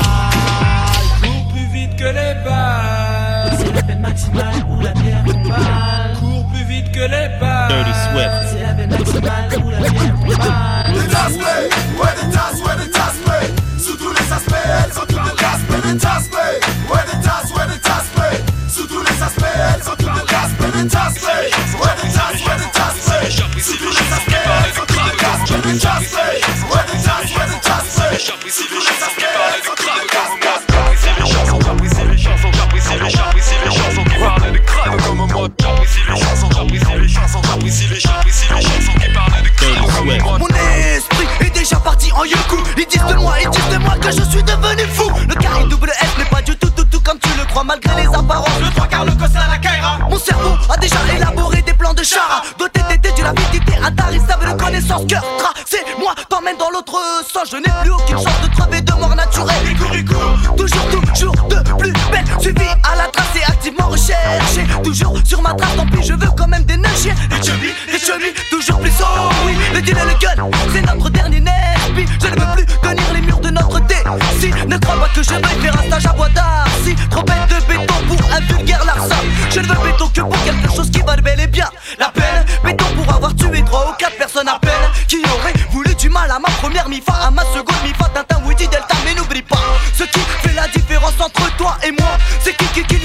Cours 1.98 2.06
plus 2.06 2.14
vite 2.14 2.14
que 2.14 2.14
les 2.14 2.34
balles. 2.44 3.58
C'est 3.58 3.72
la 3.72 3.82
peine 3.82 4.00
maximale 4.00 4.54
ou 4.68 4.80
la 4.80 4.90
pierre 4.90 5.24
tombale. 5.24 6.16
Cours 6.20 6.46
plus 6.52 6.64
vite 6.64 6.92
que 6.92 7.00
les 7.00 7.28
balles. 7.40 7.68
Dirty 7.68 7.90
Swift. 7.90 8.30
C'est 8.52 8.62
la 8.62 8.74
peine 8.74 8.90
maximale 8.90 9.64
ou 9.64 9.70
la 9.70 9.78
pierre 9.78 10.14
tombale. 10.14 10.92
Les 10.94 11.14
aspects, 11.16 11.74
ouais 11.98 12.14
des 12.14 12.30
tasses, 12.30 12.60
ouais 12.62 12.76
aspects 12.98 13.50
Sous 13.78 13.96
tous 13.96 14.12
les 14.12 14.32
aspects, 14.32 14.54
elles 14.64 14.98
ont 14.98 15.06
toutes 15.06 15.18
des 15.18 15.44
aspects, 15.44 15.74
ouais 15.74 15.84
des 15.86 17.18
tasses, 17.20 17.50
ouais 17.50 17.66
aspects 17.90 18.42
Sous 18.68 18.86
tous 18.86 19.02
les 19.02 19.22
aspects, 19.22 19.44
elles 19.56 19.88
ont 19.88 19.96
toutes 19.98 20.14
des 20.14 20.34
aspects 20.34 20.70
Des 20.72 20.96
aspects, 20.96 21.46
ouais 21.78 21.94
des 22.02 22.12
tasses, 22.14 22.42
ouais 22.46 22.58
des 22.58 22.72
aspects 22.78 23.30
Sous 23.58 23.76
tous 23.76 23.90
les 23.90 24.06
aspects, 24.14 24.46
elles 24.46 24.72
toutes 25.46 25.62
des 25.64 25.86
aspects, 25.86 26.18
ouais 26.70 26.84
des 26.86 27.00
tasses, 27.02 27.34
ouais 27.34 27.48
aspects 27.70 28.18
Sous 28.50 28.66
tous 28.68 28.78
les 28.78 29.02
aspects, 29.02 29.37
je 44.10 44.22
suis 44.22 44.42
devenu 44.42 44.82
fou. 44.92 45.10
Le 45.28 45.34
carré 45.34 45.64
double 45.64 45.90
F 45.90 46.18
n'est 46.18 46.24
pas 46.24 46.42
du 46.42 46.56
tout 46.56 46.70
tout 46.70 46.84
tout 46.84 47.00
comme 47.00 47.18
tu 47.18 47.28
le 47.36 47.44
crois 47.46 47.64
Malgré 47.64 48.02
les 48.02 48.08
apparences. 48.08 48.60
Le 48.60 48.70
trois 48.74 48.86
quarts 48.86 49.04
le 49.04 49.12
cos 49.12 49.24
à 49.24 49.48
la 49.50 49.58
Kaira 49.58 49.98
Mon 50.08 50.18
cerveau 50.18 50.50
a 50.70 50.76
déjà 50.76 50.96
élaboré 51.14 51.62
des 51.62 51.74
plans 51.74 51.94
de 51.94 52.02
chara. 52.02 52.42
Doté 52.58 52.80
d'été 52.88 53.12
d'une 53.12 53.26
avidité 53.26 53.76
intarissable 53.82 54.52
de 54.52 54.62
connaissances 54.62 55.06
Cœur 55.06 55.24
tracé, 55.38 55.84
moi 55.98 56.14
t'emmène 56.28 56.56
dans 56.56 56.70
l'autre 56.70 56.98
sens. 57.32 57.48
Je 57.50 57.56
n'ai 57.56 57.72
plus 57.82 57.92
aucune 57.92 58.18
chance 58.18 58.40
de 58.42 58.54
crever 58.54 58.80
de 58.80 58.92
mort 58.92 59.14
naturelle. 59.14 59.56
Toujours, 60.56 60.88
toujours 61.14 61.48
de 61.48 61.56
plus 61.78 61.92
belle. 62.10 62.24
Suivi 62.40 62.66
à 62.84 62.96
la 62.96 63.08
trace 63.08 63.36
et 63.36 63.44
activement 63.44 63.88
recherché. 63.88 64.66
Toujours 64.82 65.14
sur 65.24 65.42
ma 65.42 65.52
trace, 65.54 65.76
tant 65.76 65.86
pis 65.86 66.02
je 66.02 66.14
veux 66.14 66.30
quand 66.36 66.48
même 66.48 66.64
déneiger 66.64 67.12
Les 67.30 67.42
chevilles, 67.46 67.74
les 67.92 67.98
chevilles, 67.98 68.34
toujours 68.50 68.78
plus 68.80 68.92
oh 69.00 69.30
oui. 69.46 69.54
Le 69.74 69.82
deal 69.82 69.96
et 69.96 70.04
le 70.04 70.18
gun, 70.18 70.50
c'est 70.72 70.82
notre 70.82 71.10
dernier 71.10 71.27
que 75.18 75.24
je 75.24 75.30
vais 75.30 75.60
faire 75.62 75.74
un 75.78 75.86
stage 75.86 76.06
à 76.06 76.12
bois 76.12 76.28
Si 76.84 76.94
trop 77.10 77.22
de 77.22 77.66
béton 77.66 77.94
pour 78.06 78.32
un 78.32 78.40
vulgaire 78.40 78.84
larcin 78.84 79.16
Je 79.50 79.60
ne 79.60 79.66
veux 79.66 79.90
béton 79.90 80.08
que 80.08 80.20
pour 80.20 80.44
quelque 80.44 80.74
chose 80.74 80.90
qui 80.90 81.00
valent 81.00 81.22
bel 81.22 81.40
et 81.40 81.46
bien. 81.46 81.68
La 81.98 82.08
peine, 82.08 82.44
béton 82.64 82.84
pour 82.94 83.14
avoir 83.14 83.34
tué 83.34 83.62
trois 83.64 83.90
ou 83.90 83.94
quatre 83.98 84.16
personnes 84.16 84.48
à 84.48 84.58
peine 84.60 84.72
Qui 85.08 85.18
auraient 85.18 85.54
voulu 85.70 85.94
du 85.96 86.08
mal 86.08 86.30
à 86.30 86.38
ma 86.38 86.48
première 86.60 86.88
mi-fa 86.88 87.14
À 87.14 87.30
ma 87.30 87.42
seconde 87.42 87.82
mi-fa, 87.84 88.08
Tintin, 88.14 88.40
Woody, 88.44 88.68
Delta. 88.68 88.94
Mais 89.04 89.14
n'oublie 89.14 89.42
pas, 89.42 89.58
ce 89.92 90.04
qui 90.04 90.20
fait 90.42 90.54
la 90.54 90.68
différence 90.68 91.14
entre 91.20 91.56
toi 91.56 91.76
et 91.82 91.90
moi 91.90 92.16
C'est 92.40 92.56
qui 92.56 92.66
qui 92.66 92.84
qu'il 92.84 92.97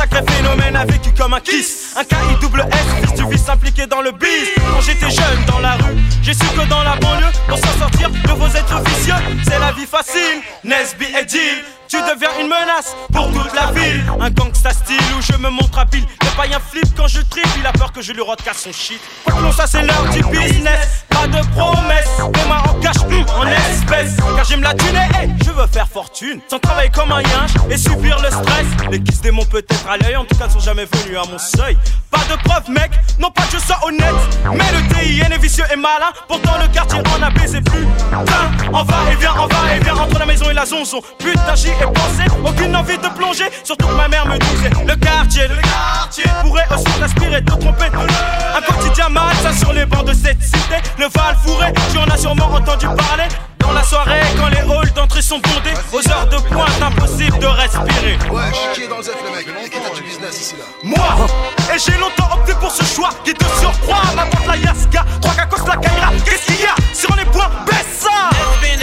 sacré 0.00 0.22
phénomène 0.26 0.76
a 0.76 0.84
vécu 0.86 1.10
comme 1.12 1.34
un 1.34 1.40
kiss. 1.40 1.94
Un 1.96 2.04
KI 2.04 2.34
double 2.40 2.64
S, 2.72 3.06
fils 3.06 3.14
du 3.14 3.30
vice 3.30 3.48
impliqué 3.48 3.86
dans 3.86 4.00
le 4.00 4.12
biz. 4.12 4.48
Quand 4.56 4.80
j'étais 4.80 5.10
jeune 5.10 5.44
dans 5.46 5.58
la 5.58 5.74
rue, 5.74 5.98
j'ai 6.22 6.32
su 6.32 6.46
que 6.56 6.66
dans 6.68 6.82
la 6.82 6.96
banlieue 6.96 7.32
Pour 7.46 7.58
s'en 7.58 7.78
sortir 7.78 8.08
de 8.10 8.32
vos 8.32 8.46
êtres 8.46 8.80
vicieux 8.88 9.14
C'est 9.44 9.58
la 9.58 9.72
vie 9.72 9.84
facile, 9.84 10.40
Nesby 10.64 11.04
et 11.04 11.26
tu 11.26 11.96
deviens 11.96 12.30
une 12.40 12.46
menace 12.46 12.94
pour 13.12 13.32
toute 13.32 13.52
la 13.52 13.72
ville. 13.72 14.04
Un 14.20 14.30
gangsta 14.30 14.70
style 14.70 15.00
où 15.18 15.20
je 15.20 15.36
me 15.38 15.50
montre 15.50 15.78
habile. 15.80 16.04
Le 16.22 16.36
païen 16.36 16.60
flip 16.60 16.86
quand 16.96 17.08
je 17.08 17.20
tripe 17.22 17.48
Il 17.58 17.66
a 17.66 17.72
peur 17.72 17.92
que 17.92 18.00
je 18.00 18.12
lui 18.12 18.22
casse 18.44 18.62
son 18.62 18.72
shit. 18.72 19.00
Quoi 19.24 19.40
l'on 19.40 19.52
ça 19.52 19.66
c'est 19.66 19.82
l'heure 19.82 20.06
du 20.12 20.22
business 20.22 21.04
pas 21.20 21.26
de 21.26 21.46
promesses. 21.48 22.16
Demain 22.18 22.62
en 22.68 22.74
cash, 22.80 22.96
en 23.36 23.46
espèces. 23.46 24.16
Car 24.36 24.44
j'aime 24.44 24.62
la 24.62 24.74
thune 24.74 24.96
et 24.96 25.44
je 25.44 25.50
veux 25.50 25.66
faire 25.66 25.88
fortune. 25.88 26.40
Sans 26.48 26.58
travailler 26.58 26.90
comme 26.90 27.12
un 27.12 27.20
yinche 27.20 27.52
et 27.70 27.76
subir 27.76 28.18
le 28.22 28.28
stress. 28.28 28.66
Les 28.90 29.00
qui 29.00 29.14
se 29.14 29.22
démontent 29.22 29.48
peut-être 29.48 29.88
à 29.88 29.96
l'œil, 29.96 30.16
en 30.16 30.24
tout 30.24 30.36
cas 30.36 30.46
ne 30.46 30.52
sont 30.52 30.60
jamais 30.60 30.86
venus 30.86 31.18
à 31.18 31.30
mon 31.30 31.38
seuil. 31.38 31.76
Pas 32.10 32.20
de 32.30 32.42
preuve, 32.42 32.68
mec, 32.70 32.90
non 33.18 33.30
pas 33.30 33.42
que 33.42 33.52
je 33.52 33.58
sois 33.58 33.78
honnête. 33.86 34.14
Mais 34.52 34.64
le 34.72 34.88
TIN 34.88 35.30
est 35.30 35.38
vicieux 35.38 35.64
et 35.72 35.76
malin. 35.76 36.10
Pourtant 36.28 36.52
le 36.60 36.68
quartier 36.68 36.98
en 36.98 37.22
a 37.22 37.30
baisé 37.30 37.60
plus. 37.60 37.86
Putain, 38.10 38.72
en 38.72 38.84
va 38.84 39.12
et 39.12 39.16
vient, 39.16 39.32
en 39.32 39.46
va 39.46 39.76
et 39.76 39.80
vient. 39.80 39.94
Entre 39.94 40.18
la 40.18 40.26
maison 40.26 40.50
et 40.50 40.54
la 40.54 40.66
zonzon. 40.66 41.00
Putain, 41.18 41.54
j'y 41.54 41.68
ai 41.68 41.92
pensé. 41.92 42.24
Aucune 42.44 42.74
envie 42.74 42.98
de 42.98 43.08
plonger. 43.08 43.44
Surtout 43.64 43.86
que 43.86 43.94
ma 43.94 44.08
mère 44.08 44.26
me 44.26 44.38
disait 44.38 44.70
Le 44.86 44.96
quartier, 44.96 45.42
le 45.48 45.56
quartier 45.56 46.24
pourrait 46.42 46.66
aussi 46.74 46.98
t'inspirer, 46.98 47.44
te 47.44 47.52
tromper. 47.52 47.86
Un 47.86 48.60
quotidien 48.62 49.08
mal, 49.08 49.34
ça 49.42 49.52
sur 49.52 49.72
les 49.72 49.86
bancs 49.86 50.04
de 50.04 50.12
cette 50.12 50.42
cité. 50.42 50.76
Tu 51.12 51.98
en 51.98 52.04
as 52.04 52.16
sûrement 52.16 52.46
entendu 52.46 52.86
parler. 52.86 53.24
Dans 53.58 53.72
la 53.72 53.82
soirée, 53.82 54.20
quand 54.36 54.48
les 54.48 54.58
halls 54.58 54.92
d'entrée 54.94 55.22
sont 55.22 55.38
bondés, 55.38 55.74
aux 55.92 56.08
heures 56.10 56.26
de 56.26 56.36
pointe, 56.48 56.82
impossible 56.82 57.38
de 57.38 57.46
respirer. 57.46 58.18
Ouais, 58.30 58.42
qui 58.74 58.82
est 58.82 58.88
dans 58.88 58.98
le 58.98 59.02
zef, 59.02 59.16
le 59.24 59.36
mec 59.36 59.46
Et 59.64 59.68
qui 59.68 59.78
t'a 59.78 59.94
du 59.94 60.02
business 60.02 60.40
ici 60.40 60.54
là 60.58 60.64
Moi 60.82 61.28
Et 61.74 61.78
j'ai 61.78 61.98
longtemps 61.98 62.34
opté 62.34 62.52
pour 62.54 62.70
ce 62.70 62.84
choix 62.84 63.10
qui 63.24 63.34
te 63.34 63.44
surcroît. 63.60 64.02
Ma 64.16 64.24
tante 64.26 64.46
la 64.46 64.56
Yaska, 64.56 65.04
trois 65.20 65.34
cacos 65.34 65.66
la 65.66 65.76
Kaira. 65.76 66.10
Qu'est-ce 66.24 66.46
qu'il 66.46 66.60
y 66.60 66.64
a 66.64 66.74
Sur 66.94 67.14
les 67.16 67.24
points, 67.26 67.50
baisse 67.66 68.00
ça 68.00 68.30
SB, 68.54 68.80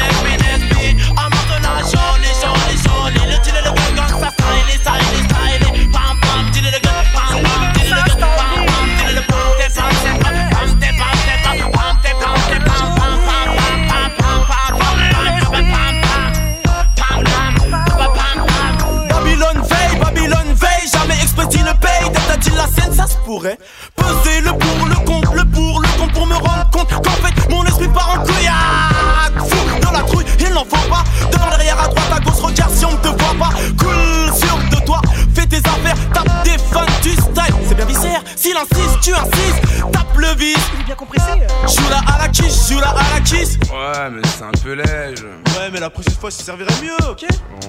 se 23.07 23.17
pourrait. 23.25 23.57
Peser 23.95 24.41
le 24.41 24.51
pour, 24.51 24.85
le 24.87 24.95
contre, 25.05 25.33
le 25.33 25.45
pour, 25.45 25.81
le 25.81 25.87
contre 25.99 26.13
pour 26.13 26.27
me 26.27 26.35
rendre 26.35 26.69
compte 26.71 26.89
qu'en 26.91 27.11
fait 27.11 27.49
mon 27.49 27.65
esprit 27.65 27.87
part 27.87 28.15
en 28.15 28.23
couillac. 28.23 29.47
Fou 29.49 29.79
dans 29.81 29.91
la 29.91 30.01
trouille, 30.01 30.25
il 30.39 30.53
n'en 30.53 30.65
faut 30.65 30.89
pas. 30.89 31.03
Devant, 31.31 31.49
derrière, 31.49 31.79
à 31.79 31.87
droite, 31.87 32.11
à 32.15 32.19
gauche, 32.19 32.41
regarde 32.41 32.73
si 32.73 32.85
on 32.85 32.91
ne 32.91 32.97
te 32.97 33.07
voit 33.07 33.35
pas. 33.39 33.53
Cool 33.79 34.33
sûr 34.35 34.57
de 34.71 34.85
toi, 34.85 35.01
fais 35.33 35.45
tes 35.45 35.57
affaires, 35.57 35.97
tape 36.13 36.43
des 36.43 36.57
fans 36.57 36.85
du 37.01 37.11
style. 37.11 37.55
C'est 37.67 37.75
bien 37.75 37.85
viscère, 37.85 38.21
s'il 38.35 38.55
insiste, 38.57 38.99
tu 39.01 39.13
insistes. 39.13 39.91
Tape 39.91 40.17
le 40.17 40.35
vis. 40.35 40.55
Il 40.75 40.81
est 40.81 40.85
bien 40.85 40.95
compressé. 40.95 41.31
Joue 41.67 41.89
la 41.89 41.99
à 42.13 42.19
la 42.19 42.27
kiss, 42.29 42.69
joue 42.69 42.79
la 42.79 42.89
à 42.89 43.15
la 43.15 43.19
kiss. 43.21 43.57
Ouais, 43.71 44.09
mais 44.11 44.21
c'est 44.25 44.43
un 44.43 44.63
peu 44.63 44.73
léger. 44.73 45.46
Ouais, 45.67 45.73
mais 45.73 45.81
la 45.81 45.89
prochaine 45.89 46.13
fois, 46.13 46.31
ça 46.31 46.45
servirait 46.45 46.81
mieux, 46.81 46.95
ok? 47.09 47.25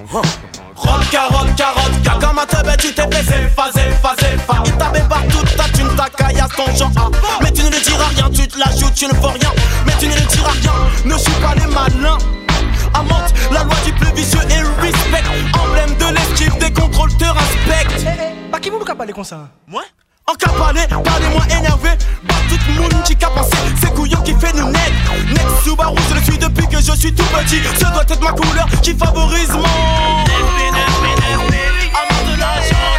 Rock, 0.09 1.09
carotte, 1.11 1.53
carotte, 1.57 2.01
caca, 2.01 2.27
comme 2.27 2.39
un 2.39 2.45
teubé, 2.45 2.77
tu 2.77 2.93
t'es 2.93 3.05
blessé, 3.05 3.49
phasé, 3.53 3.81
phasé, 4.01 4.37
phasé. 4.47 4.61
Il 4.67 4.77
t'avait 4.77 5.01
partout, 5.01 5.43
ta 5.57 5.65
thune, 5.65 5.93
ta 5.97 6.07
caillasse, 6.07 6.49
ton 6.55 6.73
genre 6.73 6.91
A. 6.95 7.43
Mais 7.43 7.51
tu 7.51 7.61
ne 7.61 7.69
lui 7.69 7.81
diras 7.81 8.07
rien, 8.15 8.29
tu 8.29 8.47
te 8.47 8.57
la 8.57 8.73
joues, 8.77 8.89
tu 8.95 9.05
ne 9.05 9.11
fais 9.11 9.27
rien. 9.27 9.51
Mais 9.85 9.91
tu 9.99 10.07
ne 10.07 10.15
lui 10.15 10.25
diras 10.27 10.51
rien, 10.51 10.71
ne 11.03 11.17
suis 11.17 11.33
pas 11.41 11.55
les 11.55 11.67
malins. 11.67 12.17
Amante, 12.93 13.33
la 13.51 13.65
loi 13.65 13.75
du 13.83 13.91
plus 13.91 14.13
vicieux 14.13 14.39
et 14.49 14.81
respect. 14.81 15.23
Emblème 15.61 15.97
de 15.97 16.15
l'esquive, 16.15 16.57
des 16.57 16.71
contrôles 16.71 17.17
te 17.17 17.25
respectent. 17.25 18.05
Bah 18.49 18.61
qui 18.61 18.69
vous 18.69 18.79
qu'a 18.79 18.95
parlé 18.95 19.11
comme 19.11 19.25
ça 19.25 19.49
Moi? 19.67 19.83
En 20.29 20.35
capalé, 20.35 20.81
parlez-moi 21.03 21.43
énervé. 21.57 21.89
Bah 22.23 22.35
tout 22.47 22.57
le 22.67 22.81
monde 22.81 23.03
qui 23.03 23.13
a 23.23 23.29
pensé 23.29 23.57
C'est 23.81 23.93
couillon 23.93 24.21
qui 24.21 24.33
fait 24.33 24.53
nous 24.53 24.69
net. 24.69 24.93
Next 25.29 25.63
Subaru, 25.63 25.95
je 26.09 26.15
le 26.15 26.21
suis 26.21 26.37
depuis 26.37 26.67
que 26.67 26.77
je 26.77 26.91
suis 26.91 27.13
tout 27.13 27.23
petit. 27.25 27.61
Ce 27.75 27.85
doit 27.85 28.03
être 28.03 28.21
ma 28.21 28.31
couleur 28.31 28.67
qui 28.81 28.93
favorise 28.93 29.49
mon 29.49 29.63
Amant 31.99 32.23
de 32.31 32.39
la 32.39 32.98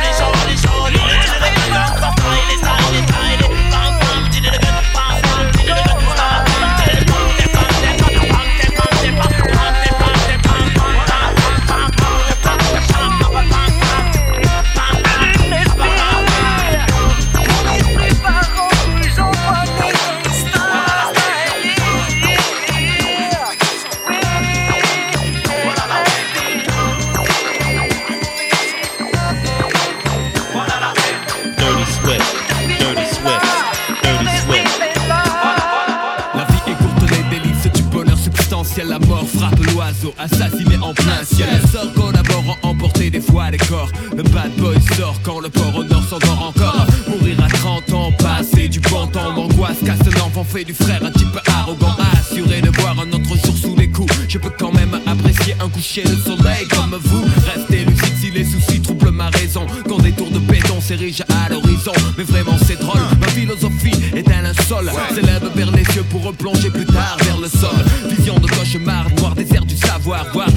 ciel. 41.40 41.60
Les 41.62 41.68
sorts 41.68 41.92
collaborant, 41.94 42.56
emporter 42.62 43.10
des 43.10 43.20
fois 43.20 43.50
les 43.50 43.58
corps. 43.58 43.90
Le 44.16 44.22
bad 44.22 44.52
boy 44.56 44.76
sort 44.96 45.16
quand 45.22 45.40
le 45.40 45.48
port 45.48 45.74
au 45.76 45.84
nord 45.84 46.04
s'endort 46.08 46.52
encore. 46.54 46.86
Mourir 47.08 47.36
à 47.44 47.48
30 47.48 47.92
ans, 47.92 48.12
passer 48.18 48.68
du 48.68 48.80
bon 48.80 49.06
temps 49.06 49.34
d'angoisse. 49.34 49.78
Casse 49.84 50.14
l'enfant, 50.18 50.44
fait 50.44 50.64
du 50.64 50.74
frère 50.74 51.04
un 51.04 51.10
type 51.10 51.38
arrogant. 51.46 51.96
Assuré 52.12 52.60
de 52.60 52.70
voir 52.80 52.98
un 52.98 53.08
autre 53.12 53.36
jour 53.44 53.56
sous 53.56 53.76
les 53.76 53.90
coups. 53.90 54.12
Je 54.28 54.38
peux 54.38 54.52
quand 54.58 54.72
même 54.72 54.98
apprécier 55.06 55.54
un 55.60 55.68
coucher 55.68 56.02
de 56.02 56.14
soleil 56.16 56.66
comme 56.68 56.98
vous. 57.02 57.24
Restez 57.54 57.84
lucide 57.84 58.14
si 58.20 58.30
les 58.30 58.44
soucis 58.44 58.80
troublent 58.80 59.10
ma 59.10 59.28
raison. 59.30 59.66
Quand 59.88 59.98
des 59.98 60.12
tours 60.12 60.30
de 60.30 60.38
béton 60.38 60.80
s'érigent 60.80 61.24
à 61.44 61.48
l'horizon. 61.48 61.92
Mais 62.16 62.24
vraiment, 62.24 62.56
c'est 62.66 62.78
drôle. 62.78 63.00
Ma 63.20 63.28
philosophie 63.28 63.96
est 64.14 64.28
un 64.30 64.42
linceul. 64.42 64.90
S'élève 65.14 65.50
vers 65.54 65.70
les 65.72 65.82
yeux 65.94 66.04
pour 66.10 66.24
replonger 66.24 66.70
plus 66.70 66.86
tard 66.86 67.16
vers 67.24 67.38
le 67.38 67.48
sol. 67.48 67.84
Vision 68.08 68.34
de 68.38 68.46
cauchemar, 68.46 69.06
noir 69.18 69.34
désert 69.34 69.64
du 69.64 69.76
savoir. 69.76 70.26
Voir 70.32 70.48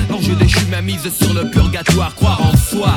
mise 0.84 1.10
sur 1.10 1.34
le 1.34 1.50
purgatoire. 1.50 2.14
Croire 2.16 2.42
en 2.42 2.58
soi. 2.58 2.94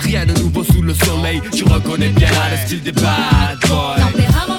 Rien 0.00 0.24
de 0.26 0.32
nouveau 0.32 0.64
sous 0.64 0.82
le 0.82 0.94
soleil. 0.94 1.40
Tu 1.52 1.64
reconnais 1.64 2.08
bien 2.08 2.28
le 2.50 2.56
style 2.66 2.82
des 2.82 2.92
bad 2.92 3.58
boys. 3.68 4.53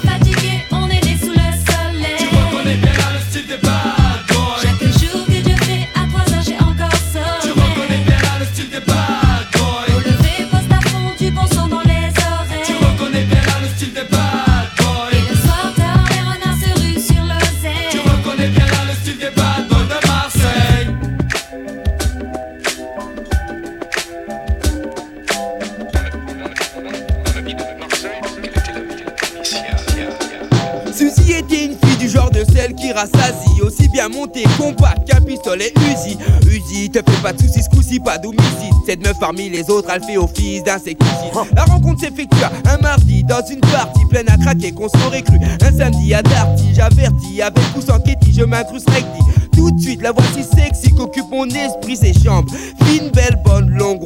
Pas 37.26 37.32
de 37.32 37.42
soucis, 37.42 37.60
ce 37.60 37.68
coup-ci 37.68 37.98
pas 37.98 38.18
d'homicide 38.18 38.72
Cette 38.86 39.04
meuf 39.04 39.18
parmi 39.18 39.48
les 39.48 39.68
autres, 39.68 39.88
elle 39.92 40.04
fait 40.04 40.16
office 40.16 40.62
d'insecticide 40.62 41.32
La 41.56 41.64
rencontre 41.64 42.00
s'effectua 42.00 42.52
un 42.66 42.76
mardi 42.78 43.24
dans 43.24 43.44
une 43.50 43.58
partie 43.58 44.04
pleine 44.08 44.28
à 44.28 44.36
craquer 44.36 44.70
qu'on 44.70 44.88
s'aurait 44.88 45.22
cru 45.22 45.36
Un 45.60 45.76
samedi 45.76 46.14
à 46.14 46.22
Darty, 46.22 46.72
j'avertis 46.72 47.42
avec 47.42 47.64
ou 47.76 47.80
sans 47.80 47.98
Ketty, 47.98 48.32
je 48.32 48.44
m'incruste 48.44 48.88
recti 48.90 49.26
tout 49.56 49.70
de 49.70 49.80
suite, 49.80 50.02
la 50.02 50.12
voici 50.12 50.44
sexy 50.44 50.94
qu'occupe 50.94 51.30
mon 51.30 51.46
esprit, 51.46 51.96
ses 51.96 52.12
chambres. 52.12 52.52
Fine, 52.84 53.10
belle, 53.10 53.38
bonne, 53.42 53.70
longue, 53.70 54.02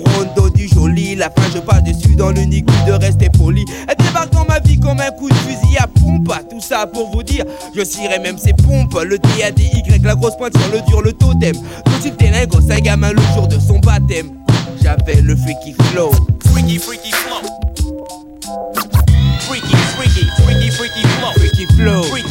La 1.20 1.28
fin, 1.28 1.42
je 1.54 1.58
passe 1.58 1.82
dessus 1.82 2.16
dans 2.16 2.30
l'unique 2.30 2.64
but 2.64 2.86
de 2.86 2.92
rester 2.92 3.28
poli. 3.28 3.62
Elle 3.86 3.96
débarque 4.02 4.32
dans 4.32 4.46
ma 4.46 4.58
vie 4.58 4.80
comme 4.80 4.98
un 5.00 5.10
coup 5.10 5.28
de 5.28 5.34
fusil 5.34 5.76
à 5.78 5.86
pompe. 5.86 6.32
Tout 6.48 6.62
ça 6.62 6.86
pour 6.86 7.10
vous 7.10 7.22
dire, 7.22 7.44
je 7.76 7.84
cirais 7.84 8.18
même 8.18 8.38
ses 8.38 8.54
pompes. 8.54 8.98
Le 9.04 9.18
D 9.18 9.28
A 9.44 9.50
D 9.50 9.64
Y, 9.64 10.02
la 10.02 10.14
grosse 10.14 10.34
pointe 10.38 10.56
sur 10.56 10.72
le 10.72 10.80
dur, 10.88 11.02
le 11.02 11.12
totem. 11.12 11.56
Tout 11.84 12.08
t'es 12.16 12.30
lingot, 12.30 12.60
un 12.70 12.80
gamin 12.80 13.12
le 13.12 13.20
jour 13.34 13.46
de 13.48 13.58
son 13.58 13.78
baptême. 13.80 14.30
J'avais 14.82 15.20
le 15.20 15.36
freaky 15.36 15.74
flow. 15.90 16.10
Freaky, 16.46 16.78
freaky 16.78 17.10
flow. 17.10 17.42
Freaky, 19.40 19.76
freaky, 19.98 20.24
freaky, 20.42 20.70
freaky 20.70 21.02
flow. 21.02 21.32
Freaky 21.36 21.66
flow. 21.76 22.02
Freaky, 22.04 22.29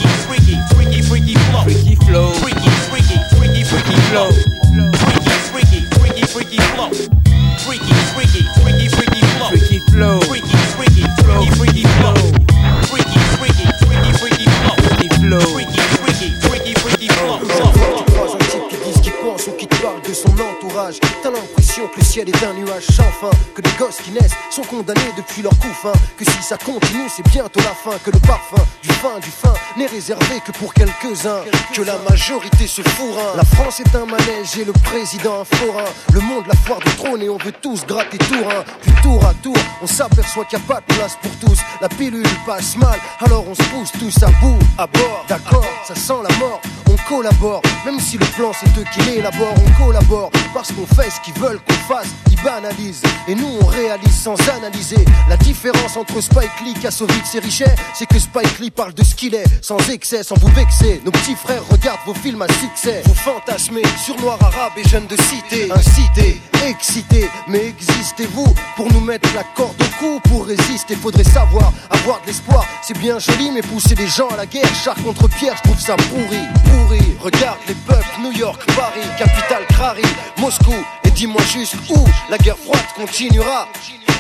sont 24.50 24.64
condamnés 24.64 25.14
depuis 25.18 25.41
leur 25.41 25.58
coup 25.60 25.74
fin, 25.82 25.93
que 26.18 26.26
si 26.40 26.48
ça 26.48 26.58
continue, 26.58 27.10
c'est 27.10 27.28
bientôt 27.30 27.60
la 27.60 27.74
fin, 27.76 27.98
que 28.04 28.12
le 28.12 28.20
parfum 28.20 28.64
du 28.82 28.90
fin 28.90 29.20
du 29.20 29.30
fin 29.30 29.54
n'est 29.78 29.88
réservé 29.88 30.40
que 30.46 30.52
pour 30.54 30.74
quelques-uns, 30.74 31.42
que 31.74 31.82
la 31.82 31.98
majorité 32.10 32.68
se 32.68 32.82
fourrin. 32.82 33.36
La 33.36 33.44
France 33.44 33.80
est 33.82 33.96
un 33.96 34.06
manège 34.06 34.58
et 34.58 34.64
le 34.64 34.72
président 34.72 35.42
un 35.42 35.46
forain, 35.58 35.90
le 36.14 36.22
monde 36.22 36.46
la 36.48 36.56
foire 36.56 36.80
du 36.80 36.92
trône 36.96 37.22
et 37.22 37.30
on 37.30 37.38
veut 37.38 37.52
tous 37.62 37.86
gratter 37.86 38.18
tour 38.18 38.48
un, 38.48 38.64
puis 38.82 38.92
tour 39.02 39.26
à 39.26 39.34
tour, 39.36 39.56
on 39.82 39.88
s'aperçoit 39.88 40.46
qu'il 40.46 40.60
n'y 40.60 40.66
a 40.66 40.68
pas 40.68 40.82
de 40.82 40.94
place 40.96 41.18
pour 41.22 41.32
tous, 41.40 41.60
la 41.82 41.90
pilule 41.90 42.26
passe 42.46 42.78
mal, 42.78 43.00
alors 43.20 43.46
on 43.48 43.56
se 43.56 43.64
pousse 43.64 43.92
tous 44.00 44.24
à 44.24 44.32
bout, 44.42 44.60
à 44.78 44.88
bord, 44.88 45.26
d'accord, 45.28 45.66
ça 45.86 45.96
sent 45.96 46.22
la 46.30 46.36
mort, 46.38 46.62
on 46.90 46.96
collabore, 47.08 47.62
même 47.86 48.00
si 48.00 48.18
le 48.18 48.26
plan 48.26 48.52
c'est 48.54 48.80
eux 48.80 48.86
qui 48.94 49.02
l'élaborent, 49.02 49.56
on 49.66 49.84
collabore, 49.84 50.32
parce 50.54 50.72
qu'on 50.72 50.86
fait 50.86 51.10
ce 51.10 51.20
qu'ils 51.22 51.40
veulent 51.40 51.60
qu'on 51.68 51.94
fasse, 51.94 52.08
ils 52.32 52.42
banalisent, 52.42 53.04
et 53.28 53.36
nous 53.36 53.58
on 53.62 53.66
réalise 53.66 54.20
sans 54.20 54.36
analyser, 54.50 55.04
la 55.28 55.38
différence 55.38 55.98
entre 55.98 56.22
Spike 56.32 56.61
Lee, 56.63 56.73
Kassovitz 56.80 57.34
et 57.36 57.39
Richet, 57.39 57.75
c'est 57.95 58.05
que 58.05 58.19
Spike 58.19 58.59
Lee 58.59 58.69
parle 58.69 58.93
de 58.93 59.03
ce 59.03 59.15
qu'il 59.15 59.34
est, 59.34 59.45
sans 59.63 59.80
excès, 59.89 60.21
sans 60.21 60.36
vous 60.36 60.47
vexer, 60.49 61.01
nos 61.03 61.11
petits 61.11 61.36
frères 61.36 61.63
regardent 61.71 62.05
vos 62.05 62.13
films 62.13 62.43
à 62.43 62.47
succès, 62.53 63.01
vous 63.05 63.15
fantasmez 63.15 63.82
sur 64.03 64.15
noir 64.21 64.38
arabe 64.41 64.73
et 64.77 64.88
jeunes 64.88 65.07
de 65.07 65.17
cité, 65.23 65.71
incité, 65.71 66.39
excité, 66.67 67.27
mais 67.47 67.65
existez-vous 67.69 68.53
pour 68.75 68.91
nous 68.93 68.99
mettre 69.01 69.27
la 69.34 69.43
corde 69.43 69.75
au 69.82 69.97
cou, 69.99 70.19
pour 70.30 70.45
résister, 70.45 70.95
faudrait 70.95 71.23
savoir, 71.23 71.73
avoir 71.89 72.21
de 72.21 72.27
l'espoir, 72.27 72.63
c'est 72.84 72.97
bien 72.99 73.17
joli, 73.17 73.49
mais 73.51 73.63
pousser 73.63 73.95
des 73.95 74.07
gens 74.07 74.27
à 74.27 74.38
la 74.38 74.45
guerre, 74.45 74.73
char 74.75 74.95
contre 75.03 75.27
pierre, 75.30 75.55
je 75.57 75.63
trouve 75.63 75.80
ça 75.80 75.95
pourri, 75.95 76.41
pourri, 76.65 77.01
regarde 77.21 77.59
les 77.67 77.75
peuples, 77.88 78.05
New 78.21 78.34
York, 78.34 78.61
Paris, 78.75 79.07
capitale 79.17 79.65
Crary, 79.69 80.03
Moscou, 80.38 80.75
dis-moi 81.20 81.41
juste 81.51 81.76
où 81.89 82.05
la 82.30 82.38
guerre 82.38 82.57
froide 82.57 82.80
continuera. 82.95 83.67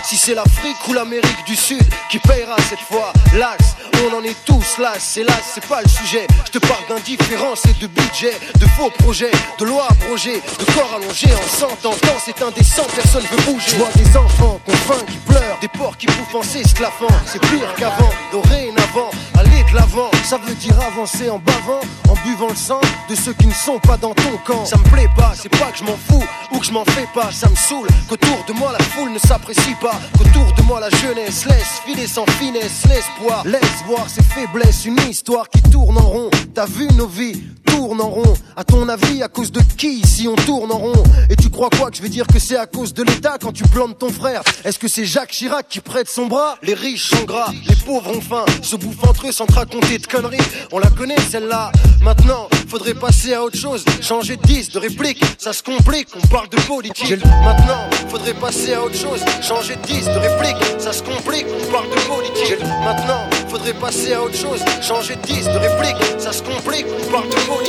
Si 0.03 0.17
c'est 0.17 0.33
l'Afrique 0.33 0.75
ou 0.89 0.93
l'Amérique 0.93 1.45
du 1.45 1.55
Sud 1.55 1.81
qui 2.11 2.19
payera 2.19 2.57
cette 2.69 2.79
fois, 2.79 3.13
las, 3.37 3.77
on 4.03 4.17
en 4.17 4.23
est 4.23 4.35
tous 4.43 4.77
las, 4.79 4.99
c'est 4.99 5.23
las, 5.23 5.41
c'est 5.53 5.65
pas 5.65 5.81
le 5.81 5.87
sujet. 5.87 6.27
Je 6.45 6.51
te 6.51 6.59
parle 6.59 6.83
d'indifférence 6.89 7.65
et 7.67 7.73
de 7.79 7.87
budget, 7.87 8.37
de 8.59 8.65
faux 8.77 8.89
projets, 8.99 9.31
de 9.59 9.65
lois 9.65 9.87
abrogées, 9.89 10.41
de 10.59 10.65
corps 10.73 10.93
allongés 10.97 11.31
en 11.33 11.47
100 11.47 11.85
ans. 11.85 11.95
C'est 12.25 12.41
indécent, 12.41 12.83
personne 12.93 13.23
veut 13.31 13.53
bouger. 13.53 13.69
Je 13.69 13.75
vois 13.77 13.91
des 13.95 14.17
enfants 14.17 14.59
faim, 14.67 15.05
qui 15.07 15.17
pleurent, 15.19 15.59
des 15.61 15.67
porcs 15.69 15.97
qui 15.97 16.07
bouffent 16.07 16.35
en 16.35 16.43
s'esclaffant. 16.43 17.07
C'est 17.25 17.39
pire 17.39 17.73
qu'avant, 17.77 18.09
ça 20.29 20.37
veut 20.37 20.53
dire 20.53 20.79
avancer 20.79 21.27
en 21.31 21.39
bavant, 21.39 21.79
en 22.07 22.13
buvant 22.23 22.49
le 22.49 22.55
sang 22.55 22.79
de 23.09 23.15
ceux 23.15 23.33
qui 23.33 23.47
ne 23.47 23.51
sont 23.51 23.79
pas 23.79 23.97
dans 23.97 24.13
ton 24.13 24.37
camp. 24.45 24.63
Ça 24.63 24.77
me 24.77 24.83
plaît 24.83 25.09
pas, 25.17 25.33
c'est 25.33 25.49
pas 25.49 25.71
que 25.71 25.79
je 25.79 25.83
m'en 25.83 25.97
fous 25.97 26.23
ou 26.51 26.59
que 26.59 26.65
je 26.67 26.71
m'en 26.71 26.85
fais 26.85 27.07
pas, 27.15 27.31
ça 27.31 27.49
me 27.49 27.55
saoule 27.55 27.87
qu'autour 28.07 28.37
de 28.47 28.53
moi 28.53 28.71
la 28.71 28.85
foule 28.85 29.11
ne 29.11 29.17
s'apprécie 29.17 29.73
pas, 29.81 29.99
qu'autour 30.19 30.53
de 30.55 30.61
moi 30.61 30.81
la 30.81 30.91
jeunesse 30.91 31.47
laisse 31.47 31.81
filer 31.83 32.05
sans 32.05 32.27
finesse 32.33 32.85
l'espoir, 32.87 33.43
laisse 33.43 33.83
voir 33.87 34.07
ses 34.07 34.21
faiblesses, 34.21 34.85
une 34.85 34.99
histoire 35.09 35.49
qui 35.49 35.63
tourne 35.63 35.97
en 35.97 36.07
rond. 36.07 36.29
T'as 36.53 36.67
vu 36.67 36.87
nos 36.95 37.07
vies 37.07 37.41
tournent 37.79 38.01
en 38.01 38.09
rond. 38.09 38.33
À 38.57 38.65
ton 38.65 38.89
avis, 38.89 39.23
à 39.23 39.29
cause 39.29 39.53
de 39.53 39.61
qui 39.77 40.05
si 40.05 40.27
on 40.27 40.35
tourne 40.35 40.69
en 40.69 40.79
rond? 40.79 41.03
Et 41.29 41.37
tu 41.37 41.49
crois 41.49 41.69
quoi 41.69 41.89
que 41.89 41.95
je 41.95 42.01
vais 42.01 42.09
dire 42.09 42.27
que 42.27 42.37
c'est 42.37 42.57
à 42.57 42.65
cause 42.65 42.93
de 42.93 43.03
l'État 43.03 43.37
quand 43.41 43.53
tu 43.53 43.63
plantes 43.63 43.97
ton 43.97 44.09
frère? 44.09 44.41
Est-ce 44.65 44.77
que 44.77 44.89
c'est 44.89 45.05
Jacques 45.05 45.31
Chirac 45.31 45.65
qui 45.69 45.79
prête 45.79 46.09
son 46.09 46.25
bras? 46.25 46.57
Les 46.61 46.73
riches 46.73 47.09
sont 47.09 47.23
gras, 47.23 47.53
les 47.69 47.75
pauvres 47.75 48.11
ont 48.11 48.19
faim, 48.19 48.43
se 48.61 48.75
bouffent 48.75 49.07
entre 49.07 49.27
eux 49.27 49.31
sans 49.31 49.45
te 49.45 49.53
raconter 49.53 49.97
de 49.97 50.07
conneries. 50.07 50.37
On 50.73 50.79
la 50.79 50.89
connaît 50.89 51.21
celle-là. 51.31 51.71
Maintenant, 52.01 52.49
faudrait 52.67 52.95
passer 52.95 53.33
à 53.33 53.43
autre 53.43 53.57
chose, 53.57 53.85
changer 54.01 54.35
de 54.35 54.41
10, 54.41 54.71
de 54.71 54.79
réplique, 54.79 55.23
ça 55.37 55.53
se 55.53 55.63
complique, 55.63 56.09
on 56.21 56.27
parle 56.27 56.49
de 56.49 56.59
politique. 56.61 57.23
Maintenant, 57.45 57.89
faudrait 58.09 58.33
passer 58.33 58.73
à 58.73 58.83
autre 58.83 58.97
chose, 58.97 59.21
changer 59.41 59.77
de 59.77 59.81
10, 59.87 60.05
de 60.05 60.19
réplique, 60.19 60.57
ça 60.79 60.91
se 60.91 61.01
complique, 61.01 61.45
on 61.61 61.71
parle 61.71 61.89
de 61.89 61.99
politique. 62.07 62.59
Maintenant, 62.83 63.23
faudrait 63.47 63.73
passer 63.73 64.13
à 64.13 64.21
autre 64.21 64.35
chose, 64.35 64.59
changer 64.81 65.15
de 65.15 65.21
10, 65.21 65.45
de 65.45 65.57
réplique, 65.57 66.19
ça 66.19 66.33
se 66.33 66.43
complique, 66.43 66.85
on 67.01 67.11
parle 67.11 67.29
de 67.29 67.35
politique. 67.35 67.68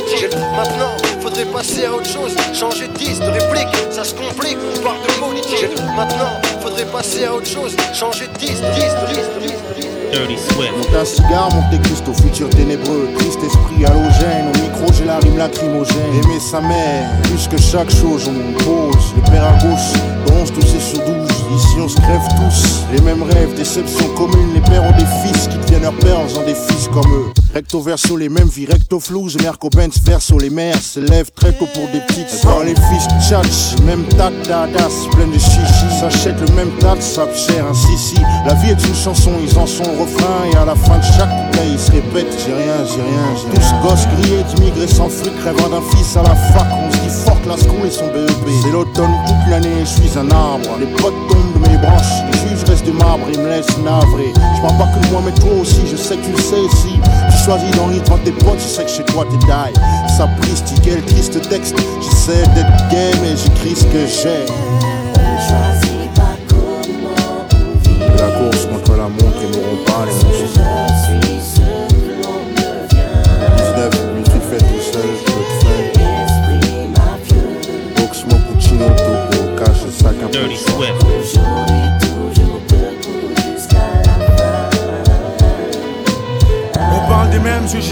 Maintenant, 0.55 0.97
faudrait 1.21 1.45
passer 1.45 1.85
à 1.85 1.93
autre 1.93 2.07
chose, 2.07 2.35
changer 2.53 2.87
de 2.87 2.93
10, 2.93 3.19
de 3.19 3.25
réplique, 3.25 3.67
ça 3.91 4.03
se 4.03 4.13
complique, 4.13 4.57
on 4.75 4.79
parle 4.81 4.97
de 5.01 5.13
politique. 5.19 5.69
Maintenant, 5.95 6.41
faudrait 6.61 6.85
passer 6.85 7.25
à 7.25 7.33
autre 7.33 7.47
chose, 7.47 7.75
changer 7.93 8.27
de 8.27 8.37
10, 8.37 8.47
10, 8.47 8.57
10, 8.57 9.51
10. 9.77 9.85
Dirty 10.11 10.37
Swift. 10.37 10.71
Monte 10.77 10.95
un 10.95 11.05
cigare, 11.05 11.49
monte 11.53 11.81
Christ 11.83 12.03
au 12.07 12.13
futur 12.13 12.49
ténébreux. 12.49 13.09
Triste 13.17 13.43
esprit 13.43 13.85
halogène, 13.85 14.51
au 14.53 14.57
micro 14.59 14.91
j'ai 14.93 15.05
la 15.05 15.19
rime 15.19 15.37
lacrymogène. 15.37 16.13
Aimer 16.23 16.39
sa 16.39 16.59
mère, 16.59 17.09
plus 17.23 17.47
que 17.47 17.57
chaque 17.57 17.89
chose, 17.89 18.27
on 18.27 18.53
pose. 18.63 19.13
Le 19.15 19.31
père 19.31 19.45
à 19.45 19.53
gauche, 19.63 19.93
bronze 20.25 20.51
tous 20.51 20.75
et 20.75 20.79
sur 20.79 20.99
douze. 21.05 21.29
Ici 21.55 21.75
on 21.79 21.87
se 21.87 21.97
crève 21.97 22.21
tous, 22.37 22.85
les 22.93 23.01
mêmes 23.01 23.23
rêves, 23.23 23.53
déceptions 23.55 24.09
communes. 24.15 24.53
Les 24.53 24.61
pères 24.61 24.83
ont 24.83 24.97
des 24.97 25.05
fils 25.23 25.47
qui 25.47 25.57
deviennent 25.57 25.83
leurs 25.83 25.97
pères 25.97 26.19
en 26.19 26.27
faisant 26.27 26.43
des 26.43 26.55
fils 26.55 26.89
comme 26.91 27.09
eux. 27.13 27.40
Recto 27.53 27.81
verso, 27.81 28.15
les 28.15 28.29
mêmes 28.29 28.47
vies, 28.47 28.65
recto 28.65 28.97
flouze, 28.97 29.35
Merco 29.41 29.67
Benz 29.67 29.99
verso, 30.05 30.39
les 30.39 30.49
mères 30.49 30.81
se 30.81 31.01
lèvent 31.01 31.31
très 31.35 31.51
tôt 31.51 31.67
pour 31.73 31.85
des 31.91 31.99
petites. 31.99 32.45
Dans 32.45 32.61
les 32.61 32.75
fils 32.75 33.07
tchatch, 33.19 33.77
même 33.83 34.05
tat 34.15 34.31
dadas, 34.47 35.07
plein 35.11 35.27
de 35.27 35.33
chichi, 35.33 35.99
s'achètent 35.99 36.39
le 36.39 36.55
même 36.55 36.71
tas 36.79 36.95
de 36.95 37.01
sap 37.01 37.35
cher, 37.35 37.65
ainsi 37.69 37.97
si. 37.97 38.21
La 38.45 38.53
vie 38.53 38.69
est 38.69 38.87
une 38.87 38.95
chanson, 38.95 39.31
ils 39.43 39.57
en 39.57 39.67
sont 39.67 39.83
refrain, 39.83 40.45
et 40.49 40.55
à 40.55 40.63
la 40.63 40.75
fin 40.75 40.97
de 40.97 41.03
chaque 41.03 41.29
couplet, 41.29 41.67
ils 41.73 41.79
se 41.79 41.91
répètent, 41.91 42.33
j'ai 42.39 42.53
rien, 42.53 42.85
j'ai 42.87 43.01
rien, 43.01 43.35
j'ai 43.35 43.59
rien. 43.59 43.59
Tous 43.59 43.85
gosses 43.85 44.07
grillés, 44.15 44.43
d'immigrés 44.55 44.87
sans 44.87 45.09
fric, 45.09 45.33
rêvant 45.43 45.67
d'un 45.67 45.83
fils 45.93 46.15
à 46.15 46.23
la 46.23 46.35
fac, 46.35 46.67
on 46.71 46.89
se 46.89 46.97
dit 46.99 47.09
fort 47.25 47.37
la 47.45 47.55
et 47.55 47.91
son 47.91 48.07
BEP. 48.07 48.31
C'est 48.63 48.71
l'automne 48.71 49.11
toute 49.27 49.49
l'année, 49.49 49.81
je 49.81 50.01
suis 50.01 50.17
un 50.17 50.29
arbre, 50.31 50.69
les 50.79 50.87
potes 50.95 51.13
tombent 51.27 51.61
de 51.61 51.67
mes 51.67 51.77
branches, 51.77 52.10
marbre, 53.01 53.27
ils 53.33 53.39
me 53.39 53.49
laissent 53.49 53.77
navré. 53.79 54.33
Je 54.55 54.61
parle 54.61 54.77
pas 54.77 54.87
que 54.93 55.05
de 55.05 55.11
moi, 55.11 55.21
mais 55.25 55.33
toi 55.33 55.51
aussi, 55.61 55.81
je 55.89 55.95
sais 55.95 56.15
que 56.15 56.25
tu 56.25 56.31
le 56.31 56.37
sais, 56.37 56.67
si 56.77 56.99
tu 57.31 57.43
choisis 57.43 57.71
dans 57.75 57.85
rythme 57.85 58.17
tes 58.23 58.31
potes, 58.31 58.59
je 58.59 58.67
sais 58.67 58.85
que 58.85 58.89
chez 58.89 59.03
toi 59.05 59.25
t'es 59.29 59.37
die. 59.37 60.11
Sapristi, 60.17 60.75
quel 60.83 61.03
triste 61.05 61.41
texte, 61.49 61.75
j'essaie 62.01 62.43
d'être 62.55 62.89
gay, 62.89 63.11
mais 63.21 63.35
j'écris 63.35 63.75
ce 63.75 63.85
que 63.85 64.05
j'ai. 64.07 64.45
La 68.17 68.27
course 68.37 68.65
contre 68.65 68.97
la 68.97 69.07
montre, 69.07 69.41
ils 69.41 69.51
n'auront 69.51 69.83
pas 69.85 70.05
les 70.05 70.13
morceaux. 70.13 71.40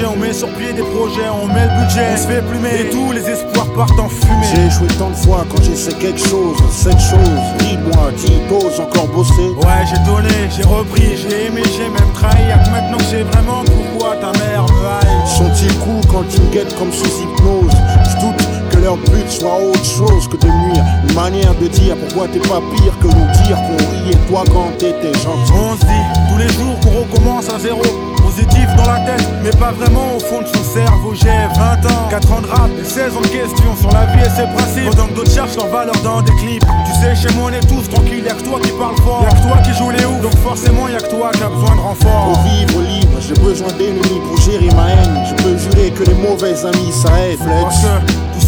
On 0.05 0.17
met 0.17 0.33
sur 0.33 0.49
pied 0.49 0.73
des 0.73 0.81
projets, 0.81 1.29
on 1.31 1.47
met 1.47 1.63
le 1.63 1.83
budget, 1.83 2.07
on 2.13 2.17
se 2.17 2.27
fait 2.27 2.41
plumer 2.41 2.81
et 2.81 2.89
tous 2.89 3.11
les 3.13 3.21
espoirs 3.21 3.67
partent 3.75 3.99
en 3.99 4.09
fumée. 4.09 4.45
J'ai 4.53 4.65
échoué 4.65 4.87
tant 4.97 5.09
de 5.09 5.15
fois 5.15 5.45
quand 5.49 5.61
j'essaie 5.63 5.93
quelque 5.93 6.19
chose, 6.19 6.57
cette 6.71 6.99
chose. 6.99 7.39
Dis-moi, 7.59 8.11
qui 8.17 8.31
t'oses 8.49 8.79
encore 8.79 9.07
bosser? 9.07 9.49
Ouais, 9.63 9.85
j'ai 9.89 9.99
donné, 10.05 10.29
j'ai 10.55 10.63
repris, 10.63 11.15
j'ai 11.15 11.47
aimé, 11.47 11.63
j'ai 11.77 11.87
même 11.87 12.11
trahi. 12.13 12.47
Y'a 12.49 12.57
que 12.57 12.69
maintenant 12.71 12.97
que 12.97 13.05
j'ai 13.09 13.23
vraiment 13.23 13.63
pourquoi 13.65 14.15
ta 14.17 14.37
mère 14.39 14.63
me 14.63 14.85
haït. 14.85 15.27
Sont-ils 15.27 15.73
cool 15.79 16.01
quand 16.11 16.25
ils 16.33 16.41
me 16.41 16.51
guettent 16.51 16.77
comme 16.77 16.91
sous 16.91 17.05
hypnose? 17.05 17.71
Je 18.03 18.19
doute 18.19 18.47
que 18.71 18.77
leur 18.79 18.97
but 18.97 19.29
soit 19.29 19.59
autre 19.61 19.85
chose 19.85 20.27
que 20.27 20.37
de 20.37 20.47
nuire. 20.47 20.83
Une 21.07 21.15
manière 21.15 21.55
de 21.55 21.67
dire 21.67 21.95
pourquoi 21.95 22.27
t'es 22.27 22.39
pas 22.39 22.61
pire 22.75 22.97
que 22.99 23.07
nous 23.07 23.45
dire 23.47 23.57
qu'on 23.57 23.77
riait 24.03 24.17
toi 24.27 24.43
quand 24.51 24.77
t'étais 24.77 25.13
gentil. 25.19 25.53
On 25.55 25.75
se 25.75 25.85
dit 25.85 26.05
tous 26.29 26.37
les 26.37 26.49
jours 26.49 26.77
qu'on 26.81 27.01
recommence 27.01 27.49
à 27.49 27.59
zéro. 27.59 27.81
Positif 28.21 28.67
dans 28.77 28.85
la 28.85 28.99
tête, 28.99 29.27
mais 29.43 29.51
pas 29.51 29.71
vraiment 29.71 30.15
au 30.15 30.19
fond 30.19 30.41
de 30.41 30.47
son 30.47 30.63
cerveau. 30.63 31.13
J'ai 31.13 31.29
20 31.29 31.85
ans, 31.85 32.07
4 32.09 32.31
ans 32.31 32.41
de 32.41 32.47
rap 32.47 32.69
et 32.79 32.83
16 32.83 33.17
ans 33.17 33.21
de 33.21 33.27
questions 33.27 33.75
sur 33.79 33.91
la 33.91 34.05
vie 34.07 34.21
et 34.21 34.29
ses 34.29 34.47
principes. 34.55 34.89
Pendant 34.91 35.07
que 35.07 35.13
d'autres 35.13 35.31
cherchent 35.31 35.55
leur 35.55 35.67
valeur 35.67 35.95
dans 36.03 36.21
des 36.21 36.31
clips. 36.35 36.63
Tu 36.85 36.93
sais, 37.01 37.15
chez 37.15 37.33
moi 37.35 37.49
on 37.51 37.53
est 37.53 37.67
tous 37.67 37.89
tranquilles, 37.89 38.23
y'a 38.25 38.33
que 38.33 38.43
toi 38.43 38.59
qui 38.61 38.71
parle 38.71 38.97
fort. 38.97 39.23
Y'a 39.23 39.35
que 39.35 39.47
toi 39.47 39.57
qui 39.63 39.73
joue 39.73 39.89
les 39.89 40.05
oufs, 40.05 40.21
donc 40.21 40.35
forcément 40.37 40.87
y'a 40.87 40.99
que 40.99 41.09
toi 41.09 41.31
qui 41.33 41.43
a 41.43 41.49
besoin 41.49 41.75
de 41.75 41.81
renfort. 41.81 42.33
Pour 42.33 42.43
vivre 42.43 42.81
libre, 42.81 43.17
j'ai 43.19 43.33
besoin 43.35 43.69
d'ennemis 43.77 44.21
pour 44.27 44.37
gérer 44.41 44.69
ma 44.75 44.91
haine. 44.91 45.25
Je 45.25 45.43
peux 45.43 45.57
jurer 45.57 45.91
que 45.91 46.03
les 46.03 46.15
mauvais 46.15 46.55
amis 46.65 46.91
ça 46.91 47.09
aide. 47.25 47.39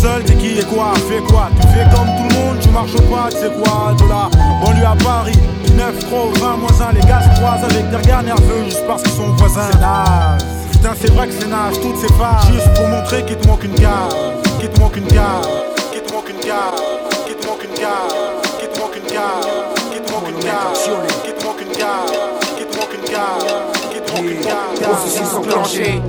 Seul 0.02 0.24
t'es 0.24 0.34
qui 0.34 0.58
et 0.58 0.64
quoi, 0.64 0.94
fais 1.08 1.22
quoi? 1.32 1.50
Tu 1.62 1.68
fais 1.68 1.86
comme 1.94 2.10
tout 2.18 2.28
le 2.30 2.34
monde, 2.40 2.58
tu 2.60 2.70
marches 2.70 3.02
pas, 3.10 3.30
tu 3.30 3.38
sais 3.38 3.52
quoi? 3.62 3.94
De 3.94 4.06
la 4.10 4.30
banlieue 4.62 4.86
à 4.86 4.96
Paris, 5.04 5.38
du 5.66 5.72
9 5.74 6.00
trop 6.10 6.32
20 6.42 6.58
moins 6.58 6.82
1, 6.90 6.94
les 6.94 7.02
gars 7.02 7.22
se 7.22 7.40
croisent 7.40 7.64
avec 7.64 7.90
des 7.90 7.98
regards 7.98 8.24
nerveux 8.24 8.64
juste 8.66 8.86
parce 8.88 9.04
qu'ils 9.04 9.14
sont 9.14 9.30
voisins. 9.38 9.70
C'est 9.72 9.80
naze, 9.80 10.46
putain 10.72 10.94
c'est 11.00 11.12
vrai 11.12 11.28
que 11.28 11.34
c'est 11.40 11.48
naze, 11.48 11.80
toutes 11.82 11.98
ces 11.98 12.12
phases. 12.14 12.48
Juste 12.52 12.74
pour 12.76 12.88
montrer 12.88 13.24
qu'il 13.26 13.38
te 13.38 13.48
manque 13.48 13.64
une 13.64 13.76
case, 13.76 14.16
qu'il 14.60 14.70
te 14.70 14.80
manque 14.80 14.98
une 14.98 15.08
case, 15.08 15.48
qu'il 15.92 16.02
te 16.02 16.14
manque 16.14 16.30
une 16.30 16.42
case, 16.50 16.82
qu'il 17.28 17.36
te 17.36 17.48
manque 17.48 17.64
une 17.64 17.78
case, 17.78 18.14
qu'il 18.60 18.70
te 18.70 18.80
manque 18.80 18.96
une 18.98 19.06
case, 19.06 19.46
qu'il 19.92 20.02
te 20.02 20.12
manque 20.12 20.30
une 20.30 20.40
case, 20.42 20.82
qu'il 21.24 21.34
te 21.36 21.46
manque 21.46 21.62
une 21.62 21.78
case, 21.78 22.12
qu'il 22.58 22.66
te 22.66 22.76
manque 22.78 22.94
une 22.98 23.06
case, 23.06 23.46
qu'il 23.92 24.02
te 24.02 24.12
manque 24.12 24.32
une 24.32 24.42
case. 24.42 24.82
Processus 24.82 25.34
enclenché. 25.36 26.02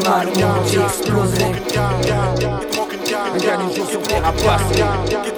Le 0.00 0.08
mal 0.08 0.28
au 0.28 0.38
monde 0.38 0.66
j'ai 0.70 0.80
explosé 0.80 1.44
dernier 3.38 3.74
jour 3.74 3.86
sur 3.86 4.02
terre 4.02 4.26
à 4.26 4.32
passer. 4.32 4.80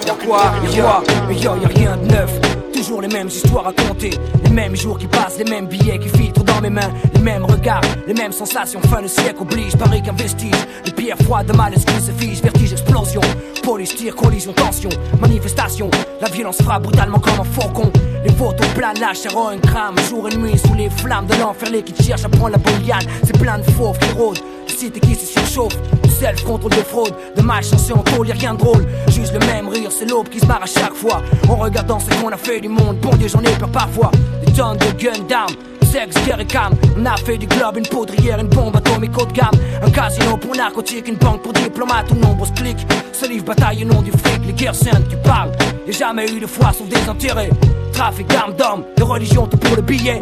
Y'a 0.05 0.13
quoi 0.25 0.51
Y'a 0.73 1.01
mais 1.27 1.35
y'a 1.35 1.53
rien 1.75 1.97
de 1.97 2.05
neuf. 2.11 2.31
Toujours 2.73 3.01
les 3.01 3.07
mêmes 3.07 3.27
histoires 3.27 3.67
à 3.67 3.73
compter, 3.73 4.11
les 4.43 4.49
mêmes 4.49 4.75
jours 4.75 4.97
qui 4.97 5.07
passent, 5.07 5.37
les 5.37 5.49
mêmes 5.49 5.67
billets 5.67 5.99
qui 5.99 6.09
filtrent 6.09 6.43
dans 6.43 6.59
mes 6.61 6.69
mains, 6.69 6.91
les 7.13 7.21
mêmes 7.21 7.45
regards, 7.45 7.81
les 8.07 8.13
mêmes 8.13 8.31
sensations. 8.31 8.81
Fin 8.81 9.01
de 9.01 9.07
siècle 9.07 9.41
oblige, 9.41 9.75
Paris 9.77 10.01
qu'un 10.01 10.13
vestige. 10.13 10.51
Les 10.85 10.91
pierres 10.91 11.17
froides 11.23 11.47
de 11.47 11.55
mal 11.55 11.73
excuse 11.73 12.11
fiche, 12.17 12.41
vertige, 12.41 12.73
explosion. 12.73 13.21
Police, 13.63 13.95
tir, 13.95 14.15
collision, 14.15 14.53
tension, 14.53 14.89
manifestation. 15.19 15.89
La 16.21 16.29
violence 16.29 16.61
frappe 16.61 16.83
brutalement 16.83 17.19
comme 17.19 17.39
un 17.39 17.43
faucon. 17.43 17.91
Les 18.25 18.31
photos 18.31 18.67
planent, 18.75 18.99
la 18.99 19.13
chair 19.13 19.33
crame. 19.61 19.95
Jour 20.09 20.29
et 20.29 20.35
nuit 20.35 20.57
sous 20.57 20.73
les 20.75 20.89
flammes 20.89 21.27
de 21.27 21.35
l'enfer, 21.35 21.69
les 21.69 21.83
qui 21.83 22.03
cherchent 22.03 22.25
à 22.25 22.29
prendre 22.29 22.51
la 22.51 22.57
bouillane. 22.57 23.05
C'est 23.23 23.37
plein 23.37 23.59
de 23.59 23.63
fauves 23.63 23.97
qui 23.99 24.11
rôdent. 24.11 24.39
Cité 24.77 24.99
qui 24.99 25.15
se 25.15 25.27
surchauffe. 25.27 25.77
Du 26.01 26.09
self, 26.09 26.43
contrôle 26.43 26.71
de 26.71 26.77
fraude. 26.77 27.13
De 27.35 27.41
malchance 27.41 27.91
en 27.91 27.99
tôle, 27.99 28.31
rien 28.31 28.53
de 28.53 28.59
drôle. 28.59 28.85
Juste 29.07 29.33
le 29.33 29.39
même 29.39 29.67
rire, 29.67 29.89
c'est 29.91 30.09
l'aube 30.09 30.29
qui 30.29 30.39
se 30.39 30.45
barre 30.45 30.63
à 30.63 30.65
chaque 30.65 30.93
fois. 30.93 31.21
En 31.47 31.55
regardant 31.55 31.99
ce 31.99 32.09
qu'on 32.15 32.29
a 32.29 32.37
fait 32.37 32.59
du 32.59 32.67
monde. 32.67 32.97
Bon 32.99 33.15
Dieu, 33.15 33.27
j'en 33.27 33.41
ai 33.41 33.55
peur 33.57 33.69
parfois. 33.69 34.11
Des 34.45 34.51
tonnes 34.51 34.77
de 34.77 34.91
gun 35.01 35.23
d'armes. 35.29 35.55
Sexe, 35.83 36.15
guerre 36.25 36.39
et 36.39 36.45
cam. 36.45 36.73
On 36.97 37.05
a 37.05 37.15
fait 37.17 37.37
du 37.37 37.45
globe, 37.45 37.77
une 37.77 37.87
poudrière, 37.87 38.39
une 38.39 38.47
bombe 38.47 38.75
atomique 38.75 39.15
haut 39.15 39.25
de 39.25 39.31
gamme. 39.31 39.55
Un 39.81 39.91
casino 39.91 40.37
pour 40.37 40.55
narcotique, 40.55 41.07
une 41.07 41.17
banque 41.17 41.43
pour 41.43 41.53
diplomates 41.53 42.11
ou 42.11 42.15
nombreux 42.15 42.47
clics. 42.55 42.85
Ce 43.13 43.27
livre 43.27 43.45
bataille 43.45 43.83
au 43.83 43.87
nom 43.87 44.01
du 44.01 44.11
fric, 44.11 44.41
les 44.45 44.53
guerres 44.53 44.75
saintes, 44.75 45.07
tu 45.07 45.17
parles. 45.17 45.51
Y'a 45.85 45.93
jamais 45.93 46.25
eu 46.31 46.39
de 46.39 46.47
foi 46.47 46.73
sauf 46.73 46.89
des 46.89 47.07
intérêts. 47.07 47.51
Trafic 47.93 48.27
d'armes 48.27 48.55
d'hommes, 48.55 48.83
de 48.97 49.03
religion, 49.03 49.45
tout 49.45 49.57
pour 49.57 49.75
le 49.75 49.83
billet. 49.83 50.19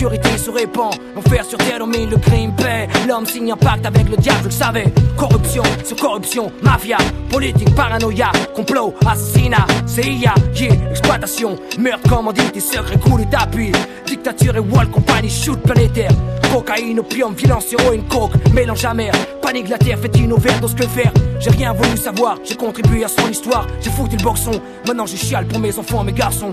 L'obscurité 0.00 0.38
se 0.38 0.50
répand, 0.50 0.94
l'enfer 1.16 1.44
sur 1.44 1.58
terre 1.58 1.80
domine 1.80 2.08
le 2.08 2.18
crime 2.18 2.54
paix. 2.54 2.86
L'homme 3.08 3.26
signe 3.26 3.50
un 3.50 3.56
pacte 3.56 3.84
avec 3.84 4.08
le 4.08 4.16
diable, 4.16 4.42
je 4.42 4.44
le 4.44 4.50
savais. 4.52 4.84
Corruption 5.16 5.64
sur 5.84 5.96
corruption, 5.96 6.52
mafia, 6.62 6.98
politique, 7.28 7.74
paranoïa, 7.74 8.30
complot, 8.54 8.94
assassinat, 9.04 9.66
CIA, 9.88 10.34
yeah, 10.54 10.90
exploitation, 10.90 11.56
meurtre, 11.80 12.08
commandite, 12.08 12.60
secret, 12.60 12.96
coup 12.96 13.18
d'appui. 13.24 13.72
Dictature 14.06 14.54
et 14.54 14.60
wall, 14.60 14.88
compagnie, 14.88 15.30
shoot 15.30 15.60
planétaire. 15.60 16.12
Cocaïne, 16.52 17.00
opium, 17.00 17.34
violence, 17.34 17.72
héroïne, 17.72 18.04
coke, 18.08 18.34
mélange 18.54 18.84
amer. 18.84 19.10
Panique 19.48 19.70
la 19.70 19.78
terre, 19.78 19.98
fait 19.98 20.14
une 20.18 20.34
overdose, 20.34 20.74
que 20.74 20.86
faire 20.86 21.10
J'ai 21.40 21.48
rien 21.48 21.72
voulu 21.72 21.96
savoir, 21.96 22.36
j'ai 22.44 22.54
contribué 22.54 23.02
à 23.02 23.08
son 23.08 23.26
histoire. 23.30 23.66
J'ai 23.80 23.88
foutu 23.88 24.18
le 24.18 24.22
boxon, 24.22 24.50
maintenant 24.86 25.06
je 25.06 25.16
chiale 25.16 25.46
pour 25.46 25.58
mes 25.58 25.78
enfants, 25.78 26.04
mes 26.04 26.12
garçons. 26.12 26.52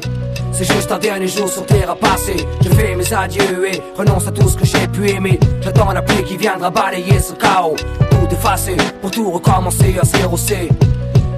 C'est 0.53 0.63
juste 0.63 0.89
un 0.93 0.97
dernier 0.97 1.27
jour 1.27 1.49
sur 1.49 1.65
terre 1.65 1.89
à 1.89 1.95
passer. 1.97 2.37
Je 2.63 2.69
fais 2.69 2.95
mes 2.95 3.13
adieux 3.13 3.67
et 3.69 3.81
renonce 3.97 4.29
à 4.29 4.31
tout 4.31 4.47
ce 4.47 4.55
que 4.55 4.65
j'ai 4.65 4.87
pu 4.87 5.09
aimer. 5.09 5.37
J'attends 5.61 5.91
la 5.91 6.01
pluie 6.01 6.23
qui 6.23 6.37
viendra 6.37 6.69
balayer 6.69 7.19
ce 7.19 7.33
chaos. 7.33 7.75
Tout 7.99 8.33
effacer 8.33 8.77
pour 9.01 9.11
tout 9.11 9.29
recommencer 9.29 9.97
à 10.01 10.05
zéro 10.05 10.37
C. 10.37 10.69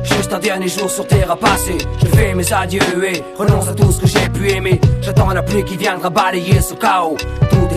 Juste 0.04 0.32
un 0.34 0.40
dernier 0.40 0.68
jour 0.68 0.92
sur 0.92 1.08
terre 1.08 1.32
à 1.32 1.38
passer. 1.38 1.80
Je 2.04 2.06
fais 2.06 2.36
mes 2.36 2.54
adieux 2.54 3.04
et 3.04 3.24
renonce 3.36 3.68
à 3.68 3.74
tout 3.74 3.92
ce 3.92 4.02
que 4.02 4.06
j'ai 4.06 4.30
pu 4.30 4.52
aimer. 4.52 4.80
J'attends 5.02 5.34
la 5.34 5.42
pluie 5.42 5.66
qui 5.66 5.76
viendra 5.76 6.12
balayer 6.12 6.62
ce 6.62 6.76
chaos. 6.76 7.18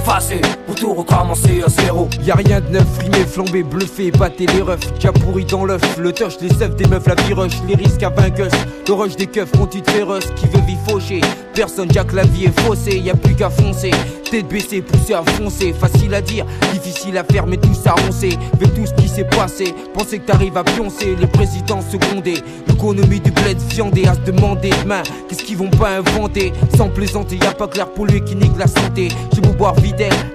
Effacer 0.00 0.40
pour 0.66 0.74
tout 0.74 0.94
recommencer 0.94 1.62
à 1.64 1.68
zéro. 1.68 2.08
Y'a 2.24 2.34
rien 2.34 2.60
de 2.60 2.68
neuf, 2.68 2.86
frimé, 2.98 3.18
flambé, 3.26 3.62
bluffé, 3.62 4.10
batté 4.10 4.46
les 4.46 4.62
refs, 4.62 4.92
déjà 4.94 5.12
pourri 5.12 5.44
dans 5.44 5.64
l'œuf, 5.64 5.82
le 5.98 6.12
touch, 6.12 6.34
les 6.40 6.48
seufs 6.48 6.74
des 6.76 6.86
meufs, 6.86 7.06
la 7.06 7.14
viroche, 7.14 7.52
les 7.68 7.74
risques 7.74 8.02
à 8.02 8.10
vainqueuse, 8.10 8.52
le 8.88 8.94
rush 8.94 9.16
des 9.16 9.26
keufs, 9.26 9.54
montit 9.56 9.82
de 9.82 9.90
féroce, 9.90 10.26
qui 10.36 10.46
veut 10.46 10.60
vie 10.66 10.78
faucher, 10.88 11.20
personne, 11.54 11.90
Jack 11.90 12.12
la 12.12 12.22
vie 12.22 12.46
est 12.46 12.60
faussée, 12.60 12.98
y 12.98 13.10
a 13.10 13.14
plus 13.14 13.34
qu'à 13.34 13.50
foncer, 13.50 13.90
tête 14.30 14.48
baissée, 14.48 14.80
poussée 14.80 15.14
à 15.14 15.22
foncer, 15.22 15.72
facile 15.72 16.14
à 16.14 16.22
dire, 16.22 16.46
difficile 16.72 17.18
à 17.18 17.24
faire, 17.24 17.46
mais 17.46 17.56
tout 17.56 17.74
ça 17.74 17.94
on 18.08 18.12
sait, 18.12 18.38
tout 18.58 18.86
ce 18.86 18.94
qui 18.94 19.08
s'est 19.08 19.24
passé, 19.24 19.74
penser 19.92 20.18
que 20.18 20.26
t'arrives 20.26 20.56
à 20.56 20.64
pioncer, 20.64 21.16
les 21.18 21.26
présidents 21.26 21.80
secondés, 21.82 22.38
l'économie 22.68 23.20
du 23.20 23.30
bled 23.30 23.58
viandé, 23.70 24.06
à 24.06 24.14
se 24.14 24.20
demander 24.20 24.70
demain, 24.82 25.02
qu'est-ce 25.28 25.42
qu'ils 25.42 25.56
vont 25.56 25.70
pas 25.70 25.98
inventer, 25.98 26.52
sans 26.76 26.88
plaisanter, 26.88 27.36
y 27.36 27.46
a 27.46 27.52
pas 27.52 27.68
clair 27.68 27.90
pour 27.92 28.06
lui 28.06 28.22
qui 28.22 28.36
nique 28.36 28.56
la 28.58 28.66
santé, 28.66 29.08
j'ai 29.34 29.40
beau 29.40 29.52
boire 29.52 29.74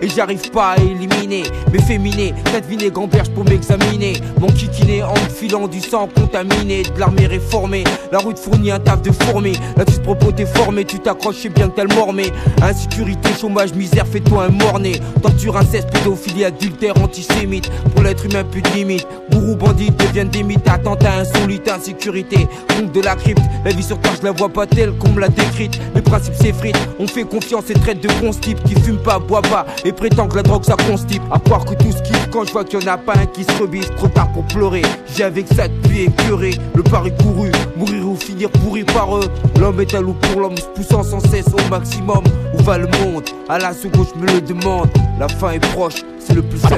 et 0.01 0.09
j'arrive 0.09 0.49
pas 0.51 0.71
à 0.71 0.77
éliminer, 0.77 1.43
mes 1.71 1.79
féminés, 1.79 2.33
quatre 2.51 2.67
vinaigres 2.67 3.01
en 3.01 3.07
berge 3.07 3.29
pour 3.29 3.45
m'examiner, 3.45 4.13
mon 4.39 4.47
kikiné 4.47 5.03
en 5.03 5.15
filant 5.15 5.67
du 5.67 5.79
sang 5.79 6.09
contaminé, 6.13 6.83
de 6.83 6.99
l'armée 6.99 7.27
réformée, 7.27 7.83
la 8.11 8.19
route 8.19 8.37
fournit 8.37 8.71
un 8.71 8.79
taf 8.79 9.01
de 9.01 9.11
fourmi, 9.11 9.53
là 9.77 9.85
tu 9.85 9.93
te 9.93 9.99
propos 10.01 10.31
t'es 10.31 10.45
formé, 10.45 10.85
tu 10.85 10.99
t'accroches, 10.99 11.37
c'est 11.41 11.49
bien 11.49 11.69
que 11.69 11.75
t'as 11.75 11.83
le 11.83 11.95
mormé, 11.95 12.31
insécurité, 12.61 13.29
chômage, 13.39 13.73
misère, 13.73 14.05
fais-toi 14.07 14.45
un 14.45 14.49
morné, 14.49 14.99
torture, 15.21 15.57
inceste, 15.57 15.89
pédophilie, 15.91 16.45
adultère, 16.45 17.01
antisémite, 17.01 17.69
pour 17.93 18.03
l'être 18.03 18.25
humain 18.25 18.43
plus 18.43 18.61
de 18.61 18.69
limite, 18.69 19.07
bourreau, 19.29 19.55
bandit 19.55 19.91
deviennent 19.91 20.29
des 20.29 20.43
mythes, 20.43 20.67
attentat, 20.67 21.19
insolite, 21.19 21.69
insécurité, 21.69 22.47
compte 22.75 22.91
de 22.91 23.01
la 23.01 23.15
crypte, 23.15 23.43
la 23.63 23.71
vie 23.71 23.83
sur 23.83 23.99
terre 23.99 24.13
je 24.19 24.25
la 24.25 24.31
vois 24.31 24.49
pas 24.49 24.65
telle 24.67 24.93
qu'on 24.97 25.09
me 25.09 25.21
l'a 25.21 25.29
décrite, 25.29 25.79
les 25.93 26.01
principes 26.01 26.35
s'effritent, 26.35 26.79
on 26.99 27.07
fait 27.07 27.23
confiance 27.23 27.69
et 27.69 27.73
traite 27.73 28.01
de 28.01 28.09
bons 28.21 28.37
types 28.39 28.61
qui 28.63 28.75
fument 28.81 28.97
pas, 28.97 29.19
boit 29.19 29.41
pas, 29.49 29.65
et 29.83 29.91
prétend 29.91 30.27
que 30.27 30.35
la 30.35 30.43
drogue 30.43 30.63
ça 30.63 30.75
constipe, 30.75 31.23
à 31.31 31.39
croire 31.39 31.65
que 31.65 31.73
tout 31.75 31.91
ce 31.91 32.01
kiffe 32.01 32.29
quand 32.31 32.45
je 32.45 32.51
vois 32.51 32.63
qu'il 32.63 32.81
y 32.81 32.83
en 32.83 32.93
a 32.93 32.97
pas 32.97 33.13
un 33.13 33.25
qui 33.25 33.43
se 33.43 33.51
rebise, 33.61 33.89
trop 33.97 34.07
tard 34.07 34.31
pour 34.33 34.45
pleurer, 34.45 34.81
j'ai 35.15 35.23
avec 35.23 35.47
ça 35.47 35.67
depuis 35.67 36.03
écœuré, 36.03 36.51
le 36.73 36.83
pari 36.83 37.11
couru, 37.21 37.51
mourir 37.77 38.07
ou 38.07 38.15
finir 38.15 38.49
pourri 38.49 38.83
par 38.83 39.17
eux, 39.17 39.29
l'homme 39.59 39.79
est 39.81 39.93
à 39.93 40.01
loup 40.01 40.13
pour 40.13 40.41
l'homme, 40.41 40.57
se 40.57 40.67
poussant 40.67 41.03
sans 41.03 41.19
cesse 41.19 41.47
au 41.53 41.69
maximum, 41.69 42.23
où 42.53 42.63
va 42.63 42.77
le 42.77 42.87
monde, 43.03 43.23
à 43.49 43.57
la 43.57 43.73
seconde 43.73 44.07
je 44.15 44.21
me 44.21 44.27
le 44.27 44.41
demande, 44.41 44.89
la 45.19 45.27
fin 45.27 45.51
est 45.51 45.59
proche, 45.59 46.03
c'est 46.19 46.33
le 46.33 46.41
plus 46.41 46.59
simple. 46.59 46.75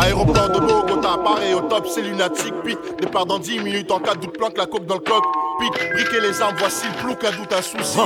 Aéroport 0.00 0.48
de 0.48 0.60
Bogota, 0.60 1.18
pareil 1.22 1.54
au 1.54 1.60
top, 1.62 1.86
c'est 1.92 2.02
lunatique. 2.02 2.54
Pic, 2.64 2.78
départ 3.00 3.26
dans 3.26 3.38
10 3.38 3.60
minutes 3.60 3.90
en 3.90 3.98
cas 3.98 4.14
de 4.14 4.20
doute, 4.20 4.38
planque 4.38 4.56
la 4.56 4.66
coque 4.66 4.86
dans 4.86 4.94
le 4.94 5.00
coq. 5.00 5.22
Pic, 5.60 5.72
briquer 5.94 6.20
les 6.20 6.40
armes, 6.40 6.56
voici 6.58 6.86
le 6.86 7.02
plouc, 7.02 7.24
un 7.24 7.36
doute, 7.36 7.52
un 7.52 7.62
souci. 7.62 7.98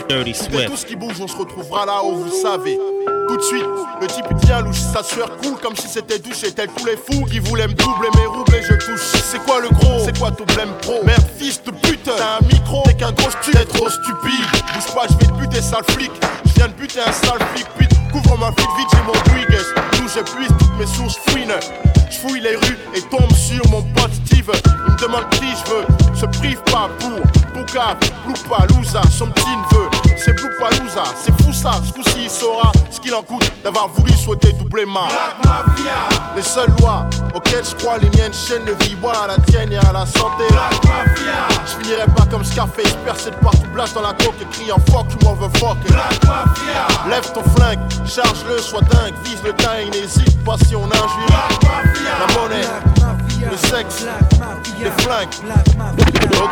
Tout 0.49 0.71
tout 0.71 0.77
ce 0.77 0.87
qui 0.87 0.97
bouge, 0.97 1.21
on 1.21 1.29
se 1.29 1.37
retrouvera 1.37 1.87
là-haut, 1.87 2.15
vous 2.15 2.43
savez. 2.43 2.79
Tout 3.29 3.37
de 3.37 3.43
suite, 3.43 3.65
le 4.01 4.07
type 4.07 4.25
il 4.31 4.37
tient 4.39 4.63
louche, 4.63 4.81
sa 4.81 5.03
sueur 5.03 5.37
coule 5.37 5.59
comme 5.63 5.77
si 5.77 5.87
c'était 5.87 6.19
douche. 6.19 6.45
Et 6.45 6.53
tel 6.53 6.69
tous 6.75 6.87
les 6.87 6.97
fous 6.97 7.25
qui 7.27 7.39
voulaient 7.41 7.69
me 7.69 7.75
doubler 7.75 8.09
mes 8.17 8.27
roubles 8.27 8.55
et 8.55 8.63
je 8.63 8.75
touche. 8.75 9.21
C'est 9.31 9.45
quoi 9.45 9.61
le 9.61 9.69
gros? 9.69 10.03
C'est 10.05 10.19
quoi 10.19 10.31
ton 10.31 10.45
blême 10.45 10.73
pro? 10.81 11.05
Merde, 11.05 11.27
fils 11.39 11.63
de 11.63 11.71
pute, 11.71 12.05
t'as 12.05 12.39
un 12.41 12.47
micro, 12.47 12.83
t'es 12.87 12.95
qu'un 12.95 13.13
gros 13.13 13.31
stu, 13.31 13.51
t'es 13.53 13.67
trop 13.67 13.91
stupide. 13.91 14.47
Bouge 14.75 14.95
pas, 14.95 15.07
je 15.11 15.17
vais 15.19 15.27
te 15.27 15.39
buter, 15.39 15.61
sale 15.61 15.85
flic. 15.91 16.11
Je 16.47 16.53
viens 16.55 16.69
de 16.69 16.73
buter 16.73 17.01
un 17.01 17.13
sale 17.13 17.39
flic, 17.55 17.67
pute. 17.77 17.91
Couvre 18.11 18.39
ma 18.39 18.51
flic 18.53 18.69
vite, 18.79 18.89
j'ai 18.93 19.03
mon 19.03 19.13
Dwiggles. 19.13 19.75
D'où 19.93 20.09
j'épuise 20.09 20.49
toutes 20.59 20.79
mes 20.79 20.87
sources 20.87 21.19
fouines. 21.29 21.55
Je 22.11 22.17
fouille 22.17 22.41
les 22.41 22.57
rues 22.57 22.79
et 22.95 23.03
tombe 23.03 23.33
sur 23.35 23.69
mon 23.69 23.83
pote 23.83 24.11
Steve. 24.25 24.51
Il 24.65 24.93
me 24.93 24.99
demande 24.99 25.29
qui 25.33 25.45
je 25.45 25.71
veux, 25.71 26.17
se 26.17 26.25
prive 26.39 26.63
pas 26.73 26.89
pour 26.99 27.21
Pouka, 27.53 27.99
Loupalooza, 28.27 29.03
son 29.11 29.27
petit 29.27 29.45
neveu. 29.47 29.88
C'est 31.15 31.43
fou 31.43 31.53
ça. 31.53 31.73
Ce 31.87 31.93
coup-ci, 31.93 32.25
il 32.25 32.31
saura 32.31 32.73
ce 32.91 32.99
qu'il 33.01 33.15
en 33.15 33.23
coûte 33.23 33.51
d'avoir 33.63 33.89
voulu 33.89 34.13
souhaiter 34.13 34.53
doubler 34.53 34.85
ma. 34.87 35.07
Les 36.35 36.43
seules 36.43 36.71
lois 36.81 37.07
auxquelles 37.35 37.65
je 37.65 37.75
crois, 37.77 37.99
les 37.99 38.11
miennes 38.11 38.33
chaînes 38.33 38.65
de 38.65 38.73
vie, 38.85 38.97
voilà 39.01 39.29
la 39.29 39.39
tienne 39.45 39.73
et 39.73 39.77
à 39.77 39.93
la 39.93 40.05
santé. 40.07 40.45
Je 41.67 41.83
finirai 41.83 42.07
pas 42.07 42.27
comme 42.27 42.45
Scarface, 42.45 42.93
percé 43.05 43.31
de 43.31 43.37
partout, 43.37 43.67
blast 43.73 43.95
dans 43.95 44.03
la 44.03 44.13
coque 44.15 44.35
et 44.41 44.47
criant 44.53 44.79
fuck, 44.91 45.07
tu 45.09 45.25
m'en 45.25 45.35
veux 45.35 45.51
fuck. 45.59 45.77
Lève 47.09 47.33
ton 47.33 47.43
flingue, 47.57 47.81
charge-le, 48.07 48.59
sois 48.59 48.81
dingue, 48.83 49.15
vise 49.25 49.43
le 49.45 49.51
et 49.81 49.91
n'hésite 49.91 50.45
pas 50.45 50.57
si 50.67 50.75
on 50.75 50.85
injure. 50.85 51.29
La 52.19 52.41
monnaie, 52.41 52.67
le 53.51 53.57
sexe, 53.57 54.07
les 54.83 54.91
flingues. 55.03 55.29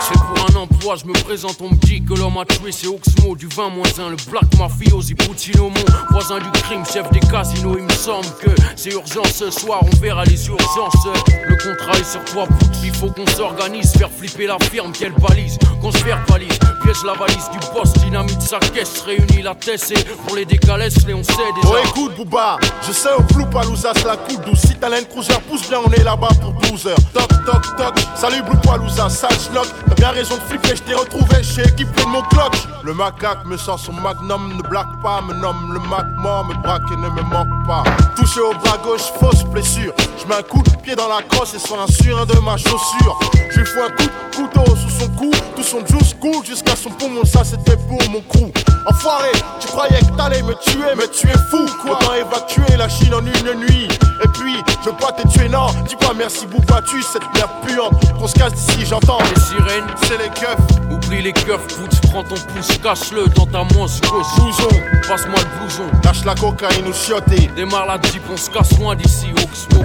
C'est 0.00 0.18
pour 0.18 0.46
un 0.50 0.62
emploi, 0.62 0.96
je 0.96 1.06
me 1.06 1.12
présente, 1.24 1.56
on 1.60 1.70
me 1.70 1.76
dit 1.76 2.02
que 2.02 2.14
l'homme 2.14 2.38
a 2.38 2.44
tué, 2.44 2.72
c'est 2.72 2.86
Oxmo 2.86 3.36
du 3.36 3.48
20 3.48 3.70
moins 3.70 3.86
1, 3.98 4.10
le 4.10 4.16
Black 4.30 4.44
Mafiosi 4.58 5.14
Puccino, 5.14 5.70
mon 5.70 5.84
voisin 6.10 6.38
du 6.38 6.50
crime, 6.62 6.84
chef 6.84 7.10
des 7.10 7.20
casinos. 7.20 7.76
Il 7.78 7.84
me 7.84 7.92
semble 7.92 8.26
que 8.40 8.50
c'est 8.76 8.92
urgent 8.92 9.24
ce 9.24 9.50
soir, 9.50 9.80
on 9.82 9.96
verra 10.00 10.24
les 10.24 10.48
urgences. 10.48 11.06
Le 11.48 11.56
contrat 11.56 11.98
est 11.98 12.10
sur 12.10 12.24
toi, 12.24 12.46
il 12.84 12.94
faut 12.94 13.10
qu'on 13.10 13.26
s'organise, 13.26 13.92
faire 13.92 14.10
flipper 14.10 14.46
la 14.46 14.58
firme, 14.70 14.92
quelle 14.92 15.12
balise, 15.12 15.58
qu'on 15.80 15.92
se 15.92 15.98
faire 15.98 16.22
valise, 16.28 16.58
la 17.04 17.12
valise 17.14 17.50
du 17.50 17.58
boss, 17.74 17.92
dynamite 17.94 18.40
sa 18.40 18.58
caisse, 18.58 19.02
réunit 19.04 19.42
la 19.42 19.54
tête 19.54 19.90
et 19.90 20.04
pour 20.26 20.36
les 20.36 20.44
décalesses, 20.44 21.06
les 21.06 21.14
on 21.14 21.22
sait 21.22 21.32
déjà. 21.60 21.68
Oh 21.68 21.76
écoute 21.84 22.16
Booba, 22.16 22.58
je 22.86 22.92
sais 22.92 23.12
au 23.12 23.22
flou 23.32 23.44
Palouza 23.46 23.92
c'est 23.96 24.06
la 24.06 24.16
coupe 24.16 24.44
douce. 24.44 24.60
Si 24.60 24.74
Land 24.80 25.04
Cruiser 25.10 25.34
pousse 25.48 25.68
bien 25.68 25.80
on 25.84 25.90
est 25.90 26.04
là-bas 26.04 26.28
pour 26.40 26.52
12 26.70 26.86
heures. 26.86 26.96
Toc 27.12 27.28
toc 27.44 27.76
toc, 27.76 27.94
salut 28.14 28.42
Blue 28.42 28.58
Palouza, 28.62 29.08
sale 29.08 29.32
schnock. 29.32 29.66
T'as 29.88 29.94
bien 29.94 30.10
raison 30.10 30.36
de 30.36 30.40
flipper, 30.42 30.76
je 30.76 30.82
t'ai 30.82 30.94
retrouvé, 30.94 31.42
suis 31.42 31.62
équipé 31.62 32.02
de 32.02 32.08
mon 32.08 32.22
clock 32.22 32.54
Le 32.84 32.94
macaque 32.94 33.44
me 33.46 33.56
sort 33.56 33.80
son 33.80 33.92
magnum, 33.92 34.56
ne 34.56 34.62
blague 34.68 35.00
pas, 35.02 35.20
me 35.22 35.34
nomme 35.34 35.72
le 35.72 35.80
mac 35.88 36.06
mort, 36.18 36.44
me 36.44 36.54
braque 36.62 36.88
et 36.92 36.96
ne 36.96 37.08
me 37.08 37.22
manque 37.22 37.66
pas. 37.66 37.82
Touché 38.16 38.40
au 38.40 38.54
bras 38.54 38.78
gauche, 38.78 39.12
fausse 39.18 39.44
blessure. 39.44 39.92
Je 40.18 40.26
mets 40.28 40.36
un 40.36 40.42
coup 40.42 40.62
de 40.62 40.70
pied 40.82 40.94
dans 40.94 41.08
la 41.08 41.22
crosse 41.22 41.54
et 41.54 41.58
sur 41.58 41.76
un 41.78 42.26
de 42.26 42.38
ma 42.40 42.56
chaussure. 42.56 43.18
Je 43.50 43.60
lui 43.60 43.66
fous 43.66 43.80
un 43.80 43.90
coup 43.90 44.04
de 44.04 44.36
couteau 44.36 44.76
sous 44.76 45.00
son 45.00 45.08
cou, 45.10 45.30
tout 45.56 45.62
son 45.62 45.84
juice 45.86 46.14
coule 46.20 46.44
jusqu'à 46.44 46.75
son 46.76 46.90
poumon, 46.90 47.24
ça 47.24 47.42
c'était 47.44 47.76
pour 47.76 47.98
mon 48.10 48.20
crew 48.20 48.52
Enfoiré, 48.88 49.32
tu 49.58 49.66
croyais 49.66 49.98
que 49.98 50.16
t'allais 50.16 50.42
me 50.42 50.54
tuer, 50.54 50.94
mais 50.96 51.08
tu 51.08 51.26
es 51.28 51.38
fou 51.50 51.66
quoi 51.82 51.98
Autant 51.98 52.14
évacuer 52.14 52.76
la 52.76 52.88
Chine 52.88 53.14
en 53.14 53.20
une 53.20 53.60
nuit? 53.60 53.88
Et 54.22 54.28
puis, 54.28 54.54
Je 54.82 54.90
veux 54.90 54.96
pas 54.96 55.10
te 55.10 55.26
tuer, 55.26 55.48
non. 55.48 55.66
Dis 55.88 55.96
pas 55.96 56.12
merci, 56.16 56.46
tu 56.88 57.02
cette 57.02 57.24
merde 57.34 57.50
puante. 57.66 58.18
Qu'on 58.18 58.28
se 58.28 58.34
casse 58.34 58.52
d'ici, 58.52 58.86
j'entends. 58.86 59.18
Les 59.34 59.40
sirènes, 59.40 59.86
c'est 60.04 60.18
les 60.18 60.28
keufs. 60.28 60.56
Oublie 60.90 61.22
les 61.22 61.32
keufs, 61.32 61.66
putz, 61.66 62.00
prends 62.10 62.22
ton 62.22 62.36
pouce, 62.36 62.78
cache-le 62.82 63.26
dans 63.34 63.46
ta 63.46 63.64
manche 63.74 64.00
gauche. 64.02 64.26
Blouson, 64.36 64.68
passe-moi 65.08 65.40
le 65.40 65.58
blouson. 65.58 65.90
Lâche 66.04 66.24
la 66.24 66.34
cocaïne 66.34 66.86
ou 66.86 66.92
chioté. 66.92 67.50
Démarre 67.56 67.86
la 67.86 68.00
jeep, 68.00 68.22
on 68.32 68.36
se 68.36 68.50
casse 68.50 68.78
loin 68.78 68.94
d'ici, 68.94 69.26
Oxmo, 69.32 69.84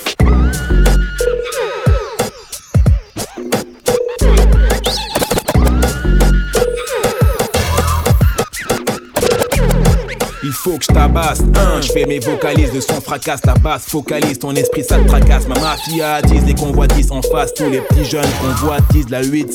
Faut 10.61 10.77
que 10.77 10.83
je 10.83 10.93
tabasse, 10.93 11.41
un, 11.55 11.81
je 11.81 11.91
fais 11.91 12.05
mes 12.05 12.19
vocalises, 12.19 12.71
le 12.71 12.81
son 12.81 13.01
fracasse, 13.01 13.41
la 13.47 13.55
basse. 13.55 13.85
Focalise, 13.87 14.37
ton 14.37 14.51
esprit 14.51 14.83
ça 14.83 14.99
te 14.99 15.07
tracasse, 15.07 15.47
ma 15.47 15.59
mafia 15.59 16.15
attise 16.15 16.45
les 16.45 16.53
convoitises 16.53 17.11
en 17.11 17.21
face, 17.23 17.51
tous 17.55 17.67
les 17.67 17.79
petits 17.81 18.05
jeunes 18.05 18.29
convoitisent 18.39 19.09
la 19.09 19.23
8-6 19.23 19.47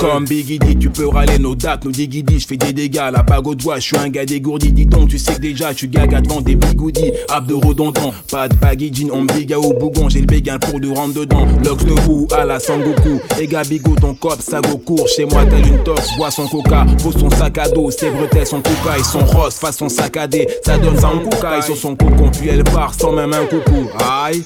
Comme 0.00 0.26
Biggie 0.26 0.58
dit, 0.58 0.76
tu 0.76 0.90
peux 0.90 1.08
râler 1.08 1.38
nos 1.38 1.54
dates, 1.54 1.86
nos 1.86 1.90
digidis, 1.90 2.40
je 2.40 2.46
fais 2.46 2.58
des 2.58 2.74
dégâts, 2.74 3.08
la 3.10 3.22
bague 3.22 3.46
au 3.46 3.54
doigt, 3.54 3.76
je 3.76 3.84
suis 3.84 3.96
un 3.96 4.10
gars 4.10 4.26
dégourdi, 4.26 4.70
dis 4.70 4.84
donc, 4.84 5.08
tu 5.08 5.18
sais 5.18 5.34
que 5.34 5.40
déjà, 5.40 5.72
suis 5.72 5.88
gaga 5.88 6.20
devant 6.20 6.42
des 6.42 6.56
bigoudis, 6.56 7.12
abdos 7.30 7.60
redondants, 7.60 8.12
pas 8.30 8.48
de 8.48 8.56
baggy 8.56 9.08
on 9.10 9.24
biga 9.24 9.58
au 9.58 9.72
bougon, 9.72 10.10
j'ai 10.10 10.20
le 10.20 10.26
béguin 10.26 10.58
pour 10.58 10.78
de 10.78 10.88
rentrer 10.88 11.20
dedans, 11.20 11.46
Lox 11.64 11.84
debout, 11.84 12.28
à 12.36 12.44
la 12.44 12.60
Sangoku, 12.60 13.20
et 13.40 13.46
Gabigo, 13.46 13.94
ton 13.98 14.14
cop, 14.14 14.40
ça 14.40 14.60
go 14.60 14.76
court, 14.76 15.08
chez 15.08 15.24
moi 15.24 15.46
t'as 15.48 15.58
une 15.58 15.82
tox, 15.84 16.16
bois 16.18 16.30
son 16.30 16.46
coca, 16.48 16.84
pose 17.02 17.16
son 17.18 17.30
sac 17.30 17.56
à 17.56 17.68
dos, 17.70 17.90
ses 17.90 18.10
bretelles, 18.10 18.46
son 18.46 18.60
coca, 18.60 18.98
ils 18.98 19.04
sont 19.04 19.24
façon 19.58 19.88
saccadée, 19.88 20.46
ça 20.64 20.78
donne 20.78 20.98
ça 20.98 21.08
en 21.08 21.62
sur 21.62 21.76
son 21.76 21.96
cocon, 21.96 22.30
puis 22.30 22.48
elle 22.48 22.64
part 22.64 22.94
sans 22.94 23.12
même 23.12 23.32
un 23.32 23.46
coucou. 23.46 23.88
Aïe, 23.98 24.44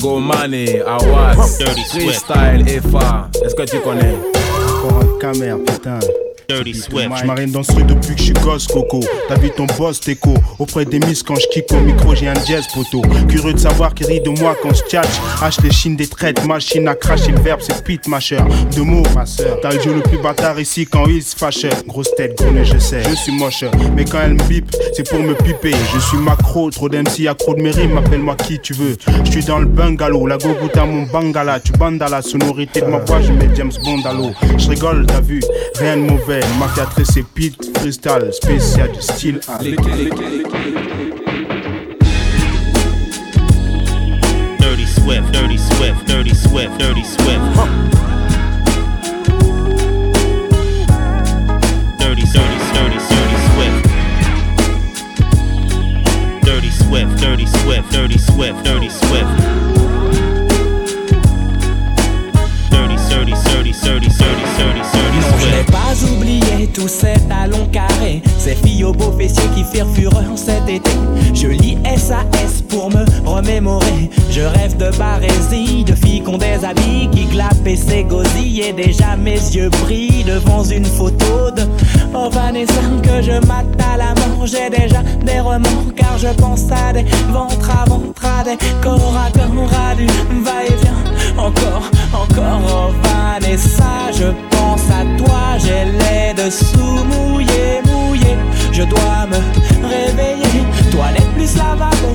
Go 0.00 0.18
Money, 0.18 0.82
Awas, 0.86 1.34
Freestyle, 1.90 2.80
FA, 2.90 3.28
est-ce 3.44 3.54
que 3.54 3.62
tu 3.62 3.78
connais? 3.80 4.14
Encore 4.68 5.00
un 5.00 5.18
camère, 5.18 5.58
putain. 5.58 5.98
Dirty 6.48 6.74
Swift. 6.74 7.10
Je 7.20 7.24
m'arrête 7.26 7.50
dans 7.50 7.62
ce 7.62 7.72
truc 7.72 7.86
depuis 7.86 8.14
que 8.14 8.18
je 8.18 8.24
suis 8.24 8.32
gosse, 8.34 8.66
Coco. 8.66 9.00
T'as 9.28 9.36
vu 9.36 9.50
ton 9.50 9.66
boss, 9.78 10.00
Teco. 10.00 10.34
Auprès 10.58 10.84
des 10.84 10.98
miss, 10.98 11.22
quand 11.22 11.36
je 11.36 11.46
kick 11.48 11.72
au 11.72 11.80
micro, 11.80 12.14
j'ai 12.14 12.28
un 12.28 12.44
jazz, 12.44 12.66
poteau. 12.74 13.02
Curieux 13.28 13.54
de 13.54 13.58
savoir 13.58 13.94
qui 13.94 14.04
rit 14.04 14.20
de 14.20 14.30
moi 14.30 14.56
quand 14.62 14.74
je 14.74 14.82
tchatch. 14.82 15.08
Hache 15.42 15.60
les 15.62 15.72
chines 15.72 15.96
des 15.96 16.06
traites, 16.06 16.44
machine 16.44 16.86
à 16.88 16.94
cracher 16.94 17.32
le 17.32 17.40
verbe, 17.40 17.60
c'est 17.62 17.82
pit, 17.84 18.06
ma 18.08 18.20
chère. 18.20 18.46
Deux 18.74 18.82
mots, 18.82 19.02
ma 19.14 19.26
soeur. 19.26 19.58
T'as 19.60 19.72
le 19.72 19.80
jeu 19.80 19.94
le 19.94 20.02
plus 20.02 20.18
bâtard 20.18 20.60
ici 20.60 20.86
quand 20.86 21.06
il 21.06 21.22
se 21.22 21.36
fâche. 21.36 21.66
Grosse 21.86 22.14
tête, 22.16 22.36
gros 22.36 22.50
nez, 22.50 22.64
je 22.64 22.78
sais. 22.78 23.02
Je 23.08 23.14
suis 23.14 23.32
moche, 23.32 23.64
mais 23.96 24.04
quand 24.04 24.20
elle 24.22 24.34
me 24.34 24.42
bip, 24.44 24.74
c'est 24.94 25.08
pour 25.08 25.20
me 25.20 25.34
piper. 25.34 25.74
Je 25.94 25.98
suis 26.00 26.18
macro, 26.18 26.70
trop 26.70 26.88
d'MC, 26.88 27.26
accro 27.28 27.54
de 27.54 27.62
mes 27.62 27.70
rimes, 27.70 27.98
appelle-moi 27.98 28.36
qui 28.36 28.58
tu 28.58 28.74
veux. 28.74 28.96
Je 29.24 29.30
suis 29.30 29.44
dans 29.44 29.58
le 29.58 29.66
bungalow, 29.66 30.26
la 30.26 30.36
à 30.74 30.84
mon 30.84 31.02
bangala. 31.04 31.60
Tu 31.60 31.72
bandes 31.72 32.02
à 32.02 32.08
la 32.08 32.22
sonorité 32.22 32.80
de 32.80 32.86
ma 32.86 32.98
voix, 32.98 33.20
je 33.22 33.32
mets 33.32 33.48
James 33.54 33.72
Bond 33.84 34.02
à 34.04 34.12
l'eau. 34.12 34.32
Je 34.58 34.68
rigole, 34.68 35.06
t'as 35.06 35.20
vu, 35.20 35.40
rien 35.78 35.96
de 35.96 36.02
mauvais. 36.02 36.33
Mafia 36.58 36.88
c'est 37.04 37.22
pit, 37.22 37.56
freestyle, 37.78 38.32
spécial 38.32 38.90
du 38.90 39.00
style. 39.00 39.40
A. 39.46 39.58
Dirty 44.58 44.86
Swift, 44.86 45.30
Dirty 45.32 45.58
Swift, 45.58 46.06
Dirty 46.08 46.34
Swift, 46.34 46.78
Dirty 46.78 47.04
Swift. 47.04 47.40
Dirty, 52.00 52.24
dirty, 52.32 52.58
dirty, 52.74 52.98
dirty 53.10 53.38
Swift. 53.54 53.86
Dirty 56.42 56.70
Swift, 56.70 57.20
Dirty 57.20 57.46
Swift, 57.46 57.92
Dirty 57.92 58.18
Swift, 58.18 58.64
Dirty 58.64 58.88
Swift. 58.88 59.30
Dirty, 62.70 62.96
dirty, 63.08 63.34
dirty, 63.44 63.72
dirty, 63.72 64.08
dirty, 64.08 64.44
dirty, 64.58 64.82
dirty 64.82 65.13
tous 66.74 66.88
ces 66.88 67.14
talons 67.28 67.66
carrés, 67.70 68.20
ces 68.36 68.56
filles 68.56 68.84
aux 68.84 68.92
beaux 68.92 69.12
fessiers 69.12 69.48
qui 69.54 69.62
firent 69.62 69.88
fureur 69.94 70.24
cet 70.34 70.68
été. 70.68 70.90
Je 71.32 71.46
lis 71.46 71.78
SAS 71.96 72.62
pour 72.68 72.90
me 72.90 73.04
remémorer. 73.24 74.10
Je 74.28 74.40
rêve 74.40 74.76
de 74.76 74.90
barésie, 74.98 75.84
de 75.84 75.94
filles 75.94 76.22
qui 76.22 76.28
ont 76.28 76.38
des 76.38 76.64
habits 76.64 77.08
qui 77.12 77.26
glapent 77.26 77.66
et 77.66 77.76
s'égosillent. 77.76 78.62
Et 78.62 78.72
déjà 78.72 79.16
mes 79.16 79.36
yeux 79.36 79.70
brillent 79.70 80.24
devant 80.24 80.64
une 80.64 80.84
photo 80.84 81.50
de 81.56 81.62
Oh 82.12 82.28
Vanessa 82.30 82.82
que 83.02 83.22
je 83.22 83.46
mate 83.46 83.66
à 83.92 83.96
la 83.96 84.14
mort. 84.14 84.46
J'ai 84.46 84.68
déjà 84.68 85.02
des 85.24 85.40
remords 85.40 85.94
car 85.96 86.18
je 86.18 86.28
pense 86.28 86.64
à 86.72 86.92
des 86.92 87.04
ventres 87.32 87.70
à 87.70 87.88
ventre, 87.88 88.24
à 88.24 88.42
des 88.42 88.58
corps 88.82 89.16
à 89.16 89.30
corps, 89.30 89.70
à 89.90 89.94
du 89.94 90.06
va-et-vient. 90.06 91.38
Encore, 91.38 91.90
encore, 92.12 92.60
oh 92.68 92.92
Vanessa, 93.02 94.10
je 94.12 94.53
pense 94.74 94.90
à 94.90 95.04
toi, 95.16 95.56
j'ai 95.58 95.84
les 95.84 96.34
dessous 96.34 97.04
mouillés, 97.04 97.80
mouillés. 97.86 98.36
Je 98.72 98.82
dois 98.82 99.26
me 99.30 99.38
réveiller, 99.86 100.64
toilette 100.90 101.30
plus 101.34 101.56
lavabo, 101.56 102.12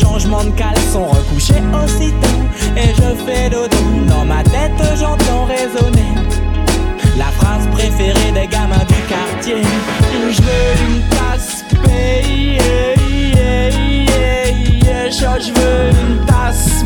changement 0.00 0.44
de 0.44 0.50
caleçon, 0.50 1.06
recouché 1.06 1.54
aussitôt. 1.82 2.40
Et 2.76 2.92
je 2.98 3.08
fais 3.24 3.48
dodo, 3.48 3.76
dans 4.08 4.24
ma 4.24 4.42
tête 4.42 4.82
j'entends 4.98 5.44
résonner. 5.44 6.14
La 7.16 7.30
phrase 7.38 7.66
préférée 7.70 8.32
des 8.32 8.46
gamins 8.46 8.86
du 8.88 9.00
quartier 9.08 9.62
Je 10.30 10.42
veux 10.42 10.88
une 10.88 11.02
tasse 11.10 11.64
payée 11.84 12.60
Je 15.40 15.52
veux 15.52 15.90
une 15.90 16.26
tasse 16.26 16.84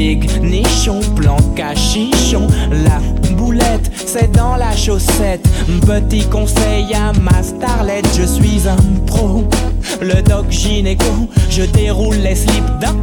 Big 0.00 0.30
nichon, 0.40 1.00
plan 1.14 1.36
cachichon. 1.54 2.46
La 2.70 3.00
boulette, 3.36 3.92
c'est 4.06 4.32
dans 4.32 4.56
la 4.56 4.74
chaussette. 4.74 5.46
Petit 5.86 6.24
conseil 6.24 6.94
à 6.94 7.12
ma 7.20 7.42
starlette 7.42 8.08
Je 8.16 8.24
suis 8.24 8.66
un 8.66 8.78
pro. 9.06 9.44
Le 10.00 10.22
doc 10.22 10.46
gynéco 10.48 11.28
Je 11.50 11.64
déroule 11.64 12.16
les 12.16 12.34
slips 12.34 12.78
d'un 12.80 12.96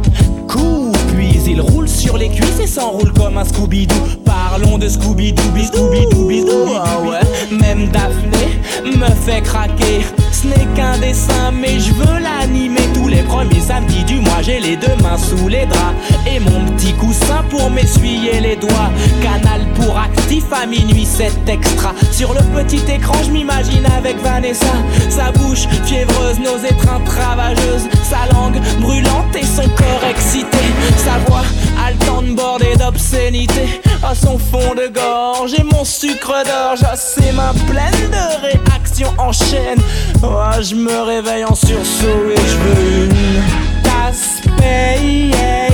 coup. 0.48 0.90
Puis 1.14 1.38
il 1.46 1.60
roule 1.60 1.88
sur 1.88 2.18
les 2.18 2.30
cuisses 2.30 2.58
et 2.60 2.66
s'enroule 2.66 3.12
comme 3.12 3.38
un 3.38 3.44
Scooby-Doo. 3.44 4.18
Parlons 4.24 4.76
de 4.76 4.88
Scooby-Doo, 4.88 5.40
Scooby-Doo, 5.56 6.10
Scooby-Doo. 6.10 6.74
Ah 6.84 7.20
même 7.52 7.90
Daphné 7.92 8.58
me 8.84 9.08
fait 9.24 9.42
craquer 9.42 10.00
Ce 10.40 10.46
n'est 10.46 10.68
qu'un 10.76 10.96
dessin 10.98 11.50
mais 11.50 11.80
je 11.80 11.92
veux 11.92 12.20
l'animer. 12.20 12.88
Tous 12.94 13.08
les 13.08 13.22
premiers 13.22 13.60
samedis 13.60 14.04
du 14.04 14.20
mois 14.20 14.40
J'ai 14.40 14.60
les 14.60 14.76
deux 14.76 14.94
mains 15.02 15.18
sous 15.18 15.48
les 15.48 15.66
draps. 15.66 15.96
Et 16.30 16.38
mon 16.38 16.64
petit 16.76 16.92
coussin 16.92 17.42
pour 17.50 17.68
m'essuyer 17.70 18.40
les 18.40 18.54
doigts. 18.54 18.90
Canal 19.20 19.66
pour 19.74 19.98
actif 19.98 20.44
à 20.52 20.64
minuit 20.64 21.06
c'est 21.06 21.48
extra. 21.48 21.92
Sur 22.12 22.34
le 22.34 22.42
petit 22.54 22.82
écran 22.88 23.20
je 23.24 23.32
m'imagine 23.32 23.84
avec 23.86 24.16
Vanessa. 24.18 24.74
Sa 25.10 25.32
bouche 25.32 25.66
fiévreuse, 25.84 26.38
nos 26.38 26.58
étreintes 26.58 27.08
ravageuses. 27.08 27.88
Sa 28.08 28.32
langue 28.32 28.60
brûlante 28.80 29.34
et 29.34 29.44
son 29.44 29.68
corps 29.70 30.04
excité. 30.08 30.58
Sa 30.98 31.18
voix 31.26 31.42
haletante 31.84 32.34
bordée 32.34 32.76
d'obscénité. 32.76 33.80
À 34.02 34.14
son 34.14 34.38
fond 34.38 34.74
de 34.74 34.88
gorge 34.88 35.54
et 35.58 35.64
mon 35.64 35.84
sucre 35.84 36.34
d'orge. 36.44 36.82
À 36.82 36.96
ses 36.96 37.32
mains 37.32 37.54
pleines 37.68 38.10
de 38.10 38.42
réactions 38.42 39.12
en 39.18 39.32
chaîne. 39.32 39.80
Oh, 40.22 40.40
je 40.60 40.74
me 40.74 41.02
réveille 41.02 41.44
en 41.44 41.54
sursaut 41.54 42.30
et 42.30 42.36
je 42.36 42.56
veux 42.56 43.04
une 43.04 43.42
tasse. 43.82 44.40
Payée 44.58 45.68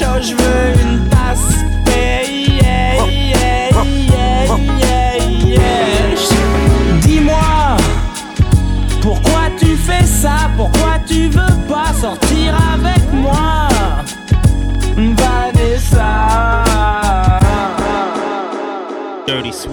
Oh, 0.00 0.20
je 0.20 0.34
veux 0.34 0.80
une 0.82 1.08
tasse. 1.08 1.54
Payée 1.84 2.88